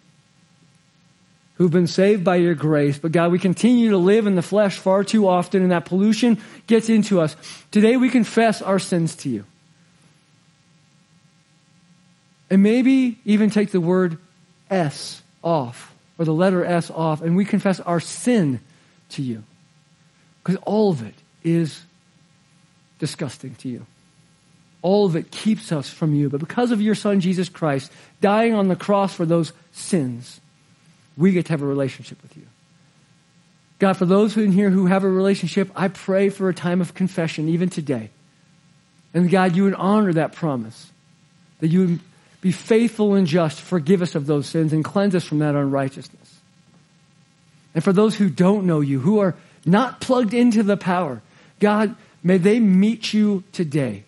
who've 1.58 1.72
been 1.72 1.88
saved 1.88 2.24
by 2.24 2.36
your 2.36 2.54
grace. 2.54 2.98
But 3.00 3.12
God, 3.12 3.32
we 3.32 3.40
continue 3.40 3.90
to 3.92 3.98
live 3.98 4.28
in 4.28 4.36
the 4.36 4.42
flesh 4.42 4.78
far 4.78 5.04
too 5.04 5.28
often, 5.28 5.64
and 5.64 5.72
that 5.72 5.86
pollution 5.86 6.40
gets 6.68 6.90
into 6.90 7.20
us. 7.20 7.36
Today, 7.72 7.98
we 7.98 8.10
confess 8.10 8.62
our 8.62 8.80
sins 8.80 9.16
to 9.18 9.30
you. 9.30 9.44
And 12.50 12.62
maybe 12.64 13.20
even 13.26 13.50
take 13.50 13.72
the 13.72 13.82
word 13.82 14.20
S 14.70 15.22
off, 15.44 15.94
or 16.18 16.26
the 16.26 16.34
letter 16.34 16.66
S 16.66 16.90
off, 16.90 17.22
and 17.22 17.36
we 17.36 17.46
confess 17.46 17.80
our 17.80 18.00
sin 18.00 18.60
to 19.10 19.22
you. 19.22 19.44
Because 20.44 20.62
all 20.66 20.92
of 20.92 21.06
it 21.06 21.14
is 21.44 21.82
disgusting 23.00 23.56
to 23.56 23.70
you. 23.70 23.86
All 24.82 25.06
of 25.06 25.16
it 25.16 25.32
keeps 25.32 25.72
us 25.72 25.90
from 25.90 26.14
you. 26.16 26.30
But 26.30 26.40
because 26.40 26.72
of 26.72 26.82
your 26.82 26.96
Son, 26.96 27.20
Jesus 27.20 27.50
Christ, 27.50 27.92
dying 28.22 28.54
on 28.54 28.68
the 28.68 28.76
cross 28.76 29.14
for 29.14 29.26
those 29.26 29.52
sins, 29.72 30.40
we 31.18 31.32
get 31.32 31.48
to 31.48 31.54
have 31.54 31.62
a 31.62 31.66
relationship 31.66 32.22
with 32.22 32.38
you. 32.38 32.46
God, 33.80 33.94
for 33.94 34.06
those 34.06 34.38
in 34.38 34.52
here 34.52 34.70
who 34.70 34.88
have 34.88 35.04
a 35.04 35.10
relationship, 35.10 35.70
I 35.76 35.88
pray 35.88 36.30
for 36.30 36.50
a 36.50 36.54
time 36.54 36.82
of 36.82 36.94
confession, 36.94 37.50
even 37.50 37.70
today. 37.70 38.10
And 39.14 39.30
God, 39.30 39.56
you 39.56 39.64
would 39.64 39.76
honor 39.76 40.14
that 40.14 40.34
promise, 40.34 40.92
that 41.60 41.68
you 41.68 41.80
would 41.80 42.00
be 42.42 42.52
faithful 42.52 43.16
and 43.16 43.28
just, 43.28 43.60
forgive 43.62 44.02
us 44.02 44.16
of 44.16 44.26
those 44.26 44.48
sins, 44.48 44.74
and 44.74 44.84
cleanse 44.84 45.16
us 45.16 45.24
from 45.24 45.40
that 45.40 45.56
unrighteousness. 45.56 46.40
And 47.74 47.84
for 47.84 47.94
those 47.94 48.16
who 48.16 48.30
don't 48.30 48.66
know 48.66 48.82
you, 48.82 49.00
who 49.00 49.20
are 49.20 49.36
not 49.66 50.02
plugged 50.02 50.34
into 50.34 50.64
the 50.64 50.78
power, 50.78 51.22
God, 51.60 51.96
may 52.24 52.38
they 52.38 52.60
meet 52.60 53.14
you 53.14 53.44
today. 53.52 54.04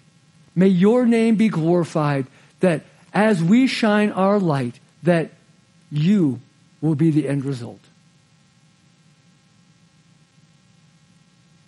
May 0.55 0.67
your 0.67 1.05
name 1.05 1.35
be 1.35 1.49
glorified 1.49 2.27
that 2.59 2.83
as 3.13 3.43
we 3.43 3.67
shine 3.67 4.11
our 4.11 4.39
light, 4.39 4.79
that 5.03 5.31
you 5.91 6.39
will 6.81 6.95
be 6.95 7.11
the 7.11 7.27
end 7.27 7.45
result. 7.45 7.79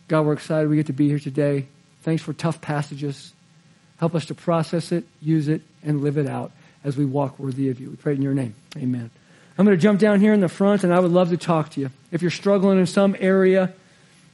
God, 0.08 0.26
we're 0.26 0.34
excited 0.34 0.70
we 0.70 0.76
get 0.76 0.88
to 0.88 0.94
be 0.94 1.08
here 1.08 1.20
today. 1.20 1.68
Thanks 2.02 2.22
for 2.22 2.34
tough 2.34 2.60
passages. 2.62 3.34
Help 4.02 4.16
us 4.16 4.26
to 4.26 4.34
process 4.34 4.92
it, 4.92 5.04
use 5.22 5.48
it, 5.48 5.62
and 5.84 6.02
live 6.02 6.18
it 6.18 6.26
out 6.26 6.52
as 6.84 6.98
we 6.98 7.06
walk 7.06 7.38
worthy 7.38 7.70
of 7.70 7.80
you. 7.80 7.92
We 7.92 7.96
pray 7.98 8.16
in 8.16 8.24
your 8.24 8.34
name. 8.34 8.56
Amen. 8.76 9.12
I'm 9.60 9.66
going 9.66 9.78
to 9.78 9.82
jump 9.82 10.00
down 10.00 10.20
here 10.20 10.34
in 10.34 10.40
the 10.40 10.50
front, 10.50 10.84
and 10.84 10.92
I 10.92 11.00
would 11.00 11.12
love 11.12 11.30
to 11.30 11.38
talk 11.38 11.70
to 11.74 11.82
you. 11.82 11.92
If 12.12 12.24
you're 12.24 12.32
struggling 12.32 12.80
in 12.80 12.88
some 12.88 13.16
area 13.20 13.72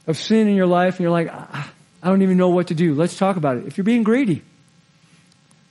of 0.06 0.16
sin 0.16 0.48
in 0.48 0.56
your 0.56 0.66
life, 0.66 0.94
and 0.94 1.00
you're 1.00 1.10
like, 1.10 1.30
I 1.30 1.68
don't 2.02 2.22
even 2.22 2.38
know 2.38 2.48
what 2.48 2.68
to 2.68 2.74
do, 2.74 2.94
let's 2.94 3.18
talk 3.18 3.36
about 3.36 3.58
it. 3.58 3.66
If 3.66 3.76
you're 3.76 3.84
being 3.84 4.04
greedy, 4.04 4.40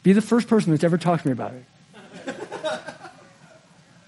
be 0.03 0.13
the 0.13 0.21
first 0.21 0.47
person 0.47 0.71
that's 0.73 0.83
ever 0.83 0.99
talked 0.99 1.23
to 1.23 1.29
me 1.29 1.31
about 1.31 1.53
it. 1.55 2.35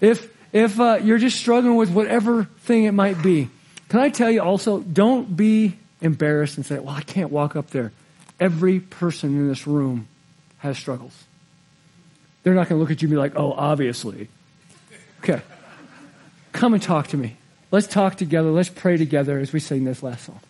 if 0.00 0.32
if 0.52 0.78
uh, 0.78 1.00
you're 1.02 1.18
just 1.18 1.36
struggling 1.36 1.74
with 1.74 1.90
whatever 1.90 2.44
thing 2.60 2.84
it 2.84 2.92
might 2.92 3.20
be, 3.22 3.50
can 3.88 3.98
I 3.98 4.10
tell 4.10 4.30
you 4.30 4.40
also, 4.40 4.78
don't 4.78 5.36
be 5.36 5.76
embarrassed 6.00 6.58
and 6.58 6.64
say, 6.64 6.78
well, 6.78 6.94
I 6.94 7.02
can't 7.02 7.32
walk 7.32 7.56
up 7.56 7.70
there. 7.70 7.90
Every 8.40 8.80
person 8.80 9.36
in 9.36 9.48
this 9.48 9.66
room 9.66 10.08
has 10.58 10.76
struggles. 10.78 11.12
They're 12.42 12.54
not 12.54 12.68
going 12.68 12.78
to 12.78 12.82
look 12.82 12.90
at 12.90 13.02
you 13.02 13.06
and 13.06 13.12
be 13.12 13.18
like, 13.18 13.36
oh, 13.36 13.52
obviously. 13.52 14.28
Okay. 15.22 15.42
Come 16.52 16.74
and 16.74 16.82
talk 16.82 17.08
to 17.08 17.16
me. 17.16 17.36
Let's 17.70 17.86
talk 17.86 18.16
together. 18.16 18.50
Let's 18.50 18.70
pray 18.70 18.96
together 18.96 19.38
as 19.38 19.52
we 19.52 19.60
sing 19.60 19.84
this 19.84 20.02
last 20.02 20.24
song. 20.24 20.40